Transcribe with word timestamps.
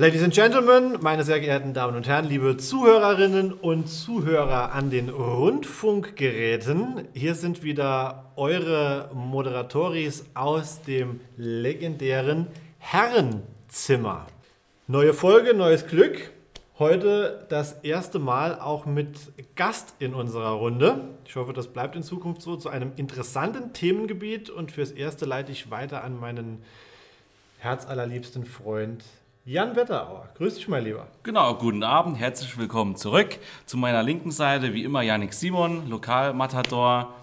Ladies 0.00 0.22
and 0.22 0.32
Gentlemen, 0.32 0.96
meine 1.02 1.24
sehr 1.24 1.40
geehrten 1.40 1.74
Damen 1.74 1.94
und 1.94 2.08
Herren, 2.08 2.24
liebe 2.24 2.56
Zuhörerinnen 2.56 3.52
und 3.52 3.86
Zuhörer 3.86 4.72
an 4.72 4.88
den 4.88 5.10
Rundfunkgeräten, 5.10 7.06
hier 7.12 7.34
sind 7.34 7.62
wieder 7.62 8.32
eure 8.34 9.10
Moderatoris 9.12 10.24
aus 10.32 10.80
dem 10.80 11.20
legendären 11.36 12.46
Herrenzimmer. 12.78 14.26
Neue 14.86 15.12
Folge, 15.12 15.52
neues 15.52 15.86
Glück. 15.86 16.30
Heute 16.78 17.44
das 17.50 17.74
erste 17.82 18.18
Mal 18.18 18.58
auch 18.58 18.86
mit 18.86 19.18
Gast 19.54 19.96
in 19.98 20.14
unserer 20.14 20.52
Runde. 20.52 21.10
Ich 21.26 21.36
hoffe, 21.36 21.52
das 21.52 21.66
bleibt 21.66 21.94
in 21.94 22.02
Zukunft 22.02 22.40
so 22.40 22.56
zu 22.56 22.70
einem 22.70 22.92
interessanten 22.96 23.74
Themengebiet 23.74 24.48
und 24.48 24.72
fürs 24.72 24.92
Erste 24.92 25.26
leite 25.26 25.52
ich 25.52 25.70
weiter 25.70 26.02
an 26.02 26.18
meinen 26.18 26.62
herzallerliebsten 27.58 28.46
Freund 28.46 29.04
Jan 29.46 29.74
Wetterauer. 29.74 30.28
Grüß 30.36 30.56
dich, 30.56 30.68
mein 30.68 30.84
Lieber. 30.84 31.06
Genau, 31.22 31.54
guten 31.54 31.82
Abend, 31.82 32.18
herzlich 32.18 32.58
willkommen 32.58 32.96
zurück. 32.96 33.38
Zu 33.64 33.78
meiner 33.78 34.02
linken 34.02 34.30
Seite, 34.30 34.74
wie 34.74 34.84
immer, 34.84 35.00
Janik 35.00 35.32
Simon, 35.32 35.88
Lokalmatador. 35.88 37.14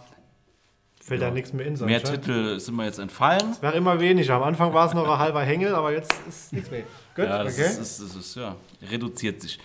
Fällt 1.00 1.22
ja. 1.22 1.28
da 1.28 1.34
nichts 1.34 1.54
mehr 1.54 1.68
in, 1.68 1.76
Mehr 1.86 2.04
Titel 2.04 2.60
sind 2.60 2.76
mir 2.76 2.86
jetzt 2.86 2.98
entfallen. 2.98 3.52
Es 3.52 3.62
wäre 3.62 3.76
immer 3.76 4.00
weniger. 4.00 4.34
Am 4.34 4.44
Anfang 4.44 4.74
war 4.74 4.88
es 4.88 4.96
noch 4.96 5.08
ein 5.08 5.20
halber 5.20 5.44
Hängel, 5.44 5.76
aber 5.76 5.92
jetzt 5.92 6.12
ist 6.28 6.54
nichts 6.54 6.72
mehr. 6.72 6.82
Gut, 7.16 7.26
ja, 7.26 7.44
das, 7.44 7.54
okay. 7.54 7.68
ist, 7.68 7.78
ist, 7.78 8.02
das 8.02 8.16
ist, 8.16 8.36
ja, 8.36 8.56
reduziert 8.90 9.40
sich. 9.40 9.60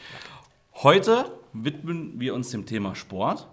Heute 0.75 1.25
widmen 1.55 2.20
wir 2.20 2.34
uns 2.34 2.50
dem 2.50 2.66
Thema 2.66 2.95
Sport. 2.95 3.48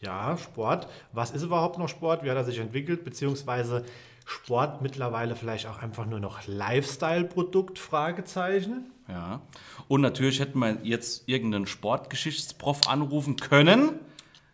Ja, 0.00 0.38
Sport. 0.38 0.86
Was 1.12 1.32
ist 1.32 1.42
überhaupt 1.42 1.78
noch 1.78 1.88
Sport? 1.88 2.22
Wie 2.22 2.30
hat 2.30 2.36
er 2.36 2.44
sich 2.44 2.60
entwickelt? 2.60 3.04
Beziehungsweise 3.04 3.84
Sport 4.26 4.82
mittlerweile 4.82 5.36
vielleicht 5.36 5.68
auch 5.68 5.80
einfach 5.80 6.04
nur 6.04 6.18
noch 6.18 6.46
Lifestyle-Produkt? 6.48 7.78
Fragezeichen. 7.78 8.90
Ja. 9.08 9.40
Und 9.86 10.00
natürlich 10.00 10.40
hätten 10.40 10.58
wir 10.58 10.78
jetzt 10.82 11.28
irgendeinen 11.28 11.68
Sportgeschichtsprof 11.68 12.88
anrufen 12.88 13.36
können. 13.36 14.00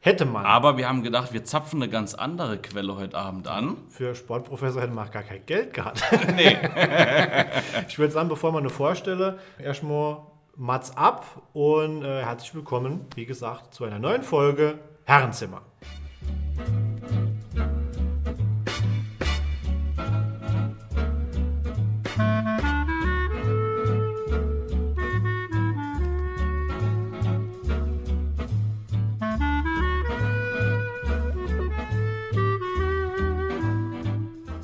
Hätte 0.01 0.27
man. 0.27 0.45
Aber 0.45 0.77
wir 0.77 0.89
haben 0.89 1.03
gedacht, 1.03 1.33
wir 1.33 1.45
zapfen 1.45 1.83
eine 1.83 1.91
ganz 1.91 2.13
andere 2.15 2.59
Quelle 2.59 2.97
heute 2.97 3.17
Abend 3.17 3.49
an. 3.49 3.79
Für 3.89 4.15
Sportprofessor 4.15 4.83
hätten 4.83 4.95
wir 4.95 5.05
auch 5.05 5.11
gar 5.11 5.23
kein 5.23 5.47
Geld 5.47 5.73
gehabt. 5.73 6.03
nee. 6.37 6.55
ich 7.89 7.99
würde 7.99 8.13
sagen, 8.13 8.29
bevor 8.29 8.53
man 8.53 8.65
eine 8.65 8.71
vorstelle, 8.71 9.39
erstmal 9.59 10.19
Mats 10.57 10.95
ab 10.97 11.43
und 11.55 12.05
äh, 12.05 12.25
herzlich 12.25 12.55
willkommen, 12.55 13.07
wie 13.15 13.25
gesagt, 13.25 13.73
zu 13.73 13.85
einer 13.85 13.99
neuen 13.99 14.23
Folge 14.23 14.81
Herrenzimmer. 15.05 15.63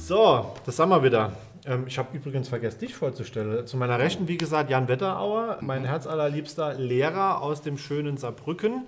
So, 0.08 0.54
das 0.64 0.78
haben 0.78 0.88
wir 0.88 1.02
wieder. 1.02 1.32
Ähm, 1.66 1.84
ich 1.86 1.98
habe 1.98 2.16
übrigens 2.16 2.48
vergessen, 2.48 2.80
dich 2.80 2.94
vorzustellen. 2.94 3.66
Zu 3.66 3.76
meiner 3.76 3.98
Rechten, 3.98 4.26
wie 4.26 4.38
gesagt, 4.38 4.70
Jan 4.70 4.88
Wetterauer, 4.88 5.58
mein 5.60 5.84
herzallerliebster 5.84 6.74
Lehrer 6.74 7.42
aus 7.42 7.60
dem 7.60 7.76
schönen 7.76 8.16
Saarbrücken. 8.16 8.86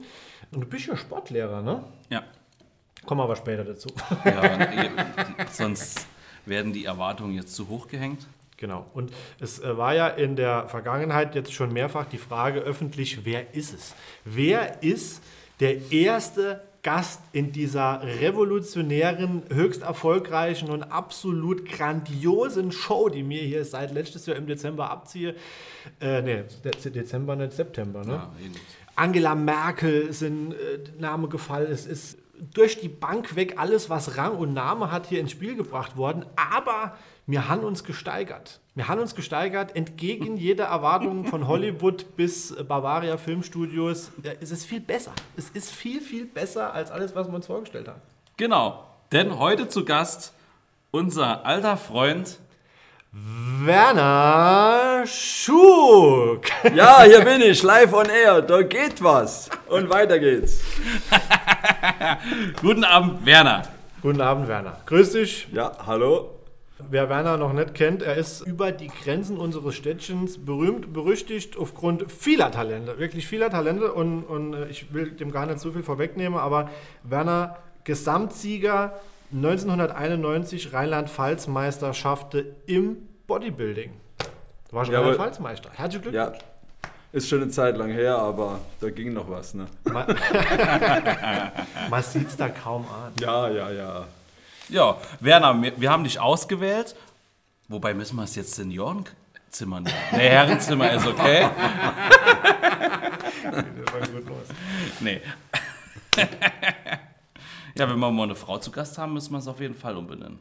Und 0.51 0.61
du 0.63 0.67
bist 0.67 0.87
ja 0.87 0.97
Sportlehrer, 0.97 1.61
ne? 1.61 1.85
Ja. 2.09 2.23
Kommen 3.05 3.21
wir 3.21 3.25
aber 3.25 3.37
später 3.37 3.65
dazu. 3.65 3.91
Ja, 4.25 5.47
sonst 5.51 6.07
werden 6.47 6.73
die 6.73 6.87
Erwartungen 6.87 7.35
jetzt 7.35 7.55
zu 7.55 7.69
hoch 7.69 7.87
gehängt. 7.89 8.27
Genau. 8.61 8.87
Und 8.93 9.11
es 9.41 9.59
äh, 9.59 9.77
war 9.77 9.95
ja 9.95 10.07
in 10.07 10.37
der 10.37 10.69
Vergangenheit 10.69 11.35
jetzt 11.35 11.53
schon 11.53 11.73
mehrfach 11.73 12.05
die 12.05 12.19
Frage 12.19 12.61
öffentlich, 12.61 13.25
wer 13.25 13.55
ist 13.55 13.75
es? 13.75 13.95
Wer 14.25 14.83
ist 14.83 15.23
der 15.61 15.91
erste 15.91 16.61
Gast 16.83 17.21
in 17.33 17.53
dieser 17.53 18.03
revolutionären, 18.03 19.43
höchst 19.53 19.83
erfolgreichen 19.83 20.71
und 20.71 20.83
absolut 20.85 21.67
grandiosen 21.67 22.73
Show, 22.73 23.09
die 23.09 23.23
mir 23.23 23.43
hier 23.43 23.65
seit 23.65 23.93
letztes 23.93 24.27
Jahr 24.27 24.37
im 24.37 24.47
Dezember 24.47 24.91
abziehe. 24.91 25.35
Äh, 26.01 26.23
ne, 26.23 26.45
Dezember, 26.85 27.37
nicht 27.37 27.53
September, 27.53 28.05
ne? 28.05 28.13
Ja, 28.13 28.33
Angela 28.97 29.35
Merkel 29.35 30.03
ist 30.03 30.23
ein 30.23 30.53
äh, 30.53 30.57
Name 30.99 31.29
gefallen. 31.29 31.71
Es 31.71 31.87
ist 31.87 32.19
durch 32.55 32.81
die 32.81 32.89
Bank 32.89 33.37
weg 33.37 33.55
alles, 33.59 33.91
was 33.91 34.17
Rang 34.17 34.37
und 34.37 34.55
Name 34.55 34.91
hat, 34.91 35.07
hier 35.07 35.21
ins 35.21 35.31
Spiel 35.33 35.57
gebracht 35.57 35.97
worden. 35.97 36.25
Aber 36.37 36.97
wir 37.31 37.49
haben 37.49 37.63
uns 37.63 37.85
gesteigert. 37.85 38.61
Wir 38.75 38.89
haben 38.89 39.01
uns 39.01 39.15
gesteigert, 39.15 39.77
entgegen 39.77 40.37
jeder 40.37 40.65
Erwartung 40.67 41.25
von 41.25 41.47
Hollywood 41.47 42.17
bis 42.17 42.55
Bavaria 42.67 43.17
Filmstudios. 43.19 44.11
Es 44.41 44.51
ist 44.51 44.65
viel 44.65 44.81
besser. 44.81 45.13
Es 45.37 45.51
ist 45.51 45.71
viel, 45.71 46.01
viel 46.01 46.25
besser 46.25 46.73
als 46.73 46.91
alles, 46.91 47.15
was 47.15 47.29
wir 47.29 47.35
uns 47.35 47.47
vorgestellt 47.47 47.89
haben. 47.89 48.01
Genau. 48.37 48.85
Denn 49.13 49.39
heute 49.39 49.69
zu 49.69 49.85
Gast 49.85 50.33
unser 50.93 51.45
alter 51.45 51.77
Freund 51.77 52.39
Werner 53.13 55.05
Schug. 55.07 56.43
Ja, 56.75 57.03
hier 57.03 57.25
bin 57.25 57.43
ich, 57.43 57.63
live 57.63 57.93
on 57.93 58.07
air. 58.09 58.41
Da 58.41 58.63
geht 58.63 59.03
was. 59.03 59.51
Und 59.69 59.91
weiter 59.91 60.19
geht's. 60.19 60.61
Guten 62.61 62.85
Abend, 62.85 63.27
Werner. 63.27 63.63
Guten 64.01 64.21
Abend, 64.21 64.49
Werner. 64.49 64.79
Grüß 64.87 65.13
dich. 65.13 65.49
Ja, 65.53 65.73
hallo. 65.85 66.40
Wer 66.89 67.09
Werner 67.09 67.37
noch 67.37 67.53
nicht 67.53 67.75
kennt, 67.75 68.03
er 68.03 68.17
ist 68.17 68.41
über 68.41 68.73
die 68.73 68.89
Grenzen 68.89 69.37
unseres 69.37 69.75
Städtchens 69.75 70.45
berühmt, 70.45 70.93
berüchtigt 70.93 71.57
aufgrund 71.57 72.11
vieler 72.11 72.51
Talente, 72.51 72.99
wirklich 72.99 73.27
vieler 73.27 73.51
Talente. 73.51 73.93
Und, 73.93 74.23
und 74.25 74.55
äh, 74.55 74.69
ich 74.69 74.95
will 74.95 75.11
dem 75.13 75.33
gar 75.33 75.47
nicht 75.47 75.59
so 75.59 75.73
viel 75.73 75.83
vorwegnehmen, 75.83 76.39
aber 76.39 76.71
Werner, 77.03 77.59
Gesamtsieger 77.85 78.99
1991 79.33 80.73
Rheinland-Pfalz-Meisterschaft 80.73 82.37
im 82.67 82.97
Bodybuilding. 83.27 83.93
Du 84.71 84.77
warst 84.77 84.91
Rheinland-Pfalz-Meister. 84.91 85.71
Herzlichen 85.73 86.03
Glückwunsch. 86.03 86.39
Ja. 86.39 86.45
Ist 87.13 87.29
schon 87.29 87.43
eine 87.43 87.51
Zeit 87.51 87.77
lang 87.77 87.91
her, 87.91 88.17
aber 88.17 88.61
da 88.81 88.89
ging 88.91 89.13
noch 89.13 89.29
was, 89.29 89.55
ne? 89.55 89.67
Man, 89.85 90.07
Man 91.91 92.03
sieht 92.03 92.29
es 92.29 92.37
da 92.37 92.49
kaum 92.49 92.87
an. 92.87 93.13
Ja, 93.21 93.49
ja, 93.49 93.71
ja. 93.71 94.07
Ja, 94.71 94.99
Werner, 95.19 95.61
wir, 95.77 95.91
haben 95.91 96.05
dich 96.05 96.21
ausgewählt. 96.21 96.95
Wobei 97.69 97.93
müssen 97.95 98.17
wir 98.17 98.25
es 98.25 98.35
jetzt 98.37 98.55
Seniorenzimmer 98.55 99.81
nennen? 99.81 99.97
Nee, 100.13 100.29
Herrenzimmer 100.29 100.93
ist 100.93 101.07
okay. 101.07 101.49
das 103.43 103.93
war 103.93 104.01
gut 104.01 104.29
los. 104.29 104.49
Nee. 105.01 105.21
ja, 107.77 107.89
wenn 107.89 107.99
wir 107.99 108.11
mal 108.11 108.23
eine 108.25 108.35
Frau 108.35 108.59
zu 108.59 108.71
Gast 108.71 108.99
haben, 108.99 109.13
müssen 109.13 109.33
wir 109.33 109.39
es 109.39 109.49
auf 109.49 109.61
jeden 109.61 109.75
Fall 109.75 109.97
umbenennen. 109.97 110.39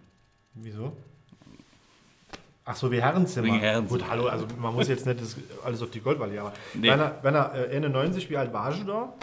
Wieso? 0.54 0.96
Ach 2.66 2.76
so, 2.76 2.92
wie 2.92 3.02
Herrenzimmer. 3.02 3.48
Wegen 3.48 3.60
Herrenzimmer. 3.60 4.00
Gut, 4.00 4.10
hallo, 4.10 4.28
also 4.28 4.46
man 4.60 4.74
muss 4.76 4.88
jetzt 4.88 5.06
nicht 5.08 5.22
das, 5.22 5.36
alles 5.64 5.82
auf 5.82 5.90
die 5.90 6.02
Goldwalle, 6.02 6.40
aber 6.40 6.54
nee. 6.76 6.90
wenn 6.90 7.00
er, 7.00 7.18
wenn 7.24 7.34
er 7.34 7.54
äh, 7.56 7.76
Ende 7.76 7.90
90, 7.90 8.30
wie 8.30 8.38
alt 8.38 8.54
warst 8.54 8.82
du 8.82 8.84
da? 8.86 9.14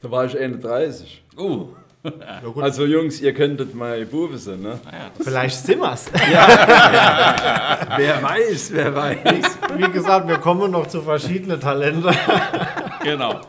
Da 0.00 0.10
war 0.10 0.24
ich 0.24 0.36
Ende 0.36 0.58
30. 0.58 1.24
Oh. 1.36 1.68
Ja, 2.04 2.42
also 2.60 2.84
Jungs, 2.84 3.20
ihr 3.20 3.32
könntet 3.32 3.74
mal 3.74 4.04
Bube 4.04 4.36
sein, 4.36 4.60
ne? 4.60 4.80
Ja, 4.84 5.10
Vielleicht 5.22 5.64
sind 5.64 5.80
wir's. 5.80 6.06
Ja. 6.32 7.78
wer 7.96 8.22
weiß, 8.22 8.72
wer 8.72 8.94
weiß. 8.94 9.58
Wie 9.76 9.90
gesagt, 9.90 10.26
wir 10.26 10.38
kommen 10.38 10.72
noch 10.72 10.88
zu 10.88 11.02
verschiedenen 11.02 11.60
Talenten. 11.60 12.12
genau. 13.04 13.40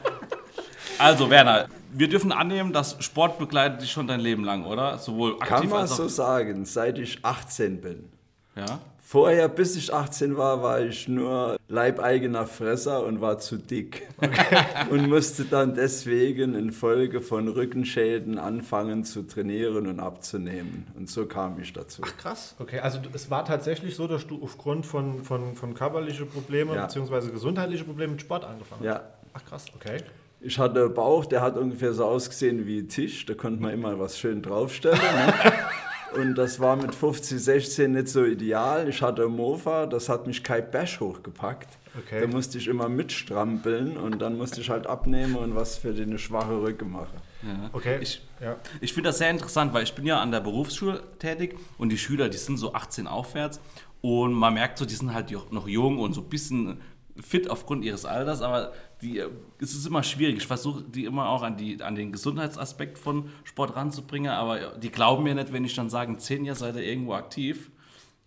Also 1.00 1.30
Werner, 1.32 1.68
wir 1.92 2.08
dürfen 2.08 2.32
annehmen, 2.32 2.74
dass 2.74 2.96
Sport 3.00 3.40
begleitet 3.40 3.82
dich 3.82 3.92
schon 3.92 4.08
dein 4.08 4.20
Leben 4.20 4.44
lang, 4.44 4.66
oder? 4.66 4.98
Sowohl 5.00 5.34
aktiv 5.34 5.48
Kann 5.50 5.70
man 5.70 5.82
als 5.82 5.92
auch 5.94 5.98
so 5.98 6.08
sagen, 6.08 6.66
seit 6.66 7.00
ich 7.00 7.20
18 7.24 7.82
bin. 7.82 8.10
Ja. 8.56 8.80
Vorher, 9.06 9.50
bis 9.50 9.76
ich 9.76 9.94
18 9.94 10.38
war, 10.38 10.64
war 10.64 10.82
ich 10.82 11.08
nur 11.08 11.58
leibeigener 11.68 12.48
Fresser 12.48 13.06
und 13.06 13.20
war 13.20 13.38
zu 13.38 13.58
dick. 13.58 14.08
Okay. 14.18 14.58
und 14.90 15.08
musste 15.10 15.44
dann 15.44 15.76
deswegen 15.76 16.56
infolge 16.56 17.20
von 17.20 17.50
Rückenschäden 17.50 18.40
anfangen 18.40 19.04
zu 19.04 19.24
trainieren 19.24 19.88
und 19.88 20.00
abzunehmen. 20.00 20.88
Und 20.98 21.10
so 21.10 21.26
kam 21.26 21.60
ich 21.60 21.74
dazu. 21.74 22.02
Ach 22.06 22.18
krass, 22.18 22.56
okay. 22.60 22.80
Also 22.80 23.00
es 23.14 23.30
war 23.30 23.44
tatsächlich 23.46 23.96
so, 23.96 24.08
dass 24.08 24.26
du 24.26 24.42
aufgrund 24.42 24.86
von, 24.86 25.24
von, 25.24 25.56
von 25.56 25.74
körperlichen 25.74 26.30
Problemen 26.30 26.74
ja. 26.74 26.86
bzw. 26.86 27.30
gesundheitlichen 27.30 27.86
Problemen 27.86 28.14
mit 28.14 28.22
Sport 28.22 28.46
angefangen 28.46 28.82
hast? 28.82 28.88
Ja. 28.88 29.02
Ach 29.34 29.46
krass, 29.46 29.66
okay. 29.76 29.98
Ich 30.40 30.58
hatte 30.58 30.90
Bauch, 30.90 31.26
der 31.26 31.42
hat 31.42 31.58
ungefähr 31.58 31.94
so 31.94 32.06
ausgesehen 32.06 32.66
wie 32.66 32.80
ein 32.80 32.90
Tisch. 32.90 33.26
Da 33.26 33.34
konnte 33.34 33.62
man 33.62 33.74
immer 33.74 34.00
was 34.00 34.18
schön 34.18 34.42
draufstellen. 34.42 35.00
Ne? 35.00 35.34
Und 36.16 36.36
das 36.36 36.60
war 36.60 36.76
mit 36.76 36.94
50, 36.94 37.40
16 37.40 37.92
nicht 37.92 38.08
so 38.08 38.24
ideal. 38.24 38.88
Ich 38.88 39.02
hatte 39.02 39.24
ein 39.24 39.32
Mofa, 39.32 39.86
das 39.86 40.10
hat 40.10 40.28
mich 40.28 40.44
kein 40.44 40.70
Bash 40.70 41.00
hochgepackt. 41.00 41.78
Okay. 41.98 42.22
Da 42.22 42.28
musste 42.28 42.58
ich 42.58 42.68
immer 42.68 42.90
mitstrampeln 42.90 43.98
und 43.98 44.20
dann 44.20 44.38
musste 44.38 44.62
ich 44.62 44.70
halt 44.70 44.88
abnehmen 44.88 45.36
und 45.36 45.56
was 45.56 45.78
für 45.78 45.94
die 45.94 46.04
eine 46.04 46.18
schwache 46.18 46.62
Rücke 46.62 46.86
machen. 46.86 47.18
Ja. 47.44 47.70
Okay. 47.72 48.00
Ich, 48.02 48.22
ja. 48.42 48.56
ich 48.82 48.94
finde 48.94 49.10
das 49.10 49.20
sehr 49.20 49.30
interessant, 49.30 49.74
weil 49.74 49.84
ich 49.84 49.94
bin 49.94 50.06
ja 50.06 50.20
an 50.20 50.32
der 50.32 50.40
Berufsschule 50.40 51.04
tätig 51.20 51.56
und 51.78 51.90
die 51.90 51.98
Schüler, 51.98 52.30
die 52.30 52.38
sind 52.38 52.58
so 52.58 52.74
18 52.74 53.08
aufwärts 53.08 53.60
und 54.02 54.34
man 54.34 54.56
merkt 54.56 54.80
so, 54.80 54.86
die 54.86 54.96
sind 54.96 55.14
halt 55.14 55.32
noch 55.52 55.68
jung 55.68 56.00
und 56.00 56.14
so 56.14 56.22
ein 56.22 56.30
bisschen 56.30 56.82
fit 57.22 57.50
aufgrund 57.50 57.86
ihres 57.86 58.06
Alters, 58.06 58.42
aber 58.42 58.74
die, 59.04 59.24
es 59.60 59.74
ist 59.74 59.86
immer 59.86 60.02
schwierig. 60.02 60.38
Ich 60.38 60.48
versuche 60.48 60.82
die 60.84 61.06
immer 61.06 61.30
auch 61.30 61.44
an, 61.44 61.58
die, 61.58 61.82
an 61.84 61.96
den 61.96 62.12
Gesundheitsaspekt 62.12 62.98
von 62.98 63.30
Sport 63.44 63.76
ranzubringen, 63.76 64.32
aber 64.32 64.78
die 64.78 64.90
glauben 64.90 65.24
mir 65.24 65.36
nicht, 65.36 65.54
wenn 65.54 65.66
ich 65.66 65.76
dann 65.76 65.90
sage, 65.90 66.18
zehn 66.18 66.46
Jahre 66.46 66.58
seid 66.58 66.76
ihr 66.76 66.84
irgendwo 66.84 67.14
aktiv. 67.14 67.70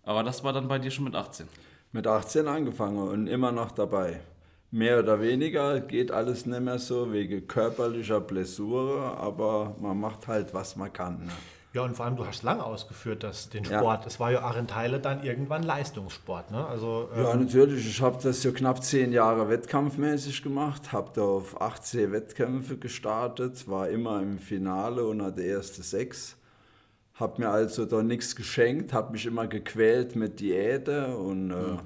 Aber 0.03 0.23
das 0.23 0.43
war 0.43 0.53
dann 0.53 0.67
bei 0.67 0.79
dir 0.79 0.91
schon 0.91 1.03
mit 1.03 1.15
18. 1.15 1.47
Mit 1.91 2.07
18 2.07 2.47
angefangen 2.47 2.99
und 2.99 3.27
immer 3.27 3.51
noch 3.51 3.71
dabei. 3.71 4.21
Mehr 4.71 4.99
oder 4.99 5.21
weniger 5.21 5.79
geht 5.79 6.11
alles 6.11 6.45
nicht 6.45 6.61
mehr 6.61 6.77
so 6.79 7.11
wegen 7.11 7.47
körperlicher 7.47 8.19
Blessure, 8.19 9.17
aber 9.17 9.75
man 9.79 9.99
macht 9.99 10.27
halt, 10.27 10.53
was 10.53 10.75
man 10.75 10.91
kann. 10.91 11.25
Ne? 11.25 11.31
Ja, 11.77 11.83
und 11.83 11.95
vor 11.95 12.07
allem, 12.07 12.15
du 12.15 12.25
hast 12.25 12.41
lang 12.41 12.59
ausgeführt, 12.59 13.21
dass 13.21 13.49
den 13.49 13.63
Sport. 13.63 14.07
Es 14.07 14.19
war 14.19 14.31
ja 14.31 14.49
auch 14.49 14.57
in 14.57 14.65
Teile 14.65 14.99
dann 14.99 15.21
irgendwann 15.21 15.61
Leistungssport. 15.61 16.49
Ne? 16.49 16.65
Also, 16.65 17.07
ja, 17.15 17.33
ähm, 17.33 17.41
natürlich. 17.41 17.87
Ich 17.87 18.01
habe 18.01 18.17
das 18.19 18.43
ja 18.43 18.49
knapp 18.49 18.83
zehn 18.83 19.11
Jahre 19.11 19.47
wettkampfmäßig 19.47 20.41
gemacht, 20.41 20.91
habe 20.91 21.11
da 21.13 21.21
auf 21.21 21.61
18 21.61 22.11
Wettkämpfe 22.11 22.77
gestartet, 22.77 23.69
war 23.69 23.89
immer 23.89 24.23
im 24.23 24.39
Finale 24.39 25.05
und 25.05 25.21
hatte 25.21 25.43
erste 25.43 25.83
sechs. 25.83 26.35
Habe 27.13 27.43
mir 27.43 27.49
also 27.49 27.85
da 27.85 28.01
nichts 28.01 28.35
geschenkt, 28.35 28.91
habe 28.91 29.11
mich 29.11 29.27
immer 29.27 29.45
gequält 29.45 30.15
mit 30.15 30.39
Diäte 30.39 31.15
und 31.15 31.51
äh, 31.51 31.53
mhm. 31.53 31.79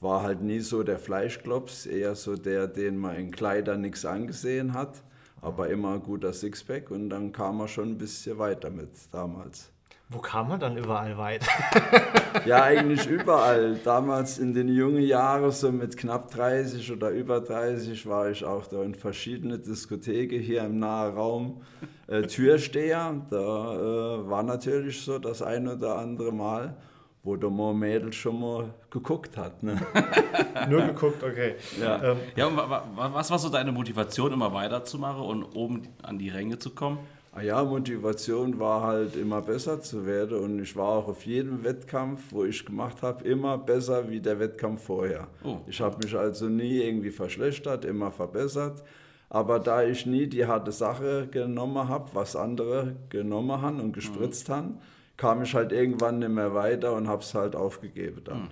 war 0.00 0.22
halt 0.22 0.40
nie 0.40 0.60
so 0.60 0.84
der 0.84 1.00
Fleischklops, 1.00 1.86
eher 1.86 2.14
so 2.14 2.36
der, 2.36 2.68
den 2.68 2.96
man 2.96 3.16
in 3.16 3.32
Kleidern 3.32 3.80
nichts 3.80 4.04
angesehen 4.04 4.72
hat 4.72 5.02
aber 5.42 5.68
immer 5.68 5.94
ein 5.94 6.02
guter 6.02 6.32
Sixpack 6.32 6.90
und 6.90 7.10
dann 7.10 7.32
kam 7.32 7.60
er 7.60 7.68
schon 7.68 7.90
ein 7.90 7.98
bisschen 7.98 8.38
weiter 8.38 8.70
mit 8.70 8.90
damals. 9.10 9.70
Wo 10.08 10.18
kam 10.18 10.48
man 10.48 10.60
dann 10.60 10.76
überall 10.76 11.16
weit? 11.16 11.46
ja, 12.44 12.64
eigentlich 12.64 13.06
überall. 13.06 13.76
Damals 13.82 14.38
in 14.38 14.52
den 14.52 14.68
jungen 14.68 15.02
Jahren, 15.02 15.50
so 15.50 15.72
mit 15.72 15.96
knapp 15.96 16.30
30 16.30 16.92
oder 16.92 17.08
über 17.10 17.40
30, 17.40 18.06
war 18.06 18.30
ich 18.30 18.44
auch 18.44 18.66
da 18.66 18.82
in 18.82 18.94
verschiedene 18.94 19.58
Diskotheken 19.58 20.38
hier 20.38 20.64
im 20.64 20.78
nahen 20.78 21.14
Raum 21.14 21.62
äh, 22.08 22.22
Türsteher. 22.22 23.22
Da 23.30 23.36
äh, 23.36 24.28
war 24.28 24.42
natürlich 24.42 25.00
so 25.00 25.18
das 25.18 25.40
ein 25.40 25.66
oder 25.66 25.96
andere 25.96 26.30
Mal 26.30 26.76
wo 27.22 27.36
der 27.36 27.50
mal 27.50 27.72
Mädel 27.72 28.12
schon 28.12 28.40
mal 28.40 28.74
geguckt 28.90 29.36
hat. 29.36 29.62
Ne? 29.62 29.80
Nur 30.68 30.82
geguckt, 30.82 31.22
okay. 31.22 31.54
Ja, 31.80 32.02
ähm. 32.02 32.16
ja 32.34 32.46
und 32.46 32.56
was 32.56 33.30
war 33.30 33.38
so 33.38 33.48
deine 33.48 33.70
Motivation, 33.70 34.32
immer 34.32 34.52
weiterzumachen 34.52 35.22
und 35.22 35.44
oben 35.54 35.88
an 36.02 36.18
die 36.18 36.30
Ränge 36.30 36.58
zu 36.58 36.70
kommen? 36.70 36.98
Ah 37.34 37.40
ja, 37.40 37.64
Motivation 37.64 38.58
war 38.58 38.82
halt 38.82 39.16
immer 39.16 39.40
besser 39.40 39.80
zu 39.80 40.04
werden 40.04 40.38
und 40.38 40.58
ich 40.58 40.76
war 40.76 40.88
auch 40.88 41.08
auf 41.08 41.24
jedem 41.24 41.64
Wettkampf, 41.64 42.24
wo 42.30 42.44
ich 42.44 42.66
gemacht 42.66 43.00
habe, 43.00 43.24
immer 43.24 43.56
besser 43.56 44.10
wie 44.10 44.20
der 44.20 44.38
Wettkampf 44.38 44.82
vorher. 44.84 45.28
Oh. 45.42 45.56
Ich 45.66 45.80
habe 45.80 45.96
mich 46.04 46.14
also 46.14 46.50
nie 46.50 46.82
irgendwie 46.82 47.10
verschlechtert, 47.10 47.86
immer 47.86 48.10
verbessert. 48.10 48.82
Aber 49.30 49.60
da 49.60 49.82
ich 49.82 50.04
nie 50.04 50.26
die 50.26 50.44
harte 50.44 50.72
Sache 50.72 51.26
genommen 51.30 51.88
habe, 51.88 52.10
was 52.12 52.36
andere 52.36 52.96
genommen 53.08 53.62
haben 53.62 53.80
und 53.80 53.94
gespritzt 53.94 54.50
mhm. 54.50 54.52
haben, 54.52 54.78
kam 55.16 55.42
ich 55.42 55.54
halt 55.54 55.72
irgendwann 55.72 56.18
nicht 56.18 56.30
mehr 56.30 56.54
weiter 56.54 56.94
und 56.94 57.08
habe 57.08 57.22
es 57.22 57.34
halt 57.34 57.56
aufgegeben 57.56 58.22
dann. 58.24 58.42
Hm. 58.42 58.48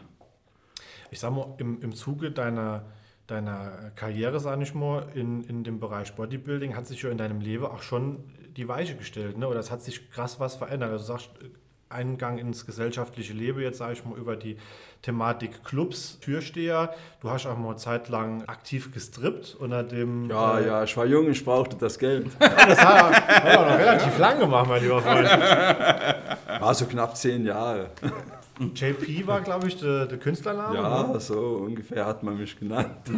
Ich 1.10 1.20
sag 1.20 1.32
mal, 1.32 1.54
im, 1.58 1.82
im 1.82 1.94
Zuge 1.94 2.30
deiner, 2.30 2.84
deiner 3.26 3.90
Karriere, 3.96 4.38
sage 4.38 4.62
ich 4.62 4.74
mal, 4.74 5.08
in, 5.14 5.42
in 5.44 5.64
dem 5.64 5.80
Bereich 5.80 6.14
Bodybuilding 6.14 6.76
hat 6.76 6.86
sich 6.86 7.02
ja 7.02 7.10
in 7.10 7.18
deinem 7.18 7.40
Leben 7.40 7.64
auch 7.64 7.82
schon 7.82 8.24
die 8.56 8.68
Weiche 8.68 8.96
gestellt, 8.96 9.38
ne? 9.38 9.48
oder 9.48 9.58
es 9.58 9.70
hat 9.70 9.82
sich 9.82 10.10
krass 10.10 10.38
was 10.38 10.56
verändert. 10.56 10.90
Also 10.90 11.04
sagst, 11.04 11.30
Eingang 11.90 12.38
ins 12.38 12.66
gesellschaftliche 12.66 13.32
Leben, 13.32 13.60
jetzt 13.60 13.78
sage 13.78 13.94
ich 13.94 14.04
mal 14.04 14.16
über 14.16 14.36
die 14.36 14.56
Thematik 15.02 15.64
Clubs, 15.64 16.18
Türsteher. 16.20 16.94
Du 17.20 17.30
hast 17.30 17.46
auch 17.46 17.58
mal 17.58 17.70
eine 17.70 17.76
Zeit 17.76 18.08
lang 18.08 18.44
aktiv 18.46 18.92
gestrippt 18.92 19.56
unter 19.58 19.82
dem. 19.82 20.28
Ja, 20.30 20.58
äh, 20.58 20.66
ja, 20.66 20.84
ich 20.84 20.96
war 20.96 21.06
jung, 21.06 21.30
ich 21.30 21.44
brauchte 21.44 21.76
das 21.76 21.98
Geld. 21.98 22.26
ja, 22.40 22.66
das 22.66 22.84
hat 22.84 23.44
er 23.44 23.60
auch 23.60 23.66
noch 23.66 23.78
relativ 23.78 24.18
lang 24.18 24.38
gemacht, 24.38 24.68
mein 24.68 24.82
lieber 24.82 25.02
Freund. 25.02 25.28
War 26.60 26.74
so 26.74 26.86
knapp 26.86 27.16
zehn 27.16 27.44
Jahre. 27.44 27.90
JP 28.60 29.26
war, 29.26 29.40
glaube 29.40 29.68
ich, 29.68 29.78
der, 29.78 30.06
der 30.06 30.18
Künstlername. 30.18 30.76
Ja, 30.76 31.06
ne? 31.06 31.20
so 31.20 31.62
ungefähr 31.66 32.04
hat 32.04 32.22
man 32.22 32.36
mich 32.36 32.58
genannt. 32.58 33.10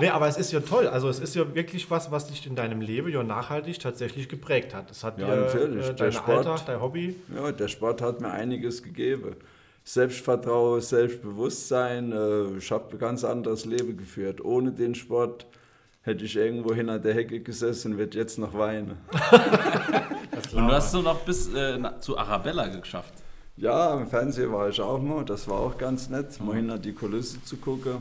Nee, 0.00 0.08
aber 0.08 0.28
es 0.28 0.38
ist 0.38 0.50
ja 0.50 0.60
toll. 0.60 0.88
Also 0.88 1.08
es 1.08 1.20
ist 1.20 1.34
ja 1.34 1.54
wirklich 1.54 1.90
was, 1.90 2.10
was 2.10 2.26
dich 2.26 2.46
in 2.46 2.56
deinem 2.56 2.80
Leben 2.80 3.10
ja 3.10 3.22
nachhaltig 3.22 3.78
tatsächlich 3.80 4.28
geprägt 4.28 4.74
hat. 4.74 4.90
Es 4.90 5.04
hat 5.04 5.18
ja, 5.18 5.26
dir 5.26 5.40
natürlich. 5.42 5.88
Äh, 5.88 5.94
dein 5.94 6.12
Sport, 6.12 6.46
Alltag, 6.46 6.66
dein 6.66 6.80
Hobby. 6.80 7.16
Ja, 7.34 7.52
der 7.52 7.68
Sport 7.68 8.00
hat 8.00 8.20
mir 8.20 8.30
einiges 8.30 8.82
gegeben. 8.82 9.36
Selbstvertrauen, 9.84 10.80
Selbstbewusstsein. 10.80 12.12
Äh, 12.12 12.56
ich 12.56 12.70
habe 12.70 12.92
ein 12.92 12.98
ganz 12.98 13.24
anderes 13.24 13.66
Leben 13.66 13.96
geführt. 13.96 14.42
Ohne 14.42 14.72
den 14.72 14.94
Sport 14.94 15.46
hätte 16.02 16.24
ich 16.24 16.34
irgendwo 16.34 16.74
hinter 16.74 16.98
der 16.98 17.14
Hecke 17.14 17.40
gesessen 17.40 17.92
und 17.92 17.98
würde 17.98 18.16
jetzt 18.16 18.38
noch 18.38 18.54
weinen. 18.54 18.96
und 20.32 20.52
du 20.52 20.72
hast 20.72 20.94
du 20.94 21.02
noch 21.02 21.20
bis 21.20 21.52
äh, 21.52 21.78
zu 22.00 22.16
Arabella 22.16 22.68
geschafft. 22.68 23.12
Ja, 23.58 24.00
im 24.00 24.06
Fernsehen 24.06 24.50
war 24.50 24.70
ich 24.70 24.80
auch 24.80 24.98
mal. 24.98 25.26
Das 25.26 25.46
war 25.46 25.60
auch 25.60 25.76
ganz 25.76 26.08
nett, 26.08 26.40
mal 26.40 26.56
hinter 26.56 26.78
die 26.78 26.94
Kulisse 26.94 27.42
zu 27.44 27.58
gucken 27.58 27.98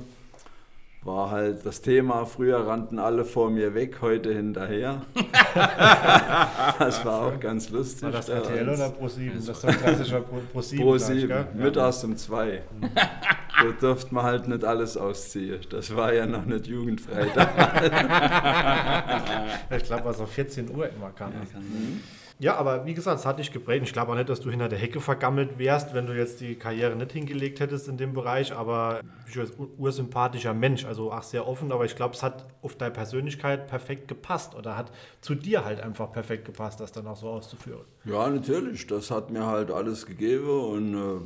war 1.03 1.31
halt 1.31 1.65
das 1.65 1.81
Thema. 1.81 2.25
Früher 2.25 2.67
rannten 2.67 2.99
alle 2.99 3.25
vor 3.25 3.49
mir 3.49 3.73
weg, 3.73 3.97
heute 4.01 4.33
hinterher. 4.33 5.01
das 6.79 7.05
war 7.05 7.21
auch 7.21 7.39
ganz 7.39 7.69
lustig. 7.69 8.03
War 8.03 8.11
das 8.11 8.27
RTL 8.29 8.67
oder 8.67 8.87
Pro7? 8.87 9.35
Das 9.35 9.47
ist 9.47 9.61
so 9.61 9.67
ein 9.67 9.77
klassischer 9.77 10.25
Pro7. 10.53 10.81
Pro7, 10.81 11.55
mittags 11.55 12.03
um 12.03 12.17
zwei. 12.17 12.63
da 12.81 13.71
durfte 13.79 14.13
man 14.13 14.25
halt 14.25 14.47
nicht 14.47 14.65
alles 14.65 14.97
ausziehen. 14.97 15.61
Das 15.69 15.95
war 15.95 16.11
ja 16.13 16.25
noch 16.25 16.45
nicht 16.45 16.67
jugendfrei. 16.67 17.27
ich 19.77 19.83
glaube, 19.83 20.05
was 20.05 20.19
auf 20.19 20.31
14 20.31 20.75
Uhr 20.75 20.89
immer 20.89 21.11
kam. 21.11 21.31
Ja, 21.31 21.39
kann 21.51 21.61
mhm. 21.61 22.01
Ja, 22.41 22.55
aber 22.55 22.85
wie 22.85 22.93
gesagt, 22.93 23.19
es 23.19 23.25
hat 23.25 23.37
dich 23.37 23.51
geprägt. 23.51 23.85
Ich 23.85 23.91
glaube 23.91 24.13
auch 24.13 24.15
nicht, 24.15 24.29
dass 24.29 24.39
du 24.39 24.49
hinter 24.49 24.69
der 24.69 24.79
Hecke 24.79 25.01
vergammelt 25.01 25.59
wärst, 25.59 25.93
wenn 25.93 26.05
du 26.05 26.13
jetzt 26.13 26.39
die 26.39 26.55
Karriere 26.55 26.95
nicht 26.95 27.11
hingelegt 27.11 27.59
hättest 27.59 27.89
in 27.89 27.97
dem 27.97 28.13
Bereich. 28.13 28.53
Aber 28.53 29.01
du 29.33 29.41
bist 29.41 29.59
ein 29.59 29.67
ursympathischer 29.77 30.53
Mensch, 30.53 30.85
also 30.85 31.11
auch 31.11 31.23
sehr 31.23 31.45
offen. 31.45 31.73
Aber 31.73 31.83
ich 31.83 31.97
glaube, 31.97 32.15
es 32.15 32.23
hat 32.23 32.45
auf 32.61 32.75
deine 32.75 32.93
Persönlichkeit 32.93 33.67
perfekt 33.67 34.07
gepasst 34.07 34.55
oder 34.55 34.77
hat 34.77 34.89
zu 35.19 35.35
dir 35.35 35.65
halt 35.65 35.81
einfach 35.81 36.13
perfekt 36.13 36.45
gepasst, 36.45 36.79
das 36.79 36.93
dann 36.93 37.07
auch 37.07 37.17
so 37.17 37.27
auszuführen. 37.27 37.83
Ja, 38.05 38.29
natürlich. 38.29 38.87
Das 38.87 39.11
hat 39.11 39.31
mir 39.31 39.45
halt 39.45 39.69
alles 39.69 40.05
gegeben 40.05 40.47
und 40.47 40.93
äh, 40.93 41.21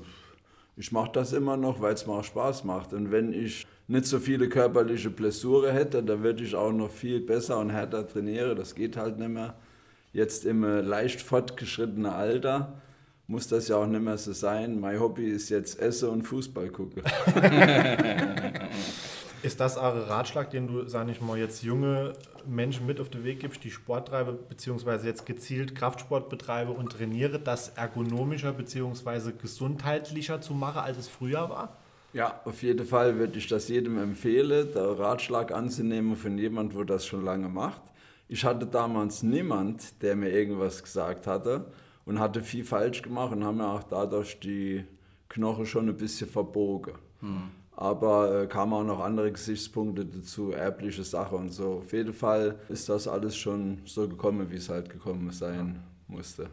ich 0.78 0.92
mache 0.92 1.12
das 1.14 1.32
immer 1.32 1.58
noch, 1.58 1.80
weil 1.80 1.94
es 1.94 2.08
mir 2.08 2.14
auch 2.14 2.24
Spaß 2.24 2.64
macht. 2.64 2.92
Und 2.92 3.12
wenn 3.12 3.34
ich 3.34 3.68
nicht 3.88 4.06
so 4.06 4.18
viele 4.18 4.50
körperliche 4.50 5.12
Blessure 5.12 5.72
hätte, 5.72 6.02
dann 6.02 6.24
würde 6.24 6.44
ich 6.44 6.56
auch 6.56 6.72
noch 6.72 6.90
viel 6.90 7.22
besser 7.22 7.60
und 7.60 7.70
härter 7.70 8.08
trainieren. 8.08 8.58
Das 8.58 8.74
geht 8.74 8.98
halt 8.98 9.20
nicht 9.20 9.30
mehr 9.30 9.54
jetzt 10.14 10.46
im 10.46 10.64
äh, 10.64 10.82
leicht 10.82 11.22
fortgeschrittenen 11.22 12.12
Alter 12.12 12.82
muss 13.28 13.48
das 13.48 13.68
ja 13.68 13.78
auch 13.78 13.88
nicht 13.88 14.04
mehr 14.04 14.18
so 14.18 14.34
sein. 14.34 14.80
Mein 14.80 15.00
Hobby 15.00 15.28
ist 15.28 15.50
jetzt 15.50 15.80
Essen 15.80 16.10
und 16.10 16.24
Fußball 16.24 16.70
gucken. 16.70 17.04
ist 19.44 19.60
das 19.60 19.78
auch 19.78 19.96
ein 19.96 20.02
Ratschlag, 20.02 20.52
den 20.52 20.68
du, 20.68 20.88
sage 20.88 21.12
ich 21.12 21.22
mal, 21.22 21.38
jetzt 21.38 21.64
junge 21.64 22.14
Menschen 22.46 22.86
mit 22.86 23.00
auf 23.00 23.10
den 23.10 23.24
Weg 23.24 23.40
gibst, 23.40 23.64
die 23.64 23.72
Sport 23.72 24.10
treiben, 24.10 24.38
beziehungsweise 24.50 25.08
jetzt 25.08 25.26
gezielt 25.26 25.74
Kraftsport 25.74 26.30
betreibe 26.30 26.74
und 26.74 26.92
trainiere, 26.92 27.40
das 27.40 27.70
ergonomischer 27.70 28.52
beziehungsweise 28.52 29.34
gesundheitlicher 29.34 30.42
zu 30.42 30.54
machen, 30.54 30.80
als 30.80 30.98
es 30.98 31.08
früher 31.08 31.50
war? 31.50 31.78
Ja, 32.12 32.42
auf 32.46 32.62
jeden 32.62 32.86
Fall 32.86 33.18
würde 33.18 33.40
ich 33.40 33.48
das 33.48 33.70
jedem 33.70 33.98
empfehlen, 33.98 34.68
da 34.74 34.92
Ratschlag 34.92 35.52
anzunehmen 35.52 36.16
von 36.16 36.38
jemandem, 36.38 36.78
wo 36.78 36.84
das 36.84 37.06
schon 37.08 37.26
lange 37.26 37.50
macht. 37.50 37.82
Ich 38.28 38.46
hatte 38.46 38.66
damals 38.66 39.24
niemand, 39.24 40.02
der 40.02 40.16
mir 40.16 40.30
irgendwas 40.30 40.82
gesagt 40.82 41.28
hatte 41.28 41.66
und 42.06 42.20
hatte 42.20 42.42
viel 42.42 42.64
falsch 42.64 43.02
gemacht 43.02 43.34
und 43.34 43.44
haben 43.44 43.58
mir 43.58 43.68
auch 43.68 43.84
dadurch 43.84 44.40
die 44.40 44.86
Knochen 45.30 45.66
schon 45.66 45.90
ein 45.90 45.98
bisschen 45.98 46.30
verbogen. 46.30 46.94
Hm. 47.20 47.52
Aber 47.76 48.44
äh, 48.44 48.48
kamen 48.48 48.74
auch 48.74 48.84
noch 48.84 49.00
andere 49.00 49.32
Gesichtspunkte 49.32 50.06
dazu, 50.06 50.52
erbliche 50.52 51.04
Sache 51.04 51.36
und 51.36 51.50
so. 51.50 51.82
Auf 51.84 51.92
jeden 51.92 52.14
Fall 52.14 52.60
ist 52.70 52.88
das 52.88 53.08
alles 53.08 53.36
schon 53.36 53.80
so 53.86 54.08
gekommen, 54.08 54.52
wie 54.52 54.58
es 54.58 54.70
halt 54.70 54.90
gekommen 54.90 55.32
sein 55.32 55.82
musste. 56.08 56.50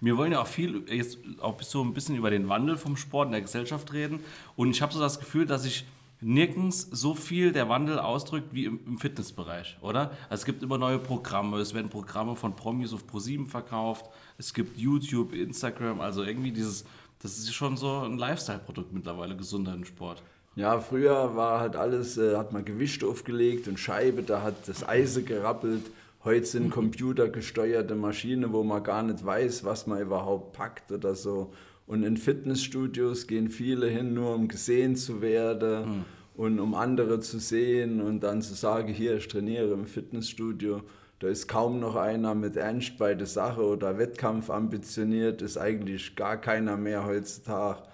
Wir 0.00 0.16
wollen 0.16 0.32
ja 0.32 0.40
auch 0.40 0.46
viel 0.46 0.84
jetzt 0.88 1.18
auch 1.40 1.60
so 1.62 1.82
ein 1.82 1.92
bisschen 1.92 2.16
über 2.16 2.30
den 2.30 2.48
Wandel 2.48 2.76
vom 2.76 2.96
Sport 2.96 3.26
in 3.26 3.32
der 3.32 3.42
Gesellschaft 3.42 3.92
reden. 3.92 4.20
Und 4.56 4.70
ich 4.70 4.80
habe 4.80 4.92
so 4.92 5.00
das 5.00 5.18
Gefühl, 5.18 5.46
dass 5.46 5.64
ich 5.66 5.84
nirgends 6.24 6.88
so 6.90 7.14
viel 7.14 7.52
der 7.52 7.68
Wandel 7.68 7.98
ausdrückt 7.98 8.48
wie 8.52 8.64
im, 8.64 8.98
Fitnessbereich, 8.98 9.76
oder? 9.82 10.10
Also 10.30 10.42
es 10.42 10.44
gibt 10.46 10.62
immer 10.62 10.78
neue 10.78 10.98
Programme, 10.98 11.58
es 11.58 11.74
werden 11.74 11.90
Programme 11.90 12.34
von 12.34 12.56
Promis 12.56 12.94
auf 12.94 13.06
ProSieben 13.06 13.46
verkauft, 13.46 14.06
es 14.38 14.54
gibt 14.54 14.78
YouTube, 14.78 15.34
Instagram, 15.34 16.00
also 16.00 16.24
irgendwie 16.24 16.50
dieses, 16.50 16.86
das 17.22 17.36
ist 17.38 17.52
schon 17.52 17.76
so 17.76 18.00
ein 18.00 18.16
Lifestyle-Produkt 18.16 18.92
mittlerweile, 18.92 19.36
Gesundheit 19.36 19.74
und 19.74 19.86
Sport. 19.86 20.22
Ja, 20.56 20.80
früher 20.80 21.36
war 21.36 21.60
halt 21.60 21.76
alles, 21.76 22.16
äh, 22.16 22.36
hat 22.36 22.52
man 22.52 22.64
Gewicht 22.64 23.04
aufgelegt 23.04 23.68
und 23.68 23.78
Scheibe, 23.78 24.22
da 24.22 24.40
hat 24.40 24.66
das 24.66 24.86
Eisen 24.88 25.26
gerappelt. 25.26 25.82
Heute 26.24 26.46
sind 26.46 26.70
computergesteuerte 26.70 27.94
Maschinen, 27.96 28.52
wo 28.52 28.62
man 28.62 28.82
gar 28.82 29.02
nicht 29.02 29.24
weiß, 29.26 29.64
was 29.64 29.86
man 29.86 30.00
überhaupt 30.00 30.54
packt 30.54 30.90
oder 30.90 31.14
so. 31.14 31.52
Und 31.86 32.02
in 32.02 32.16
Fitnessstudios 32.16 33.26
gehen 33.26 33.50
viele 33.50 33.88
hin, 33.88 34.14
nur 34.14 34.34
um 34.34 34.48
gesehen 34.48 34.96
zu 34.96 35.20
werden. 35.20 35.98
Mhm. 35.98 36.04
Und 36.36 36.58
um 36.58 36.74
andere 36.74 37.20
zu 37.20 37.38
sehen 37.38 38.00
und 38.00 38.20
dann 38.20 38.42
zu 38.42 38.54
sagen, 38.54 38.92
hier, 38.92 39.16
ich 39.16 39.28
trainiere 39.28 39.72
im 39.72 39.86
Fitnessstudio, 39.86 40.82
da 41.20 41.28
ist 41.28 41.46
kaum 41.46 41.78
noch 41.78 41.94
einer 41.94 42.34
mit 42.34 42.56
Ernst 42.56 42.98
bei 42.98 43.14
der 43.14 43.28
Sache 43.28 43.62
oder 43.62 43.98
Wettkampf 43.98 44.50
ambitioniert, 44.50 45.42
ist 45.42 45.56
eigentlich 45.56 46.16
gar 46.16 46.36
keiner 46.36 46.76
mehr 46.76 47.04
heutzutage. 47.04 47.84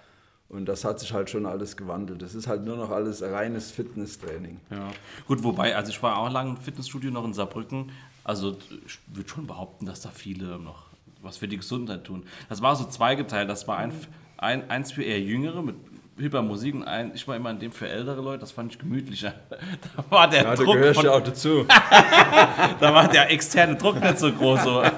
Und 0.49 0.65
das 0.65 0.83
hat 0.83 0.99
sich 0.99 1.13
halt 1.13 1.29
schon 1.29 1.45
alles 1.45 1.77
gewandelt. 1.77 2.21
Das 2.21 2.35
ist 2.35 2.47
halt 2.47 2.65
nur 2.65 2.75
noch 2.75 2.89
alles 2.89 3.21
reines 3.21 3.71
Fitnesstraining. 3.71 4.59
Ja. 4.69 4.91
Gut, 5.27 5.43
wobei, 5.43 5.75
also 5.75 5.91
ich 5.91 6.03
war 6.03 6.17
auch 6.17 6.29
lange 6.29 6.49
im 6.49 6.57
Fitnessstudio 6.57 7.09
noch 7.09 7.23
in 7.23 7.33
Saarbrücken. 7.33 7.91
Also 8.23 8.57
ich 8.85 8.99
würde 9.07 9.29
schon 9.29 9.47
behaupten, 9.47 9.85
dass 9.85 10.01
da 10.01 10.09
viele 10.09 10.59
noch 10.59 10.90
was 11.21 11.37
für 11.37 11.47
die 11.47 11.57
Gesundheit 11.57 12.03
tun. 12.03 12.23
Das 12.49 12.61
war 12.61 12.75
so 12.75 12.85
zweigeteilt. 12.85 13.49
Das 13.49 13.67
war 13.67 13.77
ein, 13.77 13.91
ein, 14.37 14.69
eins 14.69 14.91
für 14.91 15.03
eher 15.03 15.19
Jüngere 15.19 15.61
mit 15.61 15.75
Hypermusik 16.17 16.75
und 16.75 16.83
ein, 16.83 17.11
ich 17.15 17.27
war 17.27 17.35
immer 17.35 17.49
in 17.51 17.59
dem 17.59 17.71
für 17.71 17.87
ältere 17.87 18.21
Leute, 18.21 18.39
das 18.39 18.51
fand 18.51 18.73
ich 18.73 18.77
gemütlicher. 18.79 19.33
Da 19.97 20.03
war 20.09 20.29
der 20.29 20.43
Ja, 20.43 20.55
da 20.55 20.63
Druck 20.63 20.75
gehörst 20.75 20.95
von, 20.99 21.05
du 21.05 21.13
auch 21.13 21.21
dazu. 21.21 21.65
da 22.79 22.93
war 22.93 23.07
der 23.07 23.31
externe 23.31 23.75
Druck 23.75 23.99
nicht 23.99 24.19
so 24.19 24.31
groß. 24.31 24.63
So. 24.63 24.83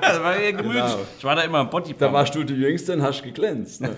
Das 0.00 0.22
war 0.22 0.36
eher 0.36 0.52
gemütlich. 0.52 0.82
Genau. 0.84 0.98
Ich 1.18 1.24
war 1.24 1.34
da 1.36 1.42
immer 1.42 1.60
im 1.62 1.70
Body 1.70 1.94
Da 1.96 2.12
warst 2.12 2.34
du 2.34 2.44
die 2.44 2.54
Jüngste 2.54 2.92
und 2.92 3.02
hast 3.02 3.22
geglänzt. 3.22 3.80
Ne? 3.80 3.90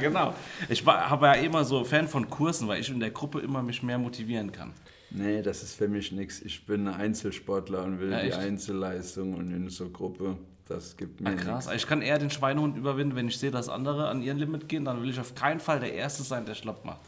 Genau. 0.00 0.34
Ich 0.68 0.84
war 0.84 0.98
aber 1.06 1.34
ja 1.36 1.42
immer 1.42 1.64
so 1.64 1.82
Fan 1.84 2.08
von 2.08 2.28
Kursen, 2.28 2.68
weil 2.68 2.80
ich 2.80 2.90
in 2.90 3.00
der 3.00 3.10
Gruppe 3.10 3.40
immer 3.40 3.62
mich 3.62 3.82
mehr 3.82 3.98
motivieren 3.98 4.52
kann. 4.52 4.72
Nee, 5.10 5.40
das 5.42 5.62
ist 5.62 5.76
für 5.76 5.88
mich 5.88 6.12
nichts. 6.12 6.42
Ich 6.42 6.66
bin 6.66 6.88
ein 6.88 6.94
Einzelsportler 6.94 7.84
und 7.84 8.00
will 8.00 8.10
Ja, 8.10 8.22
die? 8.22 8.32
Einzelleistung 8.34 9.34
und 9.34 9.50
in 9.52 9.68
so 9.70 9.88
Gruppe, 9.88 10.36
das 10.68 10.96
gibt 10.96 11.20
mir 11.20 11.30
Ah, 11.30 11.34
krass. 11.34 11.66
nichts. 11.66 11.82
Ich 11.82 11.88
kann 11.88 12.00
eher 12.02 12.18
den 12.18 12.30
Schweinehund 12.30 12.76
überwinden, 12.76 13.16
wenn 13.16 13.28
ich 13.28 13.38
sehe, 13.38 13.50
dass 13.50 13.68
andere 13.68 14.08
an 14.08 14.22
ihren 14.22 14.38
Limit 14.38 14.68
gehen, 14.68 14.84
dann 14.84 15.02
will 15.02 15.10
ich 15.10 15.20
auf 15.20 15.34
keinen 15.34 15.60
Fall 15.60 15.80
der 15.80 15.92
Erste 15.92 16.22
sein, 16.22 16.46
der 16.46 16.54
schlapp 16.54 16.84
macht. 16.84 17.00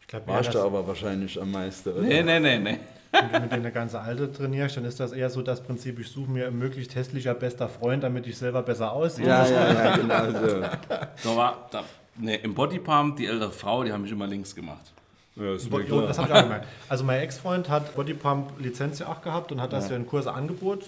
Ich 0.00 0.06
glaube, 0.08 0.26
Warst 0.28 0.52
ja, 0.54 0.60
du 0.60 0.66
aber 0.66 0.86
wahrscheinlich 0.86 1.40
am 1.40 1.50
meisten, 1.50 1.90
oder? 1.90 2.02
Nee, 2.02 2.22
nee, 2.22 2.38
nee, 2.40 2.58
nee. 2.58 2.78
wenn 3.12 3.32
du 3.32 3.40
mit 3.40 3.52
denen 3.52 3.62
eine 3.62 3.72
ganze 3.72 4.00
Alte 4.00 4.32
trainierst, 4.32 4.76
dann 4.76 4.84
ist 4.84 4.98
das 5.00 5.12
eher 5.12 5.30
so 5.30 5.42
das 5.42 5.62
Prinzip, 5.62 5.98
ich 5.98 6.08
suche 6.08 6.30
mir 6.30 6.46
ein 6.48 6.58
möglichst 6.58 6.94
hässlicher 6.94 7.34
bester 7.34 7.68
Freund, 7.68 8.02
damit 8.02 8.26
ich 8.26 8.36
selber 8.36 8.62
besser 8.62 8.92
aussehe. 8.92 9.26
Ja, 9.26 9.46
ja, 9.46 9.72
ja, 9.72 9.96
genau 9.96 10.46
so. 10.48 10.60
Da 11.24 11.36
war, 11.36 11.68
da, 11.70 11.84
nee, 12.16 12.36
Im 12.36 12.54
Bodypump, 12.54 13.16
die 13.16 13.26
ältere 13.26 13.50
Frau, 13.50 13.82
die 13.84 13.92
haben 13.92 14.02
mich 14.02 14.12
immer 14.12 14.26
links 14.26 14.54
gemacht. 14.54 14.92
Ja, 15.36 15.52
das 15.52 15.68
klar. 15.68 15.80
habe 15.82 16.10
ich 16.10 16.20
auch 16.32 16.42
gemerkt. 16.42 16.66
Also 16.88 17.04
mein 17.04 17.20
Ex-Freund 17.20 17.68
hat 17.68 17.94
Bodypump 17.94 18.58
Lizenz 18.58 18.98
ja 19.00 19.08
auch 19.08 19.22
gehabt 19.22 19.52
und 19.52 19.60
hat 19.60 19.72
das 19.72 19.90
ja 19.90 19.96
in 19.96 20.06
Kurse 20.06 20.32
angeboten 20.32 20.86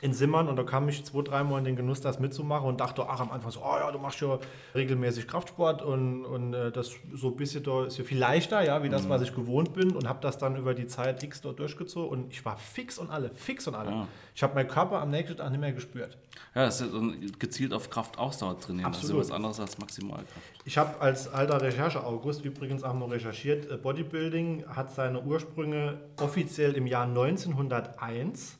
in 0.00 0.12
Simmern 0.12 0.48
und 0.48 0.56
da 0.56 0.62
kam 0.62 0.88
ich 0.88 1.04
zwei, 1.04 1.22
dreimal 1.22 1.58
in 1.58 1.64
den 1.64 1.76
Genuss, 1.76 2.00
das 2.00 2.20
mitzumachen 2.20 2.68
und 2.68 2.78
dachte, 2.78 3.04
ach, 3.08 3.18
am 3.18 3.32
Anfang 3.32 3.50
so, 3.50 3.60
oh 3.60 3.76
ja, 3.80 3.90
du 3.90 3.98
machst 3.98 4.20
ja 4.20 4.38
regelmäßig 4.74 5.26
Kraftsport 5.26 5.82
und, 5.82 6.24
und 6.24 6.54
äh, 6.54 6.70
das 6.70 6.92
so 7.14 7.28
ein 7.28 7.36
bisschen 7.36 7.64
da 7.64 7.84
ist 7.86 7.98
ja 7.98 8.04
viel 8.04 8.18
leichter, 8.18 8.62
ja, 8.62 8.82
wie 8.84 8.88
das, 8.88 9.08
was 9.08 9.22
ich 9.22 9.34
gewohnt 9.34 9.72
bin 9.74 9.90
und 9.90 10.08
habe 10.08 10.20
das 10.20 10.38
dann 10.38 10.56
über 10.56 10.74
die 10.74 10.86
Zeit 10.86 11.22
X 11.24 11.40
dort 11.40 11.58
durchgezogen 11.58 12.10
und 12.10 12.32
ich 12.32 12.44
war 12.44 12.56
fix 12.56 12.98
und 12.98 13.10
alle, 13.10 13.30
fix 13.30 13.66
und 13.66 13.74
alle. 13.74 13.90
Ja. 13.90 14.08
Ich 14.36 14.42
habe 14.44 14.54
meinen 14.54 14.68
Körper 14.68 15.00
am 15.00 15.10
nächsten 15.10 15.36
Tag 15.36 15.50
nicht 15.50 15.60
mehr 15.60 15.72
gespürt. 15.72 16.16
Ja, 16.54 16.66
das 16.66 16.80
ist 16.80 17.40
gezielt 17.40 17.72
auf 17.72 17.90
Kraft-Ausdauer 17.90 18.60
trainieren. 18.60 18.92
Das 18.92 19.02
ist 19.02 19.10
ja 19.10 19.16
Absolut. 19.16 19.24
was 19.24 19.32
anderes 19.32 19.58
als 19.58 19.78
Maximalkraft. 19.78 20.46
Ich 20.64 20.78
habe 20.78 21.00
als 21.00 21.26
alter 21.26 21.60
Recherche-August 21.60 22.44
übrigens 22.44 22.84
auch 22.84 22.94
noch 22.94 23.10
recherchiert. 23.10 23.68
äh, 23.68 23.76
Bodybuilding 23.76 24.64
hat 24.68 24.94
seine 24.94 25.20
Ursprünge 25.22 25.98
offiziell 26.20 26.74
im 26.74 26.86
Jahr 26.86 27.06
1901 27.06 28.57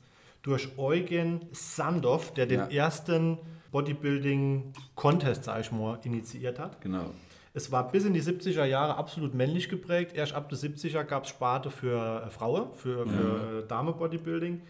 durch 0.48 0.78
Eugen 0.78 1.42
Sandow, 1.52 2.22
der 2.34 2.46
den 2.46 2.60
Ja. 2.60 2.66
ersten 2.86 3.36
Bodybuilding-Contest, 3.70 5.44
sag 5.44 5.60
ich 5.60 5.70
mal, 5.72 5.98
initiiert 6.04 6.58
hat. 6.58 6.80
Genau. 6.80 7.10
Es 7.52 7.70
war 7.70 7.90
bis 7.92 8.06
in 8.06 8.14
die 8.14 8.22
70er 8.22 8.64
Jahre 8.64 8.96
absolut 8.96 9.34
männlich 9.34 9.68
geprägt. 9.68 10.16
Erst 10.16 10.32
ab 10.32 10.48
den 10.48 10.56
70er 10.56 11.04
gab 11.04 11.24
es 11.24 11.30
Sparte 11.30 11.70
für 11.70 12.24
äh, 12.26 12.30
Frauen, 12.30 12.72
für, 12.74 13.06
für 13.06 13.62
äh, 13.64 13.68
Dame-Bodybuilding. 13.68 14.62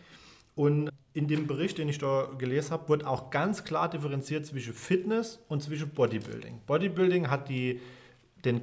Und 0.56 0.90
in 1.12 1.28
dem 1.28 1.46
Bericht, 1.46 1.78
den 1.78 1.88
ich 1.88 1.98
da 1.98 2.28
gelesen 2.36 2.72
habe, 2.72 2.88
wird 2.88 3.04
auch 3.04 3.30
ganz 3.30 3.62
klar 3.62 3.88
differenziert 3.88 4.46
zwischen 4.46 4.72
Fitness 4.72 5.44
und 5.48 5.62
zwischen 5.62 5.90
Bodybuilding. 5.90 6.60
Bodybuilding 6.66 7.30
hat 7.30 7.48
die, 7.48 7.80
den 8.44 8.62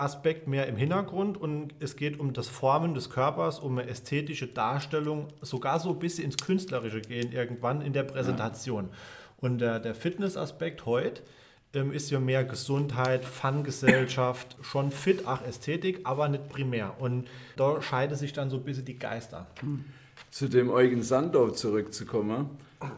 Kraftaspekt 0.00 0.48
mehr 0.48 0.66
im 0.66 0.76
Hintergrund 0.76 1.36
und 1.38 1.74
es 1.78 1.94
geht 1.94 2.18
um 2.18 2.32
das 2.32 2.48
Formen 2.48 2.94
des 2.94 3.10
Körpers, 3.10 3.58
um 3.58 3.76
eine 3.76 3.86
ästhetische 3.86 4.46
Darstellung, 4.46 5.28
sogar 5.42 5.78
so 5.78 5.90
ein 5.90 5.98
bisschen 5.98 6.24
ins 6.24 6.38
Künstlerische 6.38 7.02
gehen 7.02 7.32
irgendwann 7.32 7.82
in 7.82 7.92
der 7.92 8.04
Präsentation. 8.04 8.88
Und 9.42 9.58
der, 9.58 9.78
der 9.78 9.94
Fitnessaspekt 9.94 10.86
heute 10.86 11.20
ähm, 11.74 11.92
ist 11.92 12.10
ja 12.10 12.18
mehr 12.18 12.44
Gesundheit, 12.44 13.26
Fun-Gesellschaft, 13.26 14.56
schon 14.62 14.90
fit, 14.90 15.24
ach 15.26 15.42
Ästhetik, 15.46 16.00
aber 16.04 16.28
nicht 16.28 16.48
primär. 16.48 16.94
Und 16.98 17.28
da 17.56 17.82
scheiden 17.82 18.16
sich 18.16 18.32
dann 18.32 18.48
so 18.48 18.56
ein 18.56 18.64
bisschen 18.64 18.86
die 18.86 18.98
Geister. 18.98 19.48
Zu 20.30 20.48
dem 20.48 20.70
Eugen 20.70 21.02
Sandow 21.02 21.50
zurückzukommen, 21.50 22.48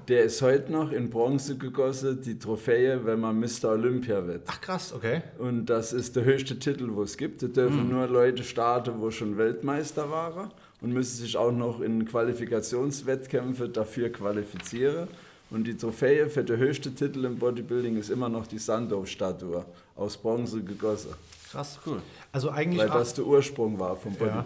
der 0.09 0.25
ist 0.25 0.43
heute 0.43 0.71
noch 0.71 0.93
in 0.93 1.11
Bronze 1.11 1.57
gegossen, 1.57 2.21
die 2.23 2.39
Trophäe, 2.39 3.05
wenn 3.05 3.21
man 3.21 3.39
Mr. 3.39 3.71
Olympia 3.71 4.25
wird. 4.27 4.43
Ach 4.47 4.61
krass, 4.61 4.93
okay. 4.93 5.23
Und 5.39 5.67
das 5.67 5.93
ist 5.93 6.15
der 6.17 6.25
höchste 6.25 6.59
Titel, 6.59 6.89
wo 6.93 7.03
es 7.03 7.17
gibt. 7.17 7.43
Da 7.43 7.49
dürfen 7.49 7.89
nur 7.89 8.07
Leute 8.07 8.45
starten, 8.45 9.01
wo 9.01 9.11
schon 9.11 9.37
Weltmeister 9.37 10.11
waren 10.11 10.51
und 10.81 10.93
müssen 10.93 11.17
sich 11.17 11.37
auch 11.37 11.53
noch 11.53 11.81
in 11.81 12.05
Qualifikationswettkämpfe 12.05 13.69
dafür 13.69 14.11
qualifizieren. 14.11 15.09
Und 15.51 15.65
die 15.65 15.77
Trophäe 15.77 16.31
für 16.31 16.45
den 16.45 16.59
höchsten 16.59 16.95
Titel 16.95 17.25
im 17.25 17.39
Bodybuilding 17.39 17.99
ist 17.99 18.11
immer 18.11 18.29
noch 18.29 18.47
die 18.47 18.59
Sandow-Statue 18.59 19.65
aus 19.97 20.17
Bronze 20.17 20.63
gegossen. 20.63 21.11
Krass. 21.51 21.79
Cool. 21.85 22.01
Also 22.33 22.51
eigentlich 22.51 22.81
Weil 22.81 22.89
das 22.89 23.13
der 23.15 23.27
Ursprung 23.27 23.79
war 23.79 23.97
vom 23.97 24.17
Ja. 24.19 24.45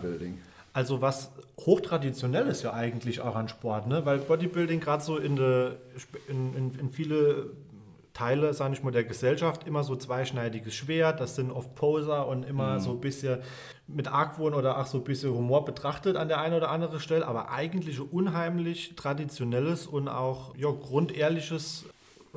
Also 0.77 1.01
was 1.01 1.31
hochtraditionell 1.59 2.49
ist 2.49 2.63
ja 2.63 2.75
eigentlich 2.75 3.23
auch 3.23 3.35
an 3.35 3.49
Sport, 3.49 3.87
ne? 3.87 4.05
weil 4.05 4.19
Bodybuilding 4.19 4.79
gerade 4.79 5.03
so 5.03 5.17
in, 5.17 5.35
de, 5.35 5.71
in, 6.29 6.55
in, 6.55 6.79
in 6.79 6.91
viele 6.91 7.47
Teile, 8.13 8.53
sage 8.53 8.75
ich 8.75 8.83
mal, 8.83 8.91
der 8.91 9.05
Gesellschaft 9.05 9.67
immer 9.67 9.85
so 9.85 9.97
zweischneidiges 9.97 10.75
Schwert, 10.75 11.19
das 11.19 11.35
sind 11.35 11.51
oft 11.51 11.75
Poser 11.77 12.29
und 12.29 12.43
immer 12.43 12.79
so 12.79 12.91
ein 12.91 13.01
bisschen 13.01 13.39
mit 13.87 14.09
Argwohn 14.09 14.53
oder 14.53 14.79
auch 14.79 14.85
so 14.85 14.99
ein 14.99 15.05
bisschen 15.05 15.33
Humor 15.33 15.65
betrachtet 15.65 16.15
an 16.15 16.29
der 16.29 16.43
einen 16.43 16.53
oder 16.53 16.71
anderen 16.71 17.01
Stelle, 17.01 17.27
aber 17.27 17.51
eigentlich 17.51 17.99
unheimlich 17.99 18.97
traditionelles 18.97 19.87
und 19.87 20.09
auch 20.09 20.55
ja, 20.59 20.71
grundehrliches 20.71 21.87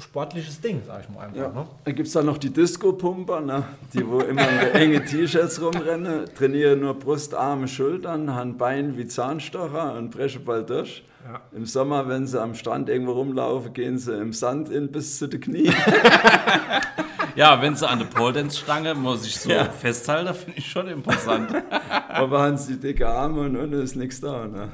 sportliches 0.02 0.62
Ding, 0.62 0.82
sage 0.86 1.06
ich 1.08 1.16
mal 1.16 1.26
einfach. 1.26 1.38
Ja. 1.38 1.50
Ne? 1.50 1.68
Dann 1.86 1.96
gibt 1.96 2.08
es 2.08 2.14
da 2.14 2.22
noch 2.22 2.38
die 2.38 2.52
Disco-Pumper, 2.52 3.42
ne? 3.42 3.64
die 3.94 4.08
wo 4.08 4.20
immer 4.20 4.48
in 4.74 4.76
enge 4.76 5.06
T-Shirts 5.06 5.62
rumrennen, 5.62 6.26
trainieren 6.38 6.82
nur 6.82 6.94
Brust, 6.94 7.34
Arme, 7.34 7.68
Schultern, 7.68 8.34
haben 8.34 8.58
Bein 8.58 8.98
wie 8.98 9.08
Zahnstocher 9.08 9.96
und 9.96 10.12
brechen 10.12 10.46
bald 10.46 10.70
durch. 10.70 11.04
Ja. 11.28 11.42
Im 11.52 11.66
Sommer, 11.66 12.08
wenn 12.08 12.28
sie 12.28 12.42
am 12.42 12.56
Strand 12.56 12.90
irgendwo 12.90 13.12
rumlaufen, 13.12 13.74
gehen 13.74 13.98
sie 13.98 14.18
im 14.18 14.34
Sand 14.34 14.70
in 14.70 14.92
bis 14.92 15.18
zu 15.18 15.28
den 15.28 15.42
Knie. 15.42 15.72
Ja, 17.36 17.62
wenn 17.62 17.76
sie 17.76 17.88
an 17.88 18.00
der 18.00 18.06
Pole 18.06 18.34
Dance 18.34 18.60
Stange 18.60 18.94
muss 18.96 19.26
ich 19.26 19.38
so 19.40 19.50
Ja. 19.50 19.66
festhalten, 19.66 20.34
finde 20.34 20.58
ich 20.58 20.70
schon 20.70 20.88
imposant. 20.88 21.52
Aber 22.10 22.42
haben 22.42 22.58
sie 22.58 22.78
dicke 22.80 23.08
Arme 23.08 23.42
und 23.42 23.56
unten 23.56 23.82
ist 23.82 23.96
nichts 23.96 24.20
da. 24.22 24.46
Ne? 24.46 24.70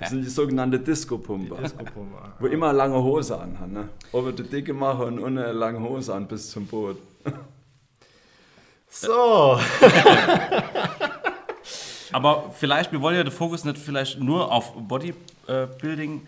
Das 0.00 0.10
sind 0.10 0.22
die 0.22 0.28
sogenannten 0.30 0.82
Disco-Pumper, 0.84 1.56
Disco-Pumper. 1.62 2.32
wo 2.38 2.46
immer 2.46 2.72
lange 2.72 2.96
Hose 3.02 3.38
anhaben. 3.38 3.72
Ne? 3.72 3.88
Oben 4.12 4.34
die 4.36 4.42
dicke 4.44 4.72
machen 4.74 5.06
und 5.06 5.18
unten 5.18 5.38
eine 5.38 5.52
lange 5.52 5.80
Hose 5.80 6.14
an 6.14 6.26
bis 6.26 6.50
zum 6.50 6.66
Boot. 6.66 6.98
So, 8.88 9.58
Aber 12.12 12.50
vielleicht, 12.52 12.92
wir 12.92 13.00
wollen 13.00 13.16
ja 13.16 13.24
den 13.24 13.32
Fokus 13.32 13.64
nicht 13.64 13.76
vielleicht 13.78 14.20
nur 14.20 14.52
auf 14.52 14.72
Bodybuilding 14.76 16.22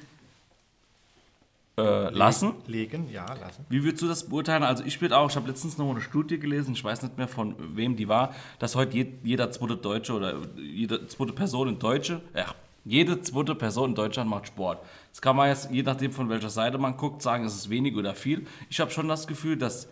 äh, 1.78 2.10
lassen. 2.10 2.54
legen, 2.66 3.10
ja, 3.12 3.26
lassen. 3.26 3.66
Wie 3.68 3.84
würdest 3.84 4.02
du 4.02 4.08
das 4.08 4.28
beurteilen? 4.28 4.62
Also 4.62 4.84
ich 4.84 5.00
würde 5.00 5.16
auch, 5.16 5.28
ich 5.28 5.36
habe 5.36 5.48
letztens 5.48 5.76
noch 5.76 5.90
eine 5.90 6.00
Studie 6.00 6.38
gelesen, 6.38 6.72
ich 6.72 6.82
weiß 6.82 7.02
nicht 7.02 7.18
mehr 7.18 7.28
von 7.28 7.54
wem 7.76 7.96
die 7.96 8.08
war, 8.08 8.34
dass 8.58 8.74
heute 8.74 8.96
je, 8.96 9.06
jeder 9.22 9.50
zweite 9.50 9.76
Deutsche 9.76 10.14
oder 10.14 10.34
jede 10.56 11.06
zweite 11.06 11.32
Person 11.32 11.68
in 11.68 11.78
Deutsche, 11.78 12.22
ja, 12.34 12.46
jede 12.84 13.20
zweite 13.20 13.54
Person 13.54 13.90
in 13.90 13.94
Deutschland 13.94 14.30
macht 14.30 14.46
Sport. 14.46 14.78
Das 15.10 15.20
kann 15.20 15.36
man 15.36 15.48
jetzt, 15.48 15.70
je 15.70 15.82
nachdem 15.82 16.12
von 16.12 16.28
welcher 16.28 16.50
Seite 16.50 16.78
man 16.78 16.96
guckt, 16.96 17.20
sagen, 17.20 17.44
es 17.44 17.54
ist 17.54 17.68
wenig 17.68 17.96
oder 17.96 18.14
viel. 18.14 18.46
Ich 18.70 18.80
habe 18.80 18.90
schon 18.90 19.08
das 19.08 19.26
Gefühl, 19.26 19.56
dass 19.56 19.88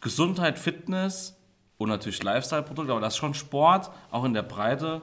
Gesundheit, 0.00 0.58
Fitness 0.58 1.36
und 1.76 1.88
natürlich 1.88 2.22
Lifestyle-Produkte, 2.22 2.92
aber 2.92 3.00
dass 3.00 3.16
schon 3.16 3.34
Sport 3.34 3.90
auch 4.10 4.24
in 4.24 4.34
der 4.34 4.42
Breite 4.42 5.02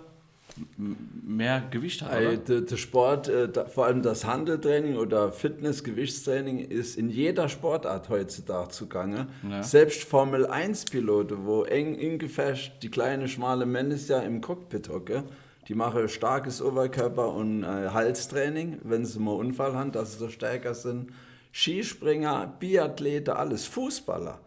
mehr 0.77 1.63
Gewicht 1.71 2.01
hat, 2.01 2.11
oder? 2.11 2.37
der, 2.37 2.61
der 2.61 2.77
Sport, 2.77 3.27
äh, 3.27 3.49
vor 3.67 3.85
allem 3.85 4.01
das 4.01 4.25
Handeltraining 4.25 4.97
oder 4.97 5.31
Fitness-Gewichtstraining 5.31 6.59
ist 6.59 6.97
in 6.97 7.09
jeder 7.09 7.49
Sportart 7.49 8.09
heutzutage 8.09 8.69
zugange. 8.69 9.27
Ja. 9.49 9.63
Selbst 9.63 10.03
Formel 10.03 10.45
1-Pilote, 10.45 11.45
wo 11.45 11.63
eng 11.63 11.95
ingefärscht 11.95 12.83
die 12.83 12.89
kleine 12.89 13.27
schmale 13.27 13.65
Männis 13.65 14.07
ja 14.07 14.19
im 14.19 14.41
Cockpit 14.41 14.89
hocke, 14.89 15.23
die 15.67 15.75
machen 15.75 16.07
starkes 16.07 16.61
Oberkörper- 16.61 17.33
und 17.33 17.63
äh, 17.63 17.89
Halstraining, 17.89 18.79
wenn 18.83 19.05
sie 19.05 19.19
mal 19.19 19.35
Unfall 19.35 19.73
haben, 19.73 19.91
dass 19.91 20.13
sie 20.13 20.19
so 20.19 20.29
stärker 20.29 20.73
sind. 20.73 21.11
Skispringer, 21.51 22.53
Biathlete, 22.59 23.35
alles 23.35 23.65
Fußballer. 23.65 24.39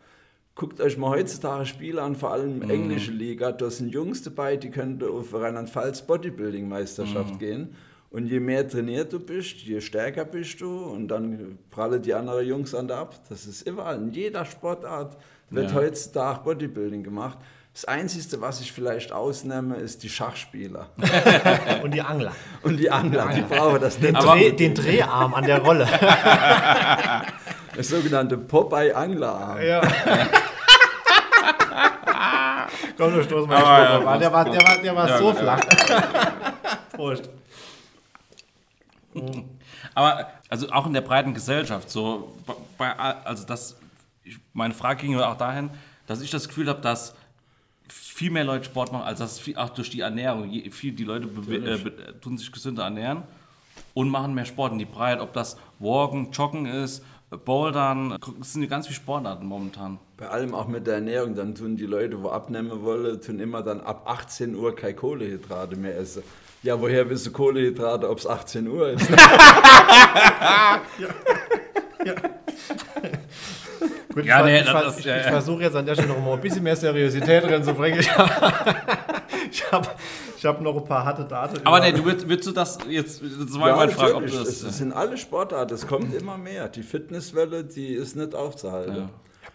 Guckt 0.59 0.81
euch 0.81 0.99
mal 0.99 1.11
heutzutage 1.11 1.67
Spiele 1.67 2.03
an, 2.03 2.17
vor 2.17 2.33
allem 2.33 2.69
englische 2.69 3.13
Liga. 3.13 3.53
Da 3.53 3.71
sind 3.71 3.95
Jungs 3.95 4.25
dabei, 4.25 4.57
die 4.57 4.71
können 4.71 5.01
auf 5.05 5.33
Rheinland-Pfalz 5.33 6.03
Bodybuilding-Meisterschaft 6.03 7.39
gehen. 7.39 7.77
Und 8.11 8.27
je 8.27 8.41
mehr 8.41 8.67
trainiert 8.67 9.13
du 9.13 9.21
bist, 9.21 9.59
je 9.59 9.81
stärker 9.81 10.25
bist 10.25 10.61
du 10.61 10.77
und 10.87 11.07
dann 11.07 11.59
prallen 11.71 12.03
die 12.03 12.13
anderen 12.13 12.45
Jungs 12.45 12.75
an 12.75 12.89
der 12.89 12.97
ab. 12.97 13.15
Das 13.29 13.47
ist 13.47 13.69
überall. 13.69 13.99
In 13.99 14.11
jeder 14.11 14.45
Sportart 14.45 15.17
wird 15.51 15.71
Ja. 15.71 15.77
heutzutage 15.77 16.41
Bodybuilding 16.43 17.05
gemacht. 17.05 17.39
Das 17.73 17.85
Einzige, 17.85 18.41
was 18.41 18.61
ich 18.61 18.73
vielleicht 18.73 19.13
ausnehme, 19.13 19.77
ist 19.77 20.03
die 20.03 20.09
Schachspieler. 20.09 20.89
Und 21.85 21.95
die 21.95 22.03
Angler. 22.03 22.33
Und 22.65 22.79
die 22.81 22.91
Angler, 22.91 23.31
die 23.33 23.43
brauchen 23.43 23.81
das 23.81 23.97
Den. 24.01 24.15
Dreh, 24.15 24.51
den 24.51 24.75
Dreharm 24.75 25.35
an 25.35 25.45
der 25.45 25.61
Rolle. 25.63 25.87
Der 27.77 27.85
sogenannte 27.85 28.37
Popeye-Anglerarm. 28.37 29.63
Ja. 29.63 29.83
Komm, 32.99 33.15
du 33.15 33.23
stoß 33.23 33.47
mal 33.47 33.57
den 33.57 33.65
ja. 33.65 34.19
Der 34.19 34.33
war, 34.33 34.45
der 34.45 34.61
war, 34.61 34.79
der 34.83 34.97
war 34.97 35.09
Ja, 35.09 35.19
so 35.19 35.33
flach. 35.33 35.61
Prost. 36.93 37.31
Aber 39.95 40.29
also 40.49 40.69
auch 40.71 40.87
in 40.87 40.93
der 40.93 41.01
breiten 41.01 41.33
Gesellschaft, 41.33 41.91
so 41.91 42.37
bei, 42.77 42.93
also 42.97 43.47
das, 43.47 43.77
ich, 44.25 44.39
meine 44.53 44.75
Frage 44.75 45.07
ging 45.07 45.19
auch 45.21 45.39
dahin, 45.39 45.71
dass 46.09 46.21
ich 46.23 46.31
das 46.31 46.49
Gefühl 46.49 46.69
habe, 46.69 46.81
dass 46.81 47.15
viel 47.89 48.33
mehr 48.33 48.45
Leute 48.45 48.65
Sport 48.65 48.91
machen, 48.93 49.05
als 49.05 49.21
das 49.21 49.39
viel, 49.39 49.57
auch 49.57 49.71
durch 49.71 49.91
die 49.91 50.01
Ernährung. 50.01 50.51
Je, 50.51 50.69
viel, 50.71 50.93
die 50.93 51.05
Leute 51.05 51.29
äh, 51.53 52.13
tun 52.21 52.37
sich 52.37 52.51
gesünder 52.51 52.83
ernähren 52.83 53.23
und 53.95 54.09
machen 54.09 54.35
mehr 54.35 54.45
Sport 54.45 54.73
in 54.73 54.79
die 54.81 54.85
Breite, 54.85 55.23
ob 55.23 55.33
das 55.35 55.57
Walken, 55.79 56.33
Joggen 56.33 56.67
ist, 56.67 57.05
Bouldern, 57.45 58.19
es 58.41 58.53
sind 58.53 58.63
ja 58.63 58.69
ganz 58.69 58.87
viele 58.89 58.97
Sportarten 58.97 59.47
momentan. 59.47 59.99
Bei 60.19 60.29
allem 60.31 60.53
auch 60.53 60.67
mit 60.67 60.87
der 60.89 60.95
Ernährung, 60.97 61.37
dann 61.37 61.55
tun 61.55 61.77
die 61.77 61.87
Leute, 61.87 62.21
wo 62.21 62.31
abnehmen 62.31 62.83
wollen, 62.83 63.21
tun 63.21 63.39
immer 63.39 63.63
dann 63.63 63.81
ab 63.81 64.03
18 64.07 64.57
Uhr 64.57 64.75
keine 64.75 64.95
Kohlehydrate 64.95 65.77
mehr 65.77 65.97
essen. 65.97 66.25
Ja, 66.65 66.81
woher 66.81 67.09
willst 67.09 67.25
du 67.27 67.31
Kohlehydrate, 67.31 68.11
ob 68.11 68.19
es 68.19 68.27
18 68.27 68.67
Uhr 68.67 68.91
ist? 68.91 69.09
Gut, 74.13 74.25
Ja, 74.25 74.41
ich, 74.41 74.47
nee, 74.47 74.59
ich, 74.59 74.99
ich, 74.99 75.05
ja, 75.05 75.19
ich 75.19 75.25
ja. 75.27 75.31
versuche 75.31 75.63
jetzt 75.63 75.77
an 75.77 75.87
der 75.87 75.95
Stelle 75.95 76.09
noch 76.09 76.21
mal 76.21 76.33
ein 76.33 76.41
bisschen 76.41 76.65
mehr 76.65 76.75
Seriosität 76.75 77.45
reinzubringen. 77.45 78.01
Ich 78.01 78.11
habe 78.11 78.33
hab, 79.71 79.99
ich 80.37 80.45
hab 80.45 80.61
noch 80.61 80.77
ein 80.77 80.85
paar 80.85 81.05
harte 81.05 81.25
Daten. 81.25 81.65
Aber 81.65 81.81
nee, 81.81 81.93
du 81.93 82.05
würdest, 82.05 82.29
würdest 82.29 82.49
du 82.49 82.53
das 82.53 82.79
jetzt, 82.89 83.23
das 83.23 83.59
war 83.59 83.77
meine 83.77 83.93
Frage, 83.93 84.17
ob 84.17 84.27
du 84.27 84.33
das... 84.33 84.63
es 84.63 84.79
sind 84.79 84.93
alle 84.93 85.17
Sportarten, 85.17 85.75
es 85.75 85.87
kommt 85.87 86.13
immer 86.15 86.37
mehr. 86.37 86.69
Die 86.69 86.83
Fitnesswelle, 86.83 87.65
die 87.65 87.95
ist 87.95 88.17
nicht 88.17 88.35
aufzuhalten. 88.35 88.97
Ja. 88.97 89.11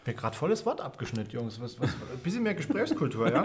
Mir 0.05 0.13
gerade 0.13 0.35
volles 0.35 0.65
Wort 0.65 0.81
abgeschnitten, 0.81 1.31
Jungs. 1.31 1.61
Was, 1.61 1.79
was, 1.79 1.89
ein 1.89 2.19
bisschen 2.23 2.43
mehr 2.43 2.55
Gesprächskultur, 2.55 3.31
ja? 3.31 3.43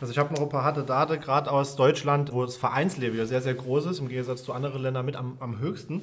Also 0.00 0.10
ich 0.10 0.18
habe 0.18 0.34
noch 0.34 0.42
ein 0.42 0.48
paar 0.48 0.64
harte 0.64 0.82
Daten, 0.82 1.20
gerade 1.20 1.50
aus 1.50 1.76
Deutschland, 1.76 2.32
wo 2.32 2.44
das 2.44 2.56
Vereinsleben 2.56 3.16
ja 3.16 3.24
sehr, 3.24 3.40
sehr 3.40 3.54
groß 3.54 3.86
ist, 3.86 4.00
im 4.00 4.08
Gegensatz 4.08 4.42
zu 4.42 4.52
anderen 4.52 4.82
Ländern 4.82 5.06
mit 5.06 5.14
am, 5.14 5.36
am 5.38 5.60
höchsten. 5.60 6.02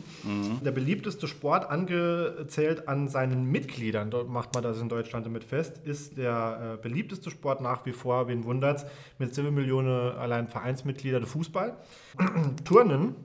Der 0.63 0.71
beliebteste 0.71 1.27
Sport 1.27 1.69
angezählt 1.69 2.87
an 2.87 3.09
seinen 3.09 3.51
Mitgliedern, 3.51 4.09
dort 4.09 4.29
macht 4.29 4.53
man 4.53 4.63
das 4.63 4.79
in 4.79 4.87
Deutschland 4.87 5.25
damit 5.25 5.43
fest, 5.43 5.79
ist 5.83 6.17
der 6.17 6.77
äh, 6.79 6.81
beliebteste 6.81 7.29
Sport 7.29 7.59
nach 7.59 7.85
wie 7.85 7.91
vor, 7.91 8.27
wen 8.29 8.45
wundert's, 8.45 8.85
mit 9.19 9.35
7 9.35 9.53
Millionen 9.53 10.15
allein 10.17 10.47
Vereinsmitglieder, 10.47 11.19
der 11.19 11.27
Fußball. 11.27 11.75
Turnen, 12.65 13.15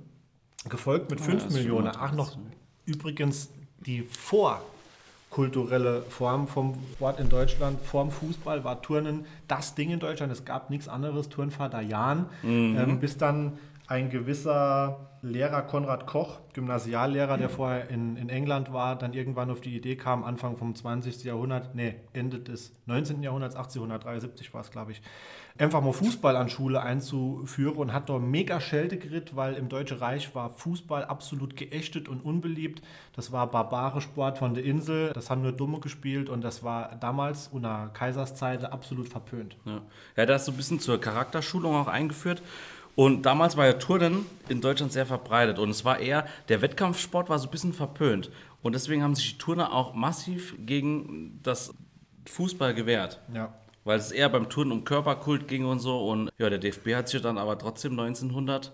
gefolgt 0.69 1.11
mit 1.11 1.21
5 1.21 1.35
das 1.35 1.45
ist 1.45 1.53
schon 1.53 1.63
Millionen. 1.63 1.93
Ach, 1.97 2.13
noch 2.13 2.37
übrigens 2.85 3.51
die 3.81 4.03
vor 4.03 4.63
kulturelle 5.31 6.03
Form 6.09 6.49
vom 6.49 6.75
Sport 6.95 7.21
in 7.21 7.29
Deutschland, 7.29 7.81
vorm 7.83 8.11
Fußball 8.11 8.65
war 8.65 8.81
Turnen 8.83 9.27
das 9.47 9.75
Ding 9.75 9.91
in 9.91 10.01
Deutschland. 10.01 10.33
Es 10.33 10.45
gab 10.45 10.71
nichts 10.71 10.89
anderes, 10.89 11.29
Turnvater 11.29 11.81
Jan, 11.81 12.27
ähm, 12.43 12.99
bis 12.99 13.17
dann 13.17 13.59
ein 13.89 14.11
gewisser 14.11 15.09
Lehrer 15.23 15.63
Konrad 15.63 16.07
Koch, 16.07 16.39
Gymnasiallehrer, 16.53 17.39
der 17.39 17.49
vorher 17.49 17.89
in, 17.89 18.17
in 18.17 18.29
England 18.29 18.73
war, 18.73 18.97
dann 18.97 19.15
irgendwann 19.15 19.51
auf 19.51 19.61
die 19.61 19.75
Idee 19.75 19.97
kam, 19.97 20.23
Anfang 20.23 20.57
vom 20.57 20.75
20. 20.75 21.25
Jahrhundert, 21.25 21.75
nee, 21.75 21.97
Ende 22.13 22.39
des 22.39 22.73
19. 22.87 23.23
Jahrhunderts, 23.23 23.57
1873 23.57 24.53
war 24.55 24.61
es, 24.61 24.71
glaube 24.71 24.93
ich, 24.93 25.03
einfach 25.59 25.81
mal 25.81 25.93
Fußball 25.93 26.37
an 26.37 26.49
Schule 26.49 26.83
einzuführen 26.83 27.77
und 27.77 27.93
hat 27.93 28.09
da 28.11 28.19
mega 28.19 28.61
Schelte 28.61 28.99
geritt, 28.99 29.35
weil 29.35 29.55
im 29.55 29.69
Deutschen 29.69 29.99
Reich 29.99 30.35
war 30.35 30.51
Fußball 30.51 31.05
absolut 31.05 31.57
geächtet 31.57 32.09
und 32.09 32.21
unbeliebt. 32.21 32.83
Das 33.17 33.33
war 33.33 33.51
barbare 33.51 34.01
Sport 34.01 34.39
von 34.39 34.55
der 34.55 34.65
Insel, 34.65 35.13
das 35.15 35.31
haben 35.31 35.43
nur 35.43 35.53
Dumme 35.53 35.81
gespielt 35.81 36.29
und 36.29 36.43
das 36.43 36.63
war 36.63 36.95
damals 37.01 37.49
unter 37.49 37.91
Kaiserszeit 37.95 38.65
absolut 38.65 39.09
verpönt. 39.09 39.57
Ja, 39.65 39.81
ja 40.17 40.27
da 40.27 40.37
ist 40.37 40.45
so 40.45 40.53
ein 40.53 40.57
bisschen 40.57 40.79
zur 40.79 41.01
Charakterschulung 41.01 41.75
auch 41.75 41.89
eingeführt. 41.89 42.43
Und 42.99 43.23
damals 43.23 43.57
war 43.57 43.65
ja 43.65 43.75
Turnen 43.75 44.27
in 44.49 44.61
Deutschland 44.61 44.91
sehr 44.91 45.07
verbreitet. 45.07 45.61
Und 45.61 45.71
es 45.71 45.85
war 45.85 46.01
eher, 46.01 46.27
der 46.49 46.63
Wettkampfsport 46.63 47.29
war 47.29 47.39
so 47.39 47.47
ein 47.47 47.51
bisschen 47.53 47.73
verpönt. 47.73 48.29
Und 48.61 48.75
deswegen 48.75 49.05
haben 49.05 49.15
sich 49.15 49.35
die 49.35 49.39
Turner 49.39 49.73
auch 49.73 49.95
massiv 49.95 50.57
gegen 50.67 51.39
das 51.45 51.73
Fußball 52.27 52.75
gewehrt. 52.75 53.21
Ja. 53.33 53.55
Weil 53.85 54.01
es 54.01 54.11
eher 54.11 54.29
beim 54.29 54.49
Turnen 54.49 54.73
um 54.73 54.83
Körperkult 54.85 55.47
ging 55.47 55.65
und 55.65 55.79
so. 55.79 56.09
Und 56.09 56.33
ja, 56.39 56.51
der 56.51 56.59
DFB 56.59 56.97
hat 56.97 57.09
sich 57.09 57.23
dann 57.23 57.39
aber 57.39 57.57
trotzdem 57.57 57.93
1900 57.93 58.73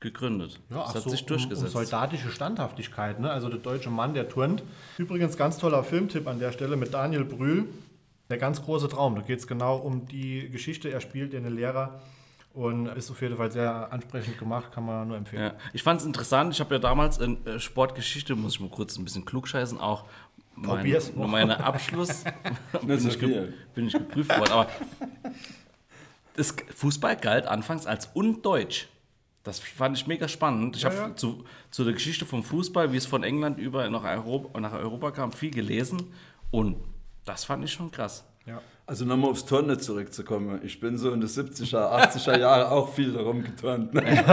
gegründet. 0.00 0.58
Ja, 0.70 0.76
das 0.76 0.88
ach 0.88 0.94
hat 0.94 1.02
so, 1.02 1.10
sich 1.10 1.20
Um, 1.20 1.24
um 1.24 1.28
durchgesetzt. 1.36 1.72
soldatische 1.72 2.30
Standhaftigkeit, 2.30 3.20
ne? 3.20 3.30
Also 3.30 3.50
der 3.50 3.58
deutsche 3.58 3.90
Mann, 3.90 4.14
der 4.14 4.30
turnt. 4.30 4.62
Übrigens 4.96 5.36
ganz 5.36 5.58
toller 5.58 5.84
Filmtipp 5.84 6.26
an 6.26 6.38
der 6.38 6.50
Stelle 6.50 6.76
mit 6.76 6.94
Daniel 6.94 7.26
Brühl. 7.26 7.66
Der 8.30 8.38
ganz 8.38 8.62
große 8.62 8.88
Traum. 8.88 9.16
Da 9.16 9.20
geht 9.20 9.40
es 9.40 9.46
genau 9.46 9.76
um 9.76 10.06
die 10.06 10.48
Geschichte. 10.48 10.90
Er 10.90 11.02
spielt 11.02 11.34
den 11.34 11.46
Lehrer 11.54 12.00
und 12.56 12.86
ist 12.88 13.10
auf 13.10 13.20
jeden 13.20 13.36
Fall 13.36 13.52
sehr 13.52 13.92
ansprechend 13.92 14.38
gemacht, 14.38 14.72
kann 14.72 14.84
man 14.86 15.06
nur 15.08 15.16
empfehlen. 15.16 15.42
Ja, 15.42 15.54
ich 15.72 15.82
fand 15.82 16.00
es 16.00 16.06
interessant. 16.06 16.52
Ich 16.54 16.60
habe 16.60 16.74
ja 16.74 16.78
damals 16.80 17.18
in 17.18 17.46
äh, 17.46 17.60
Sportgeschichte, 17.60 18.34
muss 18.34 18.54
ich 18.54 18.60
mal 18.60 18.70
kurz 18.70 18.96
ein 18.98 19.04
bisschen 19.04 19.24
klugscheißen, 19.24 19.78
auch 19.78 20.04
mein, 20.54 20.76
Probier's 20.78 21.12
meine 21.14 21.62
Abschluss 21.62 22.24
bin, 22.82 22.98
so 22.98 23.08
ich 23.10 23.18
ge- 23.20 23.52
bin 23.74 23.88
ich 23.88 23.92
geprüft 23.92 24.30
worden. 24.38 24.52
Aber 24.52 24.68
das 26.34 26.54
Fußball 26.74 27.16
galt 27.16 27.46
anfangs 27.46 27.86
als 27.86 28.06
undeutsch. 28.14 28.86
Das 29.42 29.60
fand 29.60 29.96
ich 29.96 30.06
mega 30.06 30.26
spannend. 30.26 30.76
Ich 30.76 30.82
Ja, 30.82 30.90
habe 30.90 31.10
ja. 31.10 31.16
zu, 31.16 31.44
zu 31.70 31.84
der 31.84 31.92
Geschichte 31.92 32.26
vom 32.26 32.42
Fußball, 32.42 32.92
wie 32.92 32.96
es 32.96 33.06
von 33.06 33.22
England 33.22 33.58
über 33.58 33.88
nach 33.90 34.02
Europa, 34.04 34.58
nach 34.60 34.72
Europa 34.72 35.10
kam, 35.12 35.30
viel 35.32 35.50
gelesen. 35.50 36.12
Und 36.50 36.76
das 37.24 37.44
fand 37.44 37.64
ich 37.64 37.72
schon 37.72 37.90
krass. 37.90 38.24
Ja. 38.46 38.60
Also 38.86 39.04
nochmal 39.04 39.30
aufs 39.30 39.44
Turnen 39.44 39.80
zurückzukommen. 39.80 40.60
Ich 40.62 40.78
bin 40.78 40.96
so 40.96 41.10
in 41.10 41.20
den 41.20 41.28
70er, 41.28 41.74
80er 41.74 42.38
Jahren 42.38 42.70
auch 42.70 42.92
viel 42.94 43.16
rumgeturnt. 43.16 43.92
Ne? 43.92 44.02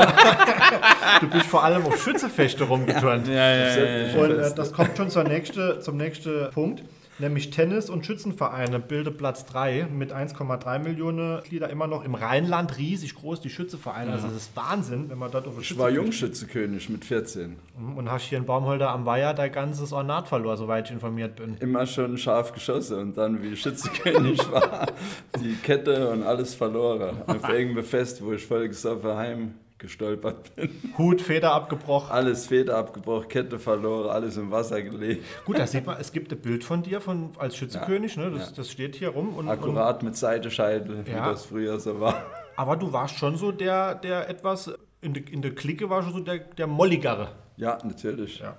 Du 1.22 1.30
bist 1.30 1.46
vor 1.46 1.64
allem 1.64 1.86
auf 1.86 2.02
Schützefechte 2.02 2.64
rumgeturnt. 2.66 3.28
Ja, 3.28 3.56
ja, 3.56 3.78
ja. 4.08 4.20
Und 4.22 4.32
äh, 4.32 4.54
das 4.56 4.74
kommt 4.74 4.98
schon 4.98 5.10
zur 5.10 5.24
nächste, 5.24 5.80
zum 5.80 5.98
nächsten 5.98 6.50
Punkt, 6.52 6.84
nämlich 7.24 7.50
Tennis- 7.50 7.90
und 7.90 8.06
Schützenvereine 8.06 8.80
bilden 8.80 9.18
Platz 9.18 9.46
3 9.46 9.88
mit 9.92 10.14
1,3 10.14 10.80
Millionen 10.80 11.38
Mitglieder 11.38 11.70
immer 11.70 11.88
noch 11.88 12.04
im 12.04 12.16
Rheinland 12.16 12.78
riesig 12.78 13.16
groß, 13.16 13.42
die 13.42 13.50
Schützenvereine. 13.50 14.12
Also 14.12 14.28
das 14.28 14.36
ist 14.36 14.56
Wahnsinn, 14.56 15.10
wenn 15.10 15.18
man 15.18 15.32
dort 15.32 15.48
auf 15.48 15.60
Ich 15.60 15.78
war 15.78 15.90
Jungschützekönig 15.90 16.90
mit 16.90 17.06
14. 17.06 17.56
Und 17.96 18.12
hast 18.12 18.24
hier 18.24 18.38
in 18.38 18.46
Baumholder 18.46 18.90
am 18.90 19.06
Weiher 19.06 19.34
dein 19.34 19.52
ganzes 19.52 19.94
Ornat 19.94 20.28
verloren, 20.28 20.58
soweit 20.58 20.88
ich 20.88 20.92
informiert 20.92 21.38
bin. 21.38 21.58
Immer 21.60 21.86
schon 21.86 22.18
scharf 22.18 22.54
geschossen 22.54 23.00
und 23.00 23.18
dann, 23.18 23.42
wie 23.42 23.56
Schützekönig 23.56 24.40
war, 24.52 24.88
die 25.40 25.56
Kette 25.56 26.10
und 26.10 26.24
alles 26.24 26.54
verloren. 26.54 27.22
Auf 27.28 27.48
irgendeinem 27.48 27.86
Fest, 27.86 28.24
wo 28.24 28.34
ich 28.34 28.46
voll 28.46 28.68
gesoffen 28.68 29.16
heim 29.16 29.54
gestolpert 29.84 30.56
bin. 30.56 30.70
Hut, 30.98 31.22
Feder 31.22 31.54
abgebrochen. 31.54 32.10
Alles 32.12 32.48
Feder 32.48 32.78
abgebrochen, 32.78 33.28
Kette 33.28 33.60
verloren, 33.60 34.10
alles 34.10 34.38
im 34.38 34.50
Wasser 34.50 34.82
gelegt. 34.82 35.24
Gut, 35.46 35.60
da 35.60 35.68
sieht 35.68 35.86
man, 35.86 35.98
es 36.00 36.12
gibt 36.12 36.32
ein 36.32 36.40
Bild 36.40 36.64
von 36.64 36.82
dir 36.82 37.02
von, 37.02 37.32
als 37.38 37.58
Schützenkönig, 37.58 38.18
ne? 38.18 38.32
das, 38.32 38.50
ja. 38.50 38.56
das 38.56 38.72
steht 38.72 38.96
hier 38.96 39.10
rum. 39.10 39.36
Und, 39.36 39.46
und, 39.46 39.50
Akkurat 39.50 40.02
mit 40.02 40.16
Seitenscheitel, 40.16 41.06
wie 41.06 41.12
Ja. 41.12 41.30
das 41.30 41.46
früher 41.46 41.80
so 41.80 42.00
war. 42.00 42.24
aber 42.56 42.78
du 42.78 42.92
warst 42.94 43.18
schon 43.18 43.36
so 43.36 43.52
der, 43.52 43.96
der 43.96 44.30
etwas, 44.30 44.74
in 45.02 45.14
der, 45.14 45.28
in 45.28 45.42
der 45.42 45.54
Clique 45.54 45.90
war 45.90 46.02
schon 46.02 46.14
so 46.14 46.20
der, 46.22 46.40
der 46.40 46.66
Molligere. 46.66 47.28
Ja, 47.58 47.78
natürlich. 47.84 48.40
Ja. 48.40 48.58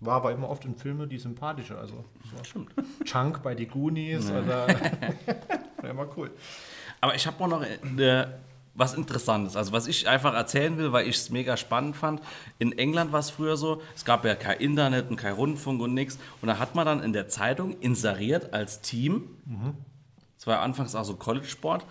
War 0.00 0.16
aber 0.16 0.32
immer 0.32 0.50
oft 0.50 0.64
in 0.64 0.74
Filmen 0.74 1.08
die 1.08 1.18
sympathische. 1.18 1.78
Also 1.78 2.04
das 2.36 2.48
stimmt. 2.48 2.72
Chunk 3.04 3.42
bei 3.42 3.54
die 3.54 3.66
Goonies. 3.66 4.28
Also, 4.30 4.48
war 5.80 5.90
immer 5.90 6.08
cool. 6.16 6.30
Aber 7.00 7.14
ich 7.14 7.26
habe 7.26 7.42
auch 7.42 7.48
noch 7.48 7.62
äh, 7.62 8.26
was 8.74 8.94
Interessantes. 8.94 9.56
Also 9.56 9.72
was 9.72 9.86
ich 9.86 10.08
einfach 10.08 10.34
erzählen 10.34 10.76
will, 10.78 10.92
weil 10.92 11.08
ich 11.08 11.16
es 11.16 11.30
mega 11.30 11.56
spannend 11.56 11.96
fand. 11.96 12.20
In 12.58 12.76
England 12.76 13.12
war 13.12 13.20
es 13.20 13.30
früher 13.30 13.56
so, 13.56 13.80
es 13.94 14.04
gab 14.04 14.24
ja 14.24 14.34
kein 14.34 14.58
Internet 14.58 15.10
und 15.10 15.16
kein 15.16 15.34
Rundfunk 15.34 15.80
und 15.80 15.94
nichts. 15.94 16.18
Und 16.42 16.48
da 16.48 16.58
hat 16.58 16.74
man 16.74 16.84
dann 16.84 17.02
in 17.02 17.12
der 17.12 17.28
Zeitung 17.28 17.78
inseriert 17.80 18.52
als 18.52 18.80
Team. 18.80 19.28
Es 20.36 20.46
war 20.46 20.56
ja 20.56 20.62
anfangs 20.62 20.94
auch 20.94 21.04
so 21.04 21.14
College-Sport. 21.14 21.86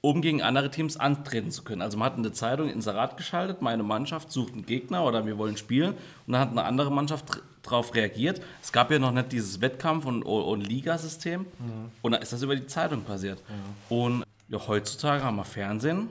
um 0.00 0.22
gegen 0.22 0.42
andere 0.42 0.70
Teams 0.70 0.96
antreten 0.96 1.50
zu 1.50 1.64
können. 1.64 1.82
Also 1.82 1.98
man 1.98 2.06
hat 2.06 2.16
in 2.16 2.22
der 2.22 2.32
Zeitung 2.32 2.68
Inserat 2.68 3.16
geschaltet, 3.16 3.62
meine 3.62 3.82
Mannschaft 3.82 4.30
sucht 4.30 4.52
einen 4.52 4.64
Gegner 4.64 5.04
oder 5.04 5.26
wir 5.26 5.38
wollen 5.38 5.56
spielen 5.56 5.94
und 6.26 6.32
dann 6.32 6.40
hat 6.40 6.50
eine 6.50 6.64
andere 6.64 6.92
Mannschaft 6.92 7.42
darauf 7.62 7.94
reagiert. 7.94 8.40
Es 8.62 8.70
gab 8.70 8.90
ja 8.90 8.98
noch 8.98 9.12
nicht 9.12 9.32
dieses 9.32 9.60
Wettkampf- 9.60 10.06
und, 10.06 10.22
und 10.22 10.60
Ligasystem 10.60 11.40
mhm. 11.40 11.90
und 12.02 12.12
dann 12.12 12.22
ist 12.22 12.32
das 12.32 12.42
über 12.42 12.54
die 12.54 12.66
Zeitung 12.66 13.02
passiert. 13.02 13.42
Mhm. 13.48 13.96
Und 13.96 14.24
ja, 14.48 14.66
heutzutage 14.66 15.22
haben 15.22 15.36
wir 15.36 15.44
Fernsehen, 15.44 16.10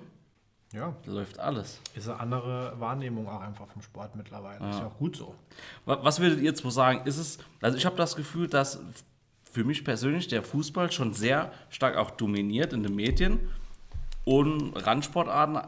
ja. 0.74 0.94
läuft 1.06 1.40
alles. 1.40 1.80
Ist 1.96 2.08
eine 2.08 2.20
andere 2.20 2.80
Wahrnehmung 2.80 3.28
auch 3.28 3.42
einfach 3.42 3.68
vom 3.68 3.82
Sport 3.82 4.16
mittlerweile. 4.16 4.60
Ja. 4.60 4.70
Ist 4.70 4.80
ja 4.80 4.88
auch 4.88 4.98
gut 4.98 5.16
so. 5.16 5.36
Was 5.86 6.20
würdet 6.20 6.40
ihr 6.40 6.46
jetzt 6.46 6.62
sagen? 6.62 7.02
Ist 7.06 7.18
es, 7.18 7.40
also 7.62 7.78
ich 7.78 7.86
habe 7.86 7.96
das 7.96 8.16
Gefühl, 8.16 8.48
dass 8.48 8.80
für 9.52 9.64
mich 9.64 9.84
persönlich 9.84 10.28
der 10.28 10.44
Fußball 10.44 10.92
schon 10.92 11.14
sehr 11.14 11.52
stark 11.70 11.98
auch 11.98 12.12
dominiert 12.12 12.74
in 12.74 12.84
den 12.84 12.96
Medien 12.96 13.50
und 14.26 14.74
Randsportarten, 14.76 15.60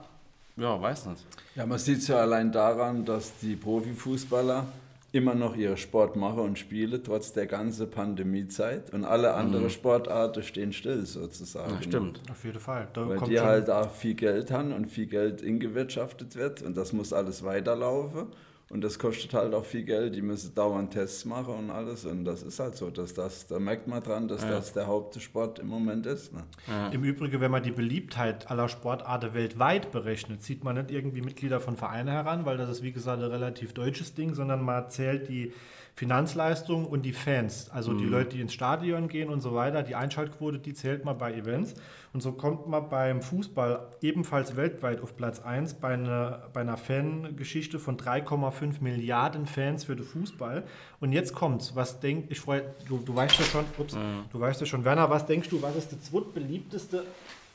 ja, 0.57 0.81
weiß 0.81 1.07
nicht. 1.07 1.25
Ja, 1.55 1.65
man 1.65 1.79
sieht 1.79 1.99
es 1.99 2.07
ja 2.07 2.17
allein 2.17 2.51
daran, 2.51 3.05
dass 3.05 3.37
die 3.39 3.55
Profifußballer 3.55 4.65
immer 5.11 5.33
noch 5.33 5.55
ihre 5.55 5.77
Sport 5.77 6.15
machen 6.15 6.39
und 6.39 6.59
spielen, 6.59 7.01
trotz 7.03 7.33
der 7.33 7.47
ganzen 7.47 7.89
Pandemiezeit. 7.89 8.93
Und 8.93 9.05
alle 9.05 9.33
anderen 9.33 9.65
mhm. 9.65 9.69
Sportarten 9.69 10.43
stehen 10.43 10.71
still 10.71 11.05
sozusagen. 11.05 11.73
Ja, 11.73 11.81
stimmt. 11.81 12.21
Auf 12.29 12.43
jeden 12.43 12.59
Fall. 12.59 12.87
Da 12.93 13.09
Weil 13.09 13.19
die 13.27 13.39
halt 13.39 13.69
auch 13.69 13.91
viel 13.91 14.13
Geld 14.13 14.51
haben 14.51 14.71
und 14.71 14.85
viel 14.85 15.07
Geld 15.07 15.41
ingewirtschaftet 15.41 16.35
wird 16.35 16.61
und 16.61 16.77
das 16.77 16.93
muss 16.93 17.13
alles 17.13 17.43
weiterlaufen. 17.43 18.27
Und 18.69 18.81
das 18.81 18.99
kostet 18.99 19.33
halt 19.33 19.55
auch 19.55 19.65
viel 19.65 19.83
Geld. 19.83 20.15
Die 20.15 20.21
müssen 20.21 20.53
dauernd 20.53 20.93
Tests 20.93 21.25
machen 21.25 21.55
und 21.55 21.69
alles. 21.71 22.05
Und 22.05 22.23
das 22.23 22.43
ist 22.43 22.59
halt 22.59 22.75
so, 22.75 22.91
dass 22.91 23.15
das, 23.15 23.47
da 23.47 23.57
merkt 23.57 23.87
man 23.87 24.03
dran, 24.03 24.27
dass 24.27 24.43
ja. 24.43 24.51
das 24.51 24.73
der 24.73 24.85
Hauptsport 24.85 25.57
im 25.57 25.67
Moment 25.67 26.05
ist. 26.05 26.33
Ne? 26.33 26.43
Ja. 26.67 26.89
Im 26.89 27.03
Übrigen, 27.03 27.41
wenn 27.41 27.49
man 27.49 27.63
die 27.63 27.71
Beliebtheit 27.71 28.51
aller 28.51 28.69
Sportarten 28.69 29.33
weltweit 29.33 29.91
berechnet, 29.91 30.43
zieht 30.43 30.63
man 30.63 30.75
nicht 30.75 30.91
irgendwie 30.91 31.21
Mitglieder 31.21 31.59
von 31.59 31.77
Vereinen 31.77 32.09
heran, 32.09 32.45
weil 32.45 32.57
das 32.57 32.69
ist, 32.69 32.83
wie 32.83 32.91
gesagt, 32.91 33.23
ein 33.23 33.31
relativ 33.31 33.73
deutsches 33.73 34.13
Ding, 34.13 34.35
sondern 34.35 34.61
man 34.61 34.87
zählt 34.89 35.29
die 35.29 35.51
Finanzleistung 35.99 36.85
und 36.85 37.01
die 37.01 37.11
Fans, 37.11 37.69
also 37.71 37.91
mhm. 37.91 37.97
die 37.97 38.05
Leute, 38.05 38.29
die 38.29 38.39
ins 38.39 38.53
Stadion 38.53 39.09
gehen 39.09 39.27
und 39.27 39.41
so 39.41 39.53
weiter, 39.53 39.83
die 39.83 39.95
Einschaltquote, 39.95 40.57
die 40.57 40.73
zählt 40.73 41.03
man 41.03 41.17
bei 41.17 41.33
Events. 41.33 41.73
Und 42.13 42.21
so 42.21 42.31
kommt 42.31 42.69
man 42.69 42.87
beim 42.87 43.21
Fußball 43.21 43.85
ebenfalls 44.01 44.55
weltweit 44.55 45.01
auf 45.01 45.17
Platz 45.17 45.41
1 45.41 45.73
bei 45.73 45.95
einer, 45.95 46.47
bei 46.53 46.61
einer 46.61 46.77
Fangeschichte 46.77 47.79
von 47.79 47.97
3,5 47.97 48.75
Milliarden 48.79 49.45
Fans 49.45 49.83
für 49.83 49.97
den 49.97 50.05
Fußball. 50.05 50.63
Und 51.01 51.11
jetzt 51.11 51.35
kommt's, 51.35 51.75
was 51.75 51.99
denkt, 51.99 52.31
ich 52.31 52.39
freue, 52.39 52.63
du, 52.87 52.99
du 52.99 53.13
weißt 53.13 53.37
ja 53.37 53.43
schon, 53.43 53.65
ups, 53.77 53.93
mhm. 53.95 54.23
du 54.31 54.39
weißt 54.39 54.61
ja 54.61 54.67
schon, 54.67 54.85
Werner, 54.85 55.09
was 55.09 55.25
denkst 55.25 55.49
du, 55.49 55.61
was 55.61 55.75
ist 55.75 55.91
der 55.91 56.01
zweitbeliebteste 56.01 57.03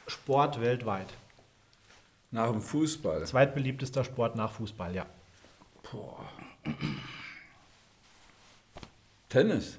Sport 0.07 0.61
weltweit? 0.61 1.09
Nach 2.31 2.51
dem 2.51 2.61
Fußball. 2.61 3.25
Zweitbeliebtester 3.25 4.05
Sport 4.05 4.37
nach 4.37 4.53
Fußball, 4.53 4.95
ja. 4.95 5.07
Boah. 5.91 6.29
Tennis. 9.29 9.79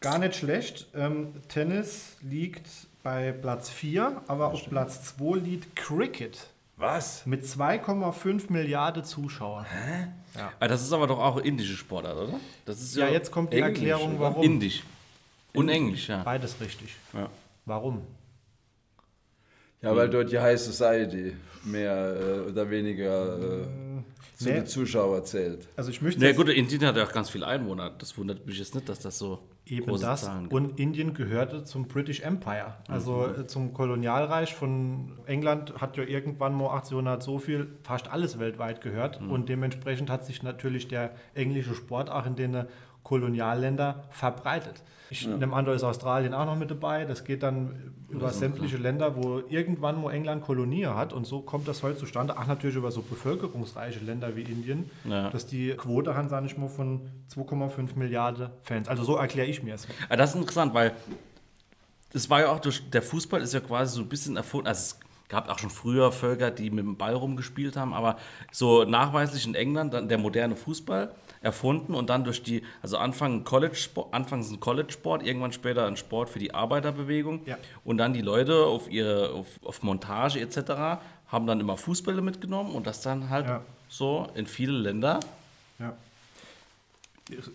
Gar 0.00 0.18
nicht 0.18 0.36
schlecht. 0.36 0.86
Ähm, 0.94 1.32
Tennis 1.48 2.16
liegt 2.20 2.68
bei 3.02 3.32
Platz 3.32 3.70
4, 3.70 4.22
aber 4.28 4.52
auf 4.52 4.68
Platz 4.68 5.16
2 5.16 5.38
liegt 5.38 5.76
Cricket. 5.76 6.48
Was? 6.76 7.24
Mit 7.24 7.44
2,5 7.44 8.52
Milliarden 8.52 9.04
Zuschauern. 9.04 9.64
Hä? 9.64 10.08
Ja. 10.36 10.52
Ah, 10.58 10.68
das 10.68 10.82
ist 10.82 10.92
aber 10.92 11.06
doch 11.06 11.20
auch 11.20 11.36
indische 11.38 11.76
Sportart, 11.76 12.16
oder? 12.16 12.40
Das 12.64 12.80
ist 12.80 12.96
ja, 12.96 13.06
ja 13.06 13.12
jetzt 13.12 13.30
kommt 13.30 13.52
die 13.52 13.58
Englisch, 13.58 13.78
Erklärung, 13.78 14.18
warum. 14.18 14.42
Indisch. 14.42 14.82
Und 15.52 15.68
Englisch, 15.68 16.08
ja. 16.08 16.22
Beides 16.22 16.60
richtig. 16.60 16.96
Ja. 17.12 17.30
Warum? 17.64 18.02
Ja, 19.80 19.94
weil 19.94 20.08
dort 20.08 20.32
die 20.32 20.38
High 20.38 20.60
Society 20.60 21.36
mehr 21.64 22.16
äh, 22.46 22.50
oder 22.50 22.70
weniger 22.70 23.38
äh, 23.38 23.66
zu 24.36 24.48
nee. 24.48 24.54
den 24.54 24.66
Zuschauern 24.66 25.24
zählt. 25.24 25.68
Also 25.76 25.90
ich 25.90 26.02
möchte. 26.02 26.20
Na 26.20 26.32
gut, 26.32 26.48
Indien 26.48 26.84
hat 26.84 26.96
ja 26.96 27.04
auch 27.04 27.12
ganz 27.12 27.30
viele 27.30 27.46
Einwohner. 27.46 27.90
Das 27.98 28.16
wundert 28.18 28.46
mich 28.46 28.58
jetzt 28.58 28.74
nicht, 28.74 28.88
dass 28.88 29.00
das 29.00 29.18
so. 29.18 29.38
Eben 29.66 29.86
große 29.86 30.04
das. 30.04 30.24
Zahlen 30.24 30.42
gibt. 30.42 30.52
Und 30.52 30.78
Indien 30.78 31.14
gehörte 31.14 31.64
zum 31.64 31.88
British 31.88 32.20
Empire, 32.20 32.74
also 32.86 33.28
mhm. 33.28 33.42
Äh, 33.42 33.46
zum 33.46 33.72
Kolonialreich 33.72 34.54
von 34.54 35.12
England 35.24 35.80
hat 35.80 35.96
ja 35.96 36.04
irgendwann 36.04 36.52
mal 36.52 36.66
1800 36.66 37.22
so 37.22 37.38
viel, 37.38 37.68
fast 37.82 38.08
alles 38.08 38.38
weltweit 38.38 38.82
gehört. 38.82 39.22
Mhm. 39.22 39.30
Und 39.30 39.48
dementsprechend 39.48 40.10
hat 40.10 40.26
sich 40.26 40.42
natürlich 40.42 40.88
der 40.88 41.14
englische 41.32 41.74
Sport 41.74 42.10
auch 42.10 42.26
in 42.26 42.36
den 42.36 42.66
Kolonialländer 43.04 44.04
verbreitet. 44.10 44.82
Ich 45.10 45.22
ja. 45.22 45.36
nehme 45.36 45.54
an, 45.54 45.64
da 45.64 45.72
ist 45.74 45.84
Australien 45.84 46.34
auch 46.34 46.46
noch 46.46 46.56
mit 46.56 46.70
dabei. 46.70 47.04
Das 47.04 47.24
geht 47.24 47.42
dann 47.42 47.94
über 48.08 48.30
sämtliche 48.30 48.78
klar. 48.78 48.90
Länder, 48.90 49.16
wo 49.16 49.42
irgendwann 49.48 50.02
wo 50.02 50.08
England 50.08 50.42
Kolonie 50.42 50.86
hat. 50.86 51.12
Und 51.12 51.26
so 51.26 51.40
kommt 51.40 51.68
das 51.68 51.82
heute 51.82 51.98
zustande. 51.98 52.34
Ach, 52.36 52.46
natürlich 52.46 52.74
über 52.74 52.90
so 52.90 53.02
bevölkerungsreiche 53.02 54.00
Länder 54.00 54.34
wie 54.34 54.42
Indien, 54.42 54.90
ja. 55.04 55.30
dass 55.30 55.46
die 55.46 55.74
Quote 55.76 56.16
haben, 56.16 56.28
sage 56.28 56.46
ich 56.46 56.56
mal, 56.56 56.68
von 56.68 57.02
2,5 57.32 57.96
Milliarden 57.96 58.48
Fans. 58.62 58.88
Also 58.88 59.04
so 59.04 59.16
erkläre 59.16 59.46
ich 59.46 59.62
mir 59.62 59.74
es. 59.74 59.86
Ah, 60.08 60.16
das 60.16 60.30
ist 60.30 60.36
interessant, 60.36 60.74
weil 60.74 60.92
es 62.12 62.30
war 62.30 62.40
ja 62.40 62.48
auch 62.50 62.60
durch, 62.60 62.88
der 62.90 63.02
Fußball 63.02 63.42
ist 63.42 63.52
ja 63.52 63.60
quasi 63.60 63.96
so 63.96 64.02
ein 64.02 64.08
bisschen 64.08 64.36
erfunden. 64.36 64.66
Also 64.66 64.96
es 64.96 65.00
gab 65.28 65.48
auch 65.48 65.58
schon 65.58 65.70
früher 65.70 66.12
Völker, 66.12 66.50
die 66.50 66.70
mit 66.70 66.84
dem 66.84 66.96
Ball 66.96 67.14
rumgespielt 67.14 67.76
haben, 67.76 67.92
aber 67.92 68.16
so 68.52 68.84
nachweislich 68.84 69.46
in 69.46 69.54
England 69.54 69.94
dann 69.94 70.08
der 70.08 70.18
moderne 70.18 70.56
Fußball 70.56 71.12
erfunden 71.44 71.94
und 71.94 72.10
dann 72.10 72.24
durch 72.24 72.42
die, 72.42 72.62
also 72.82 72.96
Anfang 72.96 73.44
College 73.44 73.74
-Sport, 73.74 74.12
anfangs 74.12 74.50
ein 74.50 74.60
College-Sport, 74.60 75.24
irgendwann 75.24 75.52
später 75.52 75.86
ein 75.86 75.96
Sport 75.96 76.30
für 76.30 76.38
die 76.38 76.54
Arbeiterbewegung 76.54 77.42
ja. 77.46 77.58
und 77.84 77.98
dann 77.98 78.12
die 78.12 78.22
Leute 78.22 78.64
auf 78.64 78.90
ihre, 78.90 79.30
auf, 79.30 79.46
auf 79.62 79.82
Montage 79.82 80.40
etc. 80.40 81.02
haben 81.28 81.46
dann 81.46 81.60
immer 81.60 81.76
Fußbälle 81.76 82.22
mitgenommen 82.22 82.74
und 82.74 82.86
das 82.86 83.02
dann 83.02 83.28
halt 83.30 83.46
ja. 83.46 83.60
so 83.88 84.28
in 84.34 84.46
viele 84.46 84.72
Länder 84.72 85.20
ja. 85.78 85.92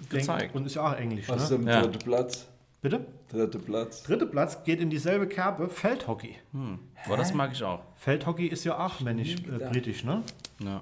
gezeigt. 0.09 0.55
Und 0.55 0.65
ist 0.65 0.75
ja 0.75 0.87
auch 0.87 0.95
Englisch. 0.95 1.27
Was 1.27 1.49
ist 1.49 1.59
ne? 1.59 1.65
der 1.65 1.81
dritte 1.81 2.05
Platz? 2.05 2.47
Bitte? 2.81 3.05
Dritte 3.29 3.59
Platz. 3.59 4.03
Dritte 4.03 4.25
Platz 4.25 4.63
geht 4.63 4.79
in 4.79 4.89
dieselbe 4.89 5.27
Kerbe, 5.27 5.67
Feldhockey. 5.67 6.35
Hm. 6.53 6.79
Aber 7.05 7.17
das 7.17 7.33
mag 7.33 7.51
ich 7.51 7.63
auch. 7.63 7.81
Feldhockey 7.95 8.47
ist 8.47 8.63
ja 8.63 8.85
auch 8.85 9.01
männisch, 9.01 9.35
äh, 9.35 9.65
britisch, 9.69 10.03
ne? 10.05 10.23
Ja. 10.59 10.81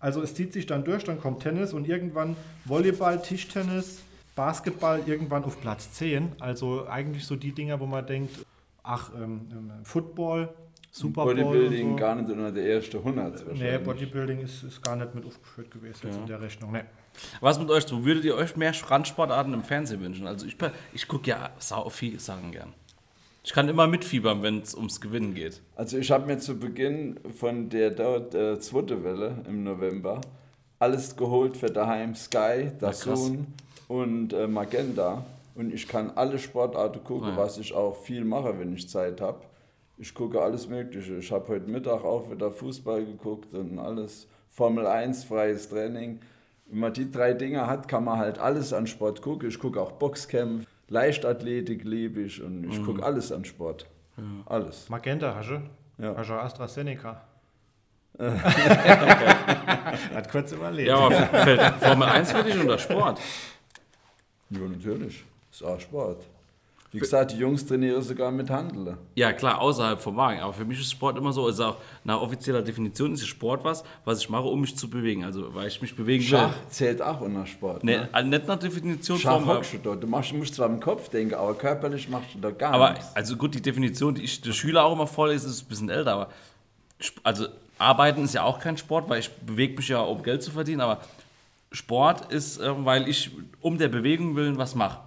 Also 0.00 0.22
es 0.22 0.34
zieht 0.34 0.52
sich 0.52 0.66
dann 0.66 0.84
durch, 0.84 1.04
dann 1.04 1.20
kommt 1.20 1.42
Tennis 1.42 1.72
und 1.72 1.88
irgendwann 1.88 2.36
Volleyball, 2.64 3.20
Tischtennis, 3.20 4.02
Basketball 4.36 5.02
irgendwann 5.06 5.44
auf 5.44 5.60
Platz 5.60 5.92
10. 5.92 6.32
Also 6.38 6.86
eigentlich 6.86 7.24
so 7.24 7.34
die 7.36 7.52
Dinger, 7.52 7.80
wo 7.80 7.86
man 7.86 8.06
denkt, 8.06 8.46
ach, 8.82 9.10
ähm, 9.16 9.48
ähm 9.50 9.70
Football, 9.82 10.54
Super 10.90 11.24
Bowl. 11.24 11.34
Bodybuilding 11.34 11.90
so. 11.90 11.96
gar 11.96 12.14
nicht 12.14 12.30
unter 12.30 12.50
der 12.50 12.66
ersten 12.66 12.98
100. 12.98 13.54
Nee, 13.54 13.78
Bodybuilding 13.78 14.40
ist, 14.40 14.62
ist 14.62 14.82
gar 14.82 14.96
nicht 14.96 15.14
mit 15.14 15.24
aufgeführt 15.26 15.70
gewesen 15.70 15.98
ja. 16.02 16.08
jetzt 16.08 16.18
in 16.18 16.26
der 16.26 16.40
Rechnung. 16.40 16.72
Nee. 16.72 16.84
Was 17.40 17.58
mit 17.58 17.70
euch 17.70 17.84
so? 17.84 18.04
Würdet 18.04 18.24
ihr 18.24 18.36
euch 18.36 18.56
mehr 18.56 18.72
Randsportarten 18.72 19.52
im 19.52 19.62
Fernsehen 19.62 20.00
wünschen? 20.00 20.26
Also 20.26 20.46
ich, 20.46 20.56
ich 20.92 21.08
gucke 21.08 21.30
ja 21.30 21.50
sau 21.58 21.88
viel 21.88 22.18
Sachen 22.20 22.52
gern. 22.52 22.72
Ich 23.44 23.52
kann 23.52 23.68
immer 23.68 23.86
mitfiebern, 23.86 24.42
wenn 24.42 24.60
es 24.60 24.74
ums 24.74 25.00
Gewinnen 25.00 25.34
geht. 25.34 25.62
Also 25.76 25.96
ich 25.98 26.10
habe 26.10 26.26
mir 26.26 26.38
zu 26.38 26.58
Beginn 26.58 27.18
von 27.34 27.68
der 27.70 27.90
dort 27.90 28.34
äh, 28.34 28.58
zweiten 28.58 29.04
Welle 29.04 29.44
im 29.48 29.64
November 29.64 30.20
alles 30.78 31.16
geholt 31.16 31.56
für 31.56 31.70
daheim 31.70 32.14
Sky, 32.14 32.70
Dazun 32.78 33.46
und 33.88 34.32
äh, 34.32 34.46
Magenta. 34.46 35.24
Und 35.54 35.74
ich 35.74 35.88
kann 35.88 36.12
alle 36.14 36.38
Sportarten 36.38 37.02
gucken, 37.02 37.30
ja. 37.30 37.36
was 37.36 37.58
ich 37.58 37.74
auch 37.74 37.96
viel 37.96 38.24
mache, 38.24 38.58
wenn 38.58 38.74
ich 38.74 38.88
Zeit 38.88 39.20
habe. 39.20 39.40
Ich 39.96 40.14
gucke 40.14 40.40
alles 40.40 40.68
Mögliche. 40.68 41.16
Ich 41.16 41.32
habe 41.32 41.48
heute 41.48 41.68
Mittag 41.68 42.04
auch 42.04 42.30
wieder 42.30 42.52
Fußball 42.52 43.04
geguckt 43.04 43.52
und 43.54 43.80
alles. 43.80 44.28
Formel 44.50 44.86
1, 44.86 45.24
freies 45.24 45.68
Training. 45.68 46.20
Wenn 46.66 46.78
man 46.78 46.92
die 46.92 47.10
drei 47.10 47.32
Dinge 47.32 47.66
hat, 47.66 47.88
kann 47.88 48.04
man 48.04 48.18
halt 48.18 48.38
alles 48.38 48.72
an 48.72 48.86
Sport 48.86 49.20
gucken. 49.20 49.48
Ich 49.48 49.58
gucke 49.58 49.80
auch 49.80 49.92
Boxkämpfe. 49.92 50.66
Leichtathletik 50.88 51.84
liebe 51.84 52.22
ich 52.22 52.42
und 52.42 52.64
ich 52.64 52.78
mhm. 52.78 52.86
gucke 52.86 53.02
alles 53.02 53.30
an 53.30 53.44
Sport. 53.44 53.86
Ja. 54.16 54.24
Alles. 54.46 54.88
Magenta 54.88 55.34
hast 55.34 55.50
du? 55.50 55.60
Ja. 56.02 56.16
Hast 56.16 56.30
du 56.30 56.34
AstraZeneca? 56.34 57.20
Hat 58.18 60.30
kurz 60.30 60.52
überlegt. 60.52 60.88
Ja, 60.88 60.96
aber 60.96 61.72
Formel 61.78 62.08
1 62.08 62.32
für 62.32 62.42
dich 62.42 62.58
unter 62.58 62.78
Sport? 62.78 63.20
Ja, 64.50 64.60
natürlich. 64.60 65.24
Das 65.50 65.60
ist 65.60 65.66
auch 65.66 65.78
Sport. 65.78 66.24
Wie 66.90 66.98
gesagt, 67.00 67.32
die 67.32 67.36
Jungs 67.36 67.66
trainieren 67.66 68.00
sogar 68.00 68.30
mit 68.30 68.48
Handeln. 68.48 68.96
Ja, 69.14 69.34
klar, 69.34 69.60
außerhalb 69.60 70.00
vom 70.00 70.16
Wagen. 70.16 70.40
Aber 70.40 70.54
für 70.54 70.64
mich 70.64 70.80
ist 70.80 70.90
Sport 70.90 71.18
immer 71.18 71.32
so, 71.32 71.44
also 71.44 71.64
auch 71.64 71.76
nach 72.02 72.18
offizieller 72.18 72.62
Definition 72.62 73.12
ist 73.12 73.26
Sport 73.26 73.62
was, 73.62 73.84
was 74.06 74.20
ich 74.20 74.30
mache, 74.30 74.44
um 74.44 74.62
mich 74.62 74.74
zu 74.74 74.88
bewegen. 74.88 75.22
Also, 75.22 75.54
weil 75.54 75.68
ich 75.68 75.82
mich 75.82 75.94
bewegen 75.94 76.24
Schach 76.24 76.48
will. 76.48 76.48
Schach 76.48 76.70
zählt 76.70 77.02
auch 77.02 77.20
unter 77.20 77.44
Sport. 77.46 77.84
Ne? 77.84 78.08
Also 78.10 78.30
nicht 78.30 78.48
nach 78.48 78.58
Definition 78.58 79.18
Schach 79.18 79.44
hockst 79.44 79.74
du 79.74 79.78
dort. 79.78 80.02
Du, 80.02 80.06
machst, 80.06 80.32
musst 80.32 80.54
zwar 80.54 80.66
im 80.66 80.80
Kopf 80.80 81.10
denken, 81.10 81.34
aber 81.34 81.52
körperlich 81.54 82.08
machst 82.08 82.34
du 82.34 82.38
da 82.38 82.50
gar 82.50 82.72
aber, 82.72 82.92
nichts. 82.92 83.14
Also 83.14 83.36
gut, 83.36 83.54
die 83.54 83.60
Definition, 83.60 84.14
die 84.14 84.22
ich 84.22 84.40
der 84.40 84.52
Schüler 84.52 84.84
auch 84.84 84.94
immer 84.94 85.06
voll 85.06 85.32
ist, 85.32 85.44
ist 85.44 85.64
ein 85.64 85.68
bisschen 85.68 85.90
älter. 85.90 86.12
Aber 86.12 86.28
also 87.22 87.48
Arbeiten 87.76 88.24
ist 88.24 88.32
ja 88.32 88.44
auch 88.44 88.60
kein 88.60 88.78
Sport, 88.78 89.10
weil 89.10 89.20
ich 89.20 89.30
bewege 89.30 89.76
mich 89.76 89.88
ja, 89.88 90.00
um 90.00 90.22
Geld 90.22 90.42
zu 90.42 90.50
verdienen. 90.50 90.80
Aber 90.80 91.02
Sport 91.70 92.32
ist, 92.32 92.58
äh, 92.60 92.84
weil 92.84 93.08
ich 93.08 93.30
um 93.60 93.76
der 93.76 93.88
Bewegung 93.88 94.36
willen 94.36 94.56
was 94.56 94.74
mache. 94.74 95.00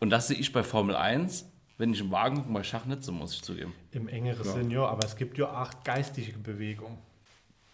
Und 0.00 0.10
das 0.10 0.28
sehe 0.28 0.36
ich 0.38 0.52
bei 0.52 0.62
Formel 0.62 0.96
1 0.96 1.46
wenn 1.80 1.94
ich 1.94 2.00
im 2.00 2.10
Wagen 2.10 2.36
gucke, 2.36 2.52
bei 2.52 2.62
Schach 2.62 2.84
nicht 2.84 3.02
so, 3.02 3.10
muss 3.10 3.32
ich 3.32 3.40
zugeben. 3.42 3.72
Im 3.92 4.06
engeren 4.06 4.44
Sinn, 4.44 4.70
ja, 4.70 4.84
aber 4.84 5.02
es 5.06 5.16
gibt 5.16 5.38
ja 5.38 5.62
auch 5.62 5.70
geistige 5.82 6.36
Bewegung. 6.38 6.98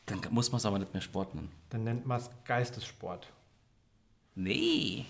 Dann 0.07 0.21
muss 0.31 0.53
man 0.53 0.59
es 0.59 0.65
aber 0.65 0.79
nicht 0.79 0.95
mehr 0.95 1.01
Sport 1.01 1.35
nennen. 1.35 1.51
Dann 1.71 1.83
nennt 1.83 2.07
man 2.07 2.21
es 2.21 2.31
Geistessport. 2.45 3.27
Nee. 4.37 5.07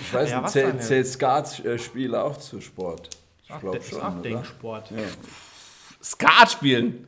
Ich 0.00 0.14
weiß 0.14 0.30
Ja, 0.30 0.40
nicht, 0.40 0.82
zählt, 0.82 1.06
Skatspiele 1.06 2.22
auch 2.24 2.38
zu 2.38 2.62
Sport? 2.62 3.10
Ich 3.44 3.50
Ach, 3.50 3.60
glaube 3.60 3.82
schon, 3.82 4.00
auch? 4.00 4.22
Denksport. 4.22 4.90
Ja. 4.90 4.96
Skat 6.02 6.52
spielen. 6.52 7.06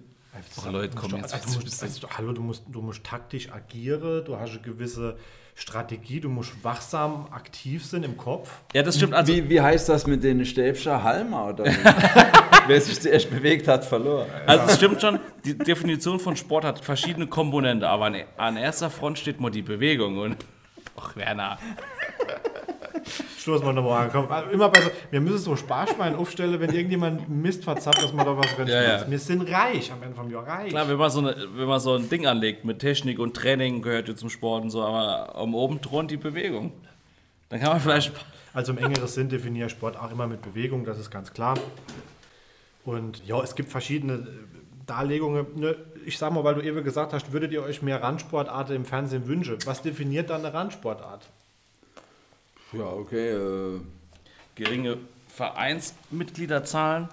Oh, 0.66 0.68
Leute, 0.70 0.96
komm 0.96 1.12
du- 1.12 1.16
jetzt. 1.16 1.32
Also, 1.32 1.60
musst, 1.60 1.82
also, 1.82 2.10
hallo, 2.10 2.32
du 2.32 2.42
musst, 2.42 2.64
du 2.68 2.82
musst 2.82 3.04
taktisch 3.04 3.50
agieren, 3.50 4.22
du 4.24 4.36
hast 4.36 4.50
eine 4.50 4.60
gewisse 4.60 5.16
Strategie, 5.60 6.20
du 6.20 6.30
musst 6.30 6.64
wachsam 6.64 7.26
aktiv 7.32 7.84
sein 7.84 8.02
im 8.02 8.16
Kopf. 8.16 8.50
Ja, 8.72 8.82
das 8.82 8.96
stimmt. 8.96 9.12
Also, 9.12 9.30
Wie, 9.30 9.46
wie 9.50 9.60
heißt 9.60 9.90
das 9.90 10.06
mit 10.06 10.24
den 10.24 10.46
Stäbscher 10.46 11.02
Halmer? 11.02 11.48
Oder? 11.48 11.64
Wer 12.66 12.80
sich 12.80 12.98
zuerst 12.98 13.28
bewegt 13.28 13.68
hat, 13.68 13.84
verloren. 13.84 14.26
also 14.46 14.64
es 14.66 14.76
stimmt 14.76 15.02
schon, 15.02 15.20
die 15.44 15.56
Definition 15.58 16.18
von 16.18 16.34
Sport 16.34 16.64
hat 16.64 16.82
verschiedene 16.82 17.26
Komponenten, 17.26 17.84
aber 17.86 18.10
an, 18.38 18.56
erster 18.56 18.88
Front 18.88 19.18
steht 19.18 19.38
mal 19.38 19.50
die 19.50 19.60
Bewegung. 19.60 20.16
Und, 20.16 20.36
ach, 20.96 21.14
Werner. 21.14 21.58
Stoßen 23.38 23.66
wir 23.66 23.72
nochmal 23.72 24.04
an. 24.04 24.10
Komm, 24.12 24.28
immer 24.52 24.68
bei 24.68 24.80
so, 24.80 24.90
wir 25.10 25.20
müssen 25.20 25.38
so 25.38 25.56
Sparschwein 25.56 26.14
aufstellen, 26.14 26.60
wenn 26.60 26.72
irgendjemand 26.72 27.28
Mist 27.28 27.64
verzapft, 27.64 28.02
dass 28.02 28.12
man 28.12 28.26
da 28.26 28.36
was 28.36 28.54
drin 28.56 28.68
Ja, 28.68 28.82
ja. 28.82 29.10
Wir 29.10 29.18
sind 29.18 29.42
reich 29.50 29.90
am 29.92 30.02
Ende 30.02 30.14
vom 30.14 30.30
Jahr, 30.30 30.46
reich. 30.46 30.70
Klar, 30.70 30.88
wenn 30.88 30.96
man, 30.96 31.10
so 31.10 31.20
eine, 31.20 31.36
wenn 31.54 31.66
man 31.66 31.80
so 31.80 31.94
ein 31.94 32.08
Ding 32.08 32.26
anlegt 32.26 32.64
mit 32.64 32.78
Technik 32.78 33.18
und 33.18 33.34
Training, 33.34 33.82
gehört 33.82 34.08
ja 34.08 34.16
zum 34.16 34.30
Sport 34.30 34.64
und 34.64 34.70
so, 34.70 34.82
aber 34.82 35.34
am 35.36 35.54
oben 35.54 35.80
thront 35.80 36.10
die 36.10 36.16
Bewegung. 36.16 36.72
Dann 37.48 37.60
kann 37.60 37.70
man 37.70 37.80
vielleicht. 37.80 38.12
Also 38.52 38.72
im 38.72 38.78
engeren 38.78 39.06
Sinn 39.06 39.28
definiere 39.28 39.66
ich 39.66 39.72
Sport 39.72 39.96
auch 39.96 40.10
immer 40.10 40.26
mit 40.26 40.42
Bewegung, 40.42 40.84
das 40.84 40.98
ist 40.98 41.10
ganz 41.10 41.32
klar. 41.32 41.56
Und 42.84 43.24
ja, 43.26 43.40
es 43.42 43.54
gibt 43.54 43.70
verschiedene 43.70 44.14
äh, 44.14 44.26
Darlegungen. 44.86 45.46
Ich 46.04 46.18
sag 46.18 46.32
mal, 46.32 46.42
weil 46.42 46.54
du 46.54 46.62
eben 46.62 46.82
gesagt 46.82 47.12
hast, 47.12 47.32
würdet 47.32 47.52
ihr 47.52 47.62
euch 47.62 47.82
mehr 47.82 48.02
Randsportarten 48.02 48.74
im 48.74 48.84
Fernsehen 48.84 49.26
wünschen? 49.26 49.58
Was 49.66 49.82
definiert 49.82 50.30
dann 50.30 50.44
eine 50.44 50.52
Randsportart? 50.54 51.28
Ja, 52.72 52.86
okay. 52.92 53.30
Äh, 53.30 53.80
Geringe 54.54 54.98
Vereinsmitgliederzahlen. 55.28 57.08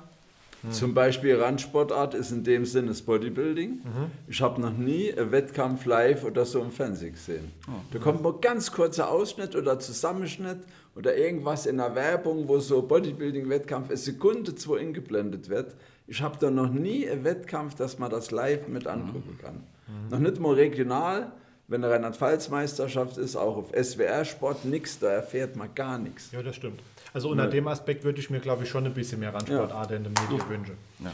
Zum 0.71 0.93
Beispiel 0.93 1.39
Randsportart 1.39 2.13
ist 2.15 2.31
in 2.31 2.43
dem 2.43 2.65
Sinne 2.65 2.87
das 2.87 3.01
Bodybuilding. 3.03 3.69
Mhm. 3.69 4.11
Ich 4.27 4.41
habe 4.41 4.59
noch 4.59 4.75
nie 4.75 5.13
einen 5.13 5.31
Wettkampf 5.31 5.85
live 5.85 6.23
oder 6.23 6.45
so 6.45 6.61
im 6.61 6.71
Fernsehen 6.71 7.13
gesehen. 7.13 7.51
Da 7.91 7.99
kommt 7.99 8.23
mal 8.23 8.33
ganz 8.41 8.71
kurzer 8.71 9.09
Ausschnitt 9.09 9.55
oder 9.55 9.79
Zusammenschnitt 9.79 10.59
oder 10.95 11.15
irgendwas 11.15 11.67
in 11.67 11.77
der 11.77 11.93
Werbung, 11.95 12.47
wo 12.47 12.59
so 12.59 12.81
Bodybuilding-Wettkampf 12.81 13.89
eine 13.89 13.97
Sekunde, 13.97 14.55
zwei 14.55 14.79
eingeblendet 14.79 15.47
wird. 15.47 15.75
Ich 16.07 16.21
habe 16.21 16.37
da 16.39 16.49
noch 16.49 16.71
nie 16.71 17.07
einen 17.07 17.23
Wettkampf, 17.23 17.75
dass 17.75 17.99
man 17.99 18.09
das 18.09 18.31
live 18.31 18.67
mit 18.67 18.87
angucken 18.87 19.37
kann. 19.41 19.63
Noch 20.09 20.19
nicht 20.19 20.39
mal 20.39 20.55
regional, 20.55 21.31
wenn 21.67 21.83
eine 21.83 21.93
Rheinland-Pfalz-Meisterschaft 21.93 23.17
ist, 23.17 23.35
auch 23.35 23.57
auf 23.57 23.71
SWR-Sport, 23.71 24.65
nichts, 24.65 24.99
da 24.99 25.07
erfährt 25.09 25.55
man 25.55 25.73
gar 25.75 25.97
nichts. 25.97 26.29
Ja, 26.31 26.41
das 26.41 26.55
stimmt. 26.55 26.79
Also 27.13 27.29
unter 27.29 27.47
dem 27.47 27.67
Aspekt 27.67 28.03
würde 28.03 28.19
ich 28.19 28.29
mir, 28.29 28.39
glaube 28.39 28.63
ich, 28.63 28.69
schon 28.69 28.85
ein 28.85 28.93
bisschen 28.93 29.19
mehr 29.19 29.33
Randsportarten 29.33 29.97
in 29.97 30.03
den 30.03 30.13
Medien 30.13 30.49
wünschen. 30.49 30.77
Ja. 31.03 31.11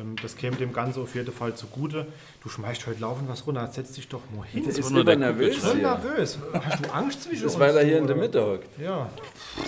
Ähm, 0.00 0.16
Das 0.22 0.36
käme 0.36 0.56
dem 0.56 0.72
Ganzen 0.72 1.02
auf 1.02 1.14
jeden 1.14 1.32
Fall 1.32 1.54
zugute. 1.54 2.06
Du 2.42 2.48
schmeißt 2.48 2.86
heute 2.86 3.00
laufend 3.00 3.28
was 3.28 3.46
runter, 3.46 3.68
setz 3.72 3.92
dich 3.92 4.08
doch 4.08 4.22
mal 4.36 4.44
hin. 4.46 4.64
Der 4.64 4.76
ist 4.76 4.90
nur 4.90 5.04
der 5.04 5.14
übernervös 5.14 5.56
Voll 5.58 5.74
hier. 5.76 5.82
nervös. 5.82 6.38
Hast 6.52 6.84
du 6.84 6.90
Angst 6.92 7.22
zwischen 7.22 7.42
Das 7.44 7.52
ist, 7.52 7.56
uns? 7.56 7.60
weil 7.60 7.76
er 7.76 7.84
hier 7.84 7.98
in 7.98 8.04
oder? 8.04 8.14
der 8.14 8.22
Mitte 8.22 8.44
hockt. 8.46 8.78
Ja. 8.80 9.08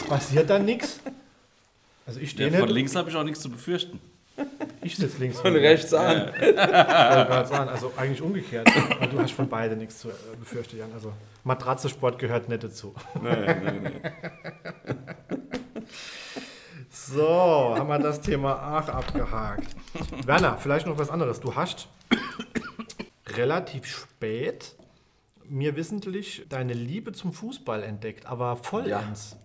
Passiert 0.08 0.50
dann 0.50 0.64
nichts? 0.64 1.00
Also 2.06 2.20
ich 2.20 2.30
stehe 2.30 2.50
Ja, 2.50 2.58
von 2.60 2.68
links 2.68 2.94
habe 2.94 3.08
ich 3.10 3.16
auch 3.16 3.24
nichts 3.24 3.40
zu 3.40 3.50
befürchten. 3.50 4.00
Ich 4.82 4.96
sitze 4.96 5.18
links 5.18 5.40
Von 5.40 5.54
rechts 5.56 5.92
an. 5.92 6.30
Sagen, 7.46 7.68
also 7.68 7.92
eigentlich 7.96 8.22
umgekehrt. 8.22 8.68
Weil 9.00 9.08
du 9.08 9.18
hast 9.18 9.32
von 9.32 9.48
beiden 9.48 9.78
nichts 9.78 9.98
zu 9.98 10.10
äh, 10.10 10.12
befürchten, 10.38 10.78
Jan. 10.78 10.92
Also 10.92 11.12
Matratzesport 11.44 12.18
gehört 12.18 12.48
nicht 12.48 12.62
dazu. 12.62 12.94
Nein, 13.20 13.60
nein, 13.64 13.82
nein. 13.82 14.12
So, 16.90 17.74
haben 17.76 17.88
wir 17.88 17.98
das 17.98 18.20
Thema 18.20 18.78
auch 18.78 18.88
abgehakt. 18.88 19.76
Werner, 20.24 20.56
vielleicht 20.58 20.86
noch 20.86 20.98
was 20.98 21.10
anderes. 21.10 21.40
Du 21.40 21.54
hast 21.54 21.88
relativ 23.36 23.86
spät 23.86 24.74
mir 25.48 25.76
wissentlich 25.76 26.44
deine 26.48 26.72
Liebe 26.72 27.12
zum 27.12 27.32
Fußball 27.32 27.82
entdeckt, 27.82 28.26
aber 28.26 28.56
vollends. 28.56 29.32
Ja, 29.32 29.38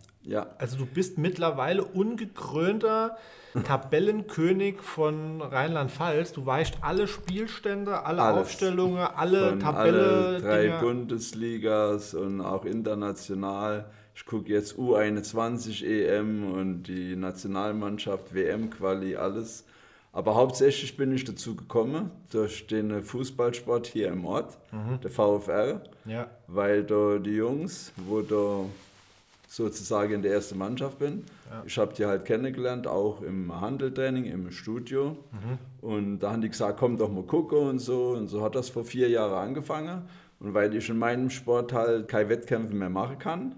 Also 0.58 0.78
du 0.78 0.86
bist 0.86 1.18
mittlerweile 1.18 1.84
ungekrönter 1.84 3.18
Tabellenkönig 3.66 4.80
von 4.82 5.42
Rheinland-Pfalz. 5.42 6.32
Du 6.34 6.46
weißt 6.46 6.76
alle 6.82 7.08
Spielstände, 7.08 8.04
alle 8.06 8.22
Alles. 8.22 8.42
Aufstellungen, 8.44 9.00
alle 9.00 9.50
von 9.50 9.60
Tabelle. 9.60 10.06
alle 10.28 10.40
drei 10.42 10.64
Dinger. 10.64 10.80
Bundesligas 10.80 12.14
und 12.14 12.42
auch 12.42 12.66
international. 12.66 13.90
Ich 14.16 14.26
gucke 14.26 14.50
jetzt 14.52 14.76
U21 14.78 15.86
EM 15.86 16.52
und 16.52 16.84
die 16.84 17.16
Nationalmannschaft 17.16 18.34
WM-Quali, 18.34 19.16
alles. 19.16 19.66
Aber 20.14 20.36
hauptsächlich 20.36 20.98
bin 20.98 21.14
ich 21.14 21.24
dazu 21.24 21.56
gekommen 21.56 22.12
durch 22.32 22.68
den 22.68 23.02
Fußballsport 23.02 23.88
hier 23.88 24.10
im 24.10 24.26
Ort, 24.26 24.58
der 25.04 25.10
VfR, 25.10 25.82
Ja. 26.06 26.28
weil 26.48 26.84
da 26.84 27.18
die 27.18 27.32
Jungs, 27.36 27.94
wo 27.96 28.22
da 28.22 28.66
sozusagen 29.52 30.14
in 30.14 30.22
der 30.22 30.32
ersten 30.32 30.58
Mannschaft 30.58 31.00
bin. 31.00 31.26
Ich 31.66 31.78
habe 31.78 31.94
die 31.94 32.06
halt 32.06 32.24
kennengelernt, 32.24 32.88
auch 32.88 33.22
im 33.22 33.60
Handeltraining, 33.60 34.24
im 34.24 34.50
Studio. 34.50 35.18
Und 35.82 36.20
da 36.20 36.32
haben 36.32 36.42
die 36.42 36.48
gesagt, 36.48 36.80
komm 36.80 36.98
doch 36.98 37.12
mal 37.12 37.24
gucken 37.24 37.58
und 37.58 37.80
so. 37.80 38.12
Und 38.12 38.30
so 38.30 38.42
hat 38.42 38.56
das 38.56 38.70
vor 38.70 38.86
vier 38.86 39.10
Jahren 39.10 39.34
angefangen. 39.34 40.04
Und 40.40 40.54
weil 40.54 40.74
ich 40.74 40.90
in 40.90 40.98
meinem 40.98 41.30
Sport 41.30 41.74
halt 41.74 42.08
keine 42.08 42.30
Wettkämpfe 42.30 42.74
mehr 42.74 42.90
machen 42.90 43.20
kann 43.20 43.56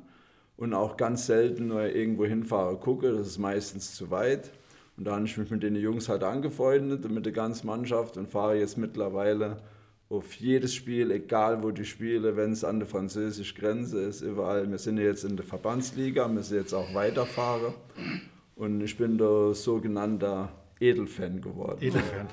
und 0.58 0.74
auch 0.74 0.98
ganz 0.98 1.28
selten 1.28 1.68
nur 1.68 1.84
irgendwo 1.84 2.26
hinfahre, 2.26 2.76
gucke, 2.78 3.12
das 3.12 3.28
ist 3.28 3.38
meistens 3.38 3.94
zu 3.94 4.10
weit. 4.10 4.50
Und 4.98 5.06
da 5.06 5.16
habe 5.16 5.26
ich 5.26 5.38
mich 5.38 5.52
mit 5.52 5.62
den 5.62 5.76
Jungs 5.76 6.10
halt 6.10 6.24
angefreundet 6.24 7.06
und 7.06 7.14
mit 7.14 7.26
der 7.26 7.34
ganzen 7.34 7.68
Mannschaft 7.68 8.18
und 8.18 8.30
fahre 8.30 8.58
jetzt 8.58 8.80
mittlerweile 8.80 9.58
auf 10.14 10.36
jedes 10.36 10.76
Spiel, 10.76 11.12
egal 11.12 11.64
wo 11.64 11.72
die 11.72 11.86
spiele, 11.86 12.38
wenn 12.38 12.52
es 12.52 12.64
an 12.64 12.80
der 12.80 12.88
französischen 12.88 13.58
Grenze 13.58 14.00
ist, 14.00 14.22
überall. 14.22 14.70
Wir 14.70 14.78
sind 14.78 14.98
jetzt 14.98 15.24
in 15.24 15.36
der 15.36 15.46
Verbandsliga, 15.46 16.28
müssen 16.28 16.56
jetzt 16.56 16.74
auch 16.74 16.94
weiterfahren. 16.94 17.74
Und 18.56 18.82
ich 18.82 18.96
bin 18.96 19.18
der 19.18 19.54
sogenannter 19.56 20.50
Edelfan 20.80 21.42
geworden. 21.42 21.78
Edelfan. 21.82 22.28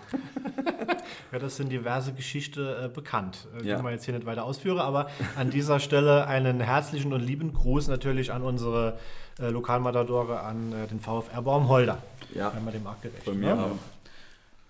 ja, 1.32 1.38
das 1.38 1.56
sind 1.56 1.70
diverse 1.72 2.12
Geschichten 2.12 2.66
äh, 2.66 2.90
bekannt. 2.92 3.48
Äh, 3.58 3.66
Ja. 3.66 3.78
Die 3.78 3.82
wir 3.82 3.92
jetzt 3.92 4.04
hier 4.04 4.14
nicht 4.14 4.26
weiter 4.26 4.44
ausführen, 4.44 4.78
aber 4.78 5.08
an 5.36 5.48
dieser 5.50 5.80
Stelle 5.80 6.26
einen 6.26 6.60
herzlichen 6.60 7.12
und 7.14 7.20
lieben 7.20 7.54
Gruß 7.54 7.88
natürlich 7.88 8.30
an 8.30 8.42
unsere 8.42 8.98
äh, 9.38 9.48
Lokalmatadore, 9.48 10.40
an 10.40 10.72
äh, 10.72 10.86
den 10.86 11.00
VfR 11.00 11.40
Baumholder. 11.40 11.98
Ja. 12.34 12.52
Wir 12.62 12.72
dem 12.72 12.86
auch 12.86 13.00
gerecht 13.00 13.24
Von 13.24 13.40
mir 13.40 13.54
ne? 13.54 13.64
auch. 13.64 13.99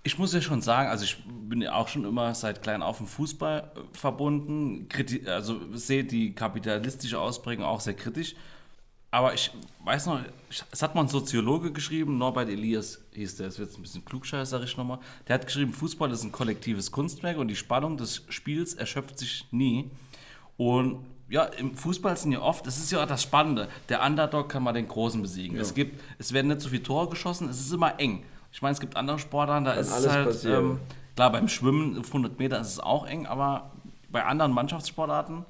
Ich 0.02 0.18
muss 0.18 0.32
ja 0.32 0.40
schon 0.40 0.62
sagen, 0.62 0.88
also 0.88 1.04
ich 1.04 1.22
bin 1.26 1.60
ja 1.60 1.74
auch 1.74 1.88
schon 1.88 2.04
immer 2.04 2.34
seit 2.34 2.62
klein 2.62 2.82
auf 2.82 2.98
dem 2.98 3.06
Fußball 3.06 3.70
äh, 3.74 3.80
verbunden, 3.96 4.88
kriti 4.88 5.26
also 5.28 5.60
sehe 5.74 6.04
die 6.04 6.34
kapitalistische 6.34 7.18
Ausprägung 7.18 7.64
auch 7.64 7.80
sehr 7.80 7.94
kritisch. 7.94 8.34
Aber 9.12 9.34
ich 9.34 9.50
weiß 9.84 10.06
noch, 10.06 10.20
es 10.70 10.82
hat 10.82 10.94
mal 10.94 11.02
ein 11.02 11.08
Soziologe 11.08 11.72
geschrieben, 11.72 12.16
Norbert 12.16 12.48
Elias 12.48 13.00
hieß 13.12 13.38
der, 13.38 13.46
das 13.46 13.58
wird 13.58 13.70
jetzt 13.70 13.78
ein 13.78 13.82
bisschen 13.82 14.04
klugscheißerisch 14.04 14.76
nochmal. 14.76 15.00
Der 15.26 15.34
hat 15.34 15.46
geschrieben, 15.46 15.72
Fußball 15.72 16.12
ist 16.12 16.22
ein 16.22 16.30
kollektives 16.30 16.92
Kunstwerk 16.92 17.36
und 17.36 17.48
die 17.48 17.56
Spannung 17.56 17.96
des 17.96 18.24
Spiels 18.28 18.74
erschöpft 18.74 19.18
sich 19.18 19.46
nie. 19.50 19.90
Und 20.56 21.04
ja, 21.28 21.44
im 21.44 21.74
Fußball 21.74 22.16
sind 22.16 22.32
ja 22.32 22.40
oft, 22.40 22.64
das 22.66 22.78
ist 22.78 22.92
ja 22.92 23.02
auch 23.02 23.06
das 23.06 23.22
Spannende, 23.22 23.68
der 23.88 24.02
Underdog 24.04 24.48
kann 24.48 24.62
mal 24.62 24.72
den 24.72 24.86
Großen 24.86 25.20
besiegen. 25.20 25.58
Es, 25.58 25.74
gibt, 25.74 26.00
es 26.18 26.32
werden 26.32 26.46
nicht 26.46 26.60
so 26.60 26.68
viele 26.68 26.82
Tore 26.84 27.08
geschossen, 27.08 27.48
es 27.48 27.60
ist 27.60 27.72
immer 27.72 27.98
eng. 27.98 28.24
Ich 28.52 28.62
meine, 28.62 28.72
es 28.74 28.80
gibt 28.80 28.96
andere 28.96 29.18
Sportarten, 29.18 29.64
da 29.64 29.72
ist 29.72 29.90
es 29.90 30.08
halt, 30.08 30.44
ähm, 30.44 30.78
klar, 31.14 31.30
beim 31.32 31.48
Schwimmen 31.48 31.98
auf 31.98 32.08
100 32.08 32.38
Meter 32.38 32.60
ist 32.60 32.68
es 32.68 32.80
auch 32.80 33.06
eng, 33.06 33.26
aber 33.26 33.70
bei 34.10 34.24
anderen 34.24 34.52
Mannschaftssportarten, 34.52 35.44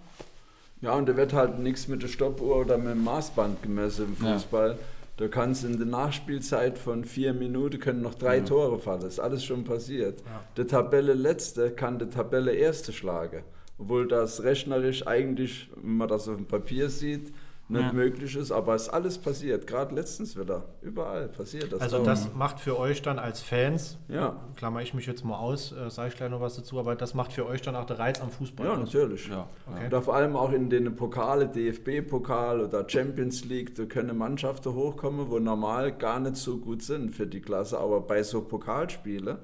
Ja, 0.82 0.92
und 0.94 1.06
da 1.08 1.16
wird 1.16 1.32
halt 1.34 1.58
nichts 1.58 1.88
mit 1.88 2.02
der 2.02 2.08
Stoppuhr 2.08 2.56
oder 2.56 2.78
mit 2.78 2.88
dem 2.92 3.04
Maßband 3.04 3.62
gemessen 3.62 4.16
im 4.18 4.24
Ja. 4.26 4.32
Fußball. 4.34 4.78
Da 5.18 5.28
kannst 5.28 5.64
in 5.64 5.76
der 5.76 5.86
Nachspielzeit 5.86 6.78
von 6.78 7.04
vier 7.04 7.34
Minuten 7.34 7.78
können 7.78 8.00
noch 8.00 8.14
drei 8.14 8.40
Tore 8.40 8.78
fallen. 8.78 9.02
Das 9.02 9.14
ist 9.14 9.20
alles 9.20 9.44
schon 9.44 9.64
passiert. 9.64 10.22
Der 10.56 10.66
Tabelle 10.66 11.12
Letzte 11.12 11.70
kann 11.72 11.98
der 11.98 12.08
Tabelle 12.08 12.52
Erste 12.52 12.94
schlagen. 12.94 13.42
Obwohl 13.78 14.08
das 14.08 14.42
rechnerisch 14.42 15.06
eigentlich, 15.06 15.68
wenn 15.76 15.98
man 15.98 16.08
das 16.08 16.26
auf 16.26 16.36
dem 16.36 16.46
Papier 16.46 16.88
sieht, 16.88 17.34
nicht 17.70 17.80
Ja. 17.82 17.92
möglich 17.92 18.36
ist, 18.36 18.50
aber 18.52 18.74
es 18.74 18.82
ist 18.82 18.88
alles 18.90 19.18
passiert. 19.18 19.66
Gerade 19.66 19.94
letztens 19.94 20.36
wieder. 20.38 20.64
Überall 20.82 21.28
passiert 21.28 21.72
das. 21.72 21.80
Also 21.80 21.96
dauernd. 21.98 22.08
das 22.08 22.34
macht 22.34 22.60
für 22.60 22.78
euch 22.78 23.02
dann 23.02 23.18
als 23.18 23.40
Fans, 23.40 23.98
Ja. 24.08 24.36
klammer 24.56 24.82
ich 24.82 24.92
mich 24.94 25.06
jetzt 25.06 25.24
mal 25.24 25.38
aus, 25.38 25.72
äh, 25.72 25.88
sage 25.90 26.08
ich 26.08 26.16
gleich 26.16 26.30
noch 26.30 26.40
was 26.40 26.56
dazu, 26.56 26.78
aber 26.78 26.96
das 26.96 27.14
macht 27.14 27.32
für 27.32 27.46
euch 27.46 27.62
dann 27.62 27.76
auch 27.76 27.86
der 27.86 27.98
Reiz 27.98 28.20
am 28.20 28.30
Fußball 28.30 28.66
Ja, 28.66 28.72
aus. 28.74 28.78
natürlich. 28.80 29.28
Ja. 29.28 29.46
Okay. 29.66 29.94
Und 29.94 30.04
vor 30.04 30.14
allem 30.14 30.36
auch 30.36 30.52
in 30.52 30.68
den 30.70 30.94
Pokale, 30.96 31.48
DFB-Pokal 31.48 32.60
oder 32.60 32.88
Champions 32.88 33.44
League, 33.44 33.74
da 33.74 33.84
können 33.84 34.16
Mannschaften 34.18 34.74
hochkommen, 34.74 35.30
wo 35.30 35.38
normal 35.38 35.92
gar 35.92 36.20
nicht 36.20 36.36
so 36.36 36.58
gut 36.58 36.82
sind 36.82 37.10
für 37.14 37.26
die 37.26 37.40
Klasse. 37.40 37.78
Aber 37.78 38.00
bei 38.00 38.22
so 38.22 38.42
Pokalspielen, 38.42 39.38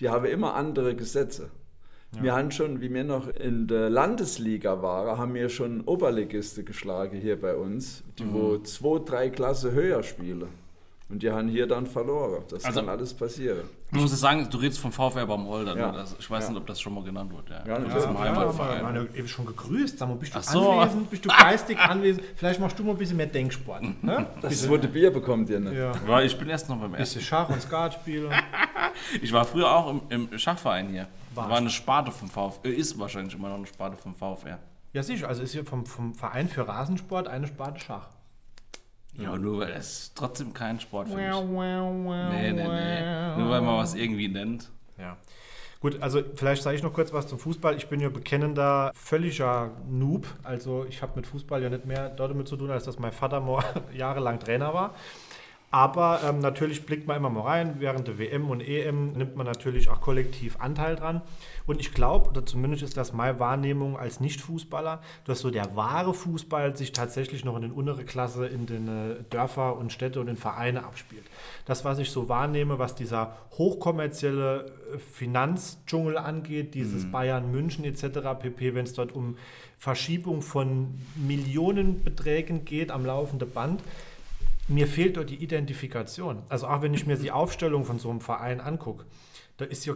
die 0.00 0.08
haben 0.08 0.24
immer 0.26 0.54
andere 0.54 0.94
Gesetze. 0.94 1.50
Wir 2.12 2.34
haben 2.34 2.50
schon, 2.50 2.80
wie 2.80 2.92
wir 2.92 3.04
noch 3.04 3.28
in 3.28 3.66
der 3.66 3.90
Landesliga 3.90 4.82
waren, 4.82 5.18
haben 5.18 5.34
wir 5.34 5.48
schon 5.48 5.82
Oberligisten 5.82 6.64
geschlagen 6.64 7.20
hier 7.20 7.40
bei 7.40 7.54
uns, 7.54 8.02
die 8.18 8.32
wo 8.32 8.58
zwei, 8.58 8.98
drei 9.04 9.30
Klasse 9.30 9.72
höher 9.72 10.02
spielen. 10.02 10.48
Und 11.10 11.22
die 11.22 11.30
haben 11.30 11.48
hier 11.48 11.66
dann 11.66 11.86
verloren. 11.86 12.42
Das 12.50 12.64
Also- 12.66 12.80
kann 12.80 12.88
alles 12.90 13.14
passieren. 13.14 13.60
Ich 13.90 13.98
muss 13.98 14.10
jetzt 14.10 14.20
sagen, 14.20 14.46
du 14.50 14.58
redest 14.58 14.78
vom 14.78 14.92
VfR 14.92 15.24
Baumholder. 15.24 15.74
Ja. 15.74 15.90
Ne? 15.92 16.04
Ich 16.18 16.30
weiß 16.30 16.44
Ja. 16.44 16.50
nicht, 16.50 16.58
ob 16.60 16.66
das 16.66 16.78
schon 16.78 16.92
mal 16.92 17.02
genannt 17.02 17.32
wurde. 17.32 17.62
Ja, 17.66 17.78
Ja, 17.78 17.86
Ja, 17.86 18.18
Heimatverein. 18.18 18.76
ja, 18.76 18.82
man, 18.82 19.14
eben 19.14 19.26
schon 19.26 19.46
gegrüßt. 19.46 19.98
Sag 19.98 20.06
mal, 20.10 20.16
bist 20.16 20.34
du 20.34 20.40
so. 20.42 20.70
anwesend? 20.72 21.08
Bist 21.10 21.24
du 21.24 21.30
geistig 21.30 21.78
anwesend? 21.78 22.22
Vielleicht 22.36 22.60
machst 22.60 22.78
du 22.78 22.84
mal 22.84 22.90
ein 22.90 22.98
bisschen 22.98 23.16
mehr 23.16 23.26
Denksport. 23.26 23.82
Ne? 24.02 24.26
Das 24.42 24.60
zweite 24.62 24.86
Bier 24.88 25.10
bekommt 25.10 25.48
ihr 25.48 25.60
nicht. 25.60 25.72
Ja. 25.74 25.92
Ja, 26.06 26.20
ich 26.20 26.38
bin 26.38 26.50
erst 26.50 26.68
noch 26.68 26.76
beim 26.76 26.92
Bisschen 26.92 27.20
ersten. 27.20 27.20
Schach 27.20 27.48
und 27.48 27.62
Skat 27.62 27.94
spielen. 27.94 28.30
Ich 29.22 29.32
war 29.32 29.44
früher 29.44 29.70
auch 29.74 29.90
im, 29.90 30.00
im 30.30 30.38
Schachverein 30.38 30.88
hier. 30.88 31.06
Warst. 31.34 31.48
War 31.50 31.56
eine 31.58 31.70
Sparte 31.70 32.10
vom 32.10 32.28
VfR. 32.28 32.64
Ist 32.68 32.98
wahrscheinlich 32.98 33.34
immer 33.34 33.48
noch 33.48 33.56
eine 33.56 33.66
Sparte 33.66 33.96
vom 33.96 34.14
VfR. 34.14 34.58
Ja, 34.92 35.02
sicher. 35.02 35.28
Also 35.28 35.42
ist 35.42 35.52
hier 35.52 35.64
vom, 35.64 35.86
vom 35.86 36.14
Verein 36.14 36.48
für 36.48 36.66
Rasensport 36.66 37.28
eine 37.28 37.46
Sparte 37.46 37.80
Schach. 37.80 38.08
Ja, 39.18 39.36
nur 39.36 39.60
weil 39.60 39.72
es 39.72 40.00
ist 40.00 40.16
trotzdem 40.16 40.54
kein 40.54 40.78
Sport 40.80 41.08
für 41.08 41.16
mich. 41.16 41.24
Nee, 42.30 42.52
Nee, 42.52 42.52
nee. 42.52 43.36
Nur 43.36 43.50
weil 43.50 43.60
man 43.60 43.76
was 43.78 43.94
irgendwie 43.94 44.28
nennt. 44.28 44.70
Ja. 44.96 45.16
Gut, 45.80 46.02
also 46.02 46.20
vielleicht 46.34 46.62
sage 46.62 46.76
ich 46.76 46.82
noch 46.82 46.92
kurz 46.92 47.12
was 47.12 47.28
zum 47.28 47.38
Fußball. 47.38 47.76
Ich 47.76 47.88
bin 47.88 48.00
ja 48.00 48.08
bekennender, 48.08 48.90
völliger 48.94 49.70
Noob. 49.88 50.26
Also 50.42 50.84
ich 50.88 51.02
habe 51.02 51.12
mit 51.14 51.26
Fußball 51.26 51.62
ja 51.62 51.68
nicht 51.70 51.84
mehr 51.84 52.08
dort 52.10 52.32
damit 52.32 52.48
zu 52.48 52.56
tun, 52.56 52.70
als 52.70 52.84
dass 52.84 52.98
mein 52.98 53.12
Vater 53.12 53.42
jahrelang 53.92 54.40
Trainer 54.40 54.74
war. 54.74 54.94
Aber 55.70 56.20
ähm, 56.24 56.38
natürlich 56.38 56.86
blickt 56.86 57.06
man 57.06 57.18
immer 57.18 57.28
mal 57.28 57.42
rein. 57.42 57.76
Während 57.78 58.08
der 58.08 58.18
WM 58.18 58.48
und 58.48 58.62
EM 58.62 59.12
nimmt 59.12 59.36
man 59.36 59.44
natürlich 59.44 59.90
auch 59.90 60.00
kollektiv 60.00 60.56
Anteil 60.60 60.96
dran. 60.96 61.20
Und 61.66 61.78
ich 61.78 61.92
glaube, 61.92 62.30
oder 62.30 62.46
zumindest 62.46 62.82
ist 62.82 62.96
das 62.96 63.12
meine 63.12 63.38
Wahrnehmung 63.38 63.98
als 63.98 64.18
Nicht-Fußballer, 64.18 65.02
dass 65.26 65.40
so 65.40 65.50
der 65.50 65.76
wahre 65.76 66.14
Fußball 66.14 66.74
sich 66.74 66.92
tatsächlich 66.92 67.44
noch 67.44 67.54
in 67.56 67.62
den 67.62 67.72
unteren 67.72 68.06
Klasse, 68.06 68.46
in 68.46 68.64
den 68.64 68.88
äh, 68.88 69.16
Dörfer 69.28 69.76
und 69.76 69.92
Städte 69.92 70.22
und 70.22 70.28
in 70.28 70.38
Vereine 70.38 70.84
abspielt. 70.84 71.24
Das, 71.66 71.84
was 71.84 71.98
ich 71.98 72.10
so 72.10 72.30
wahrnehme, 72.30 72.78
was 72.78 72.94
dieser 72.94 73.36
hochkommerzielle 73.58 74.72
äh, 74.94 74.98
Finanzdschungel 74.98 76.16
angeht, 76.16 76.74
dieses 76.74 77.10
Bayern, 77.12 77.52
München 77.52 77.84
etc. 77.84 78.40
pp., 78.40 78.74
wenn 78.74 78.84
es 78.84 78.94
dort 78.94 79.12
um 79.12 79.36
Verschiebung 79.76 80.40
von 80.40 80.98
Millionenbeträgen 81.14 82.64
geht 82.64 82.90
am 82.90 83.04
laufenden 83.04 83.50
Band, 83.50 83.82
mir 84.68 84.86
fehlt 84.86 85.16
dort 85.16 85.30
die 85.30 85.42
Identifikation. 85.42 86.42
Also 86.48 86.66
auch 86.66 86.82
wenn 86.82 86.94
ich 86.94 87.06
mir 87.06 87.16
die 87.16 87.32
Aufstellung 87.32 87.84
von 87.84 87.98
so 87.98 88.10
einem 88.10 88.20
Verein 88.20 88.60
angucke, 88.60 89.04
da 89.56 89.64
ist 89.64 89.86
ja, 89.86 89.94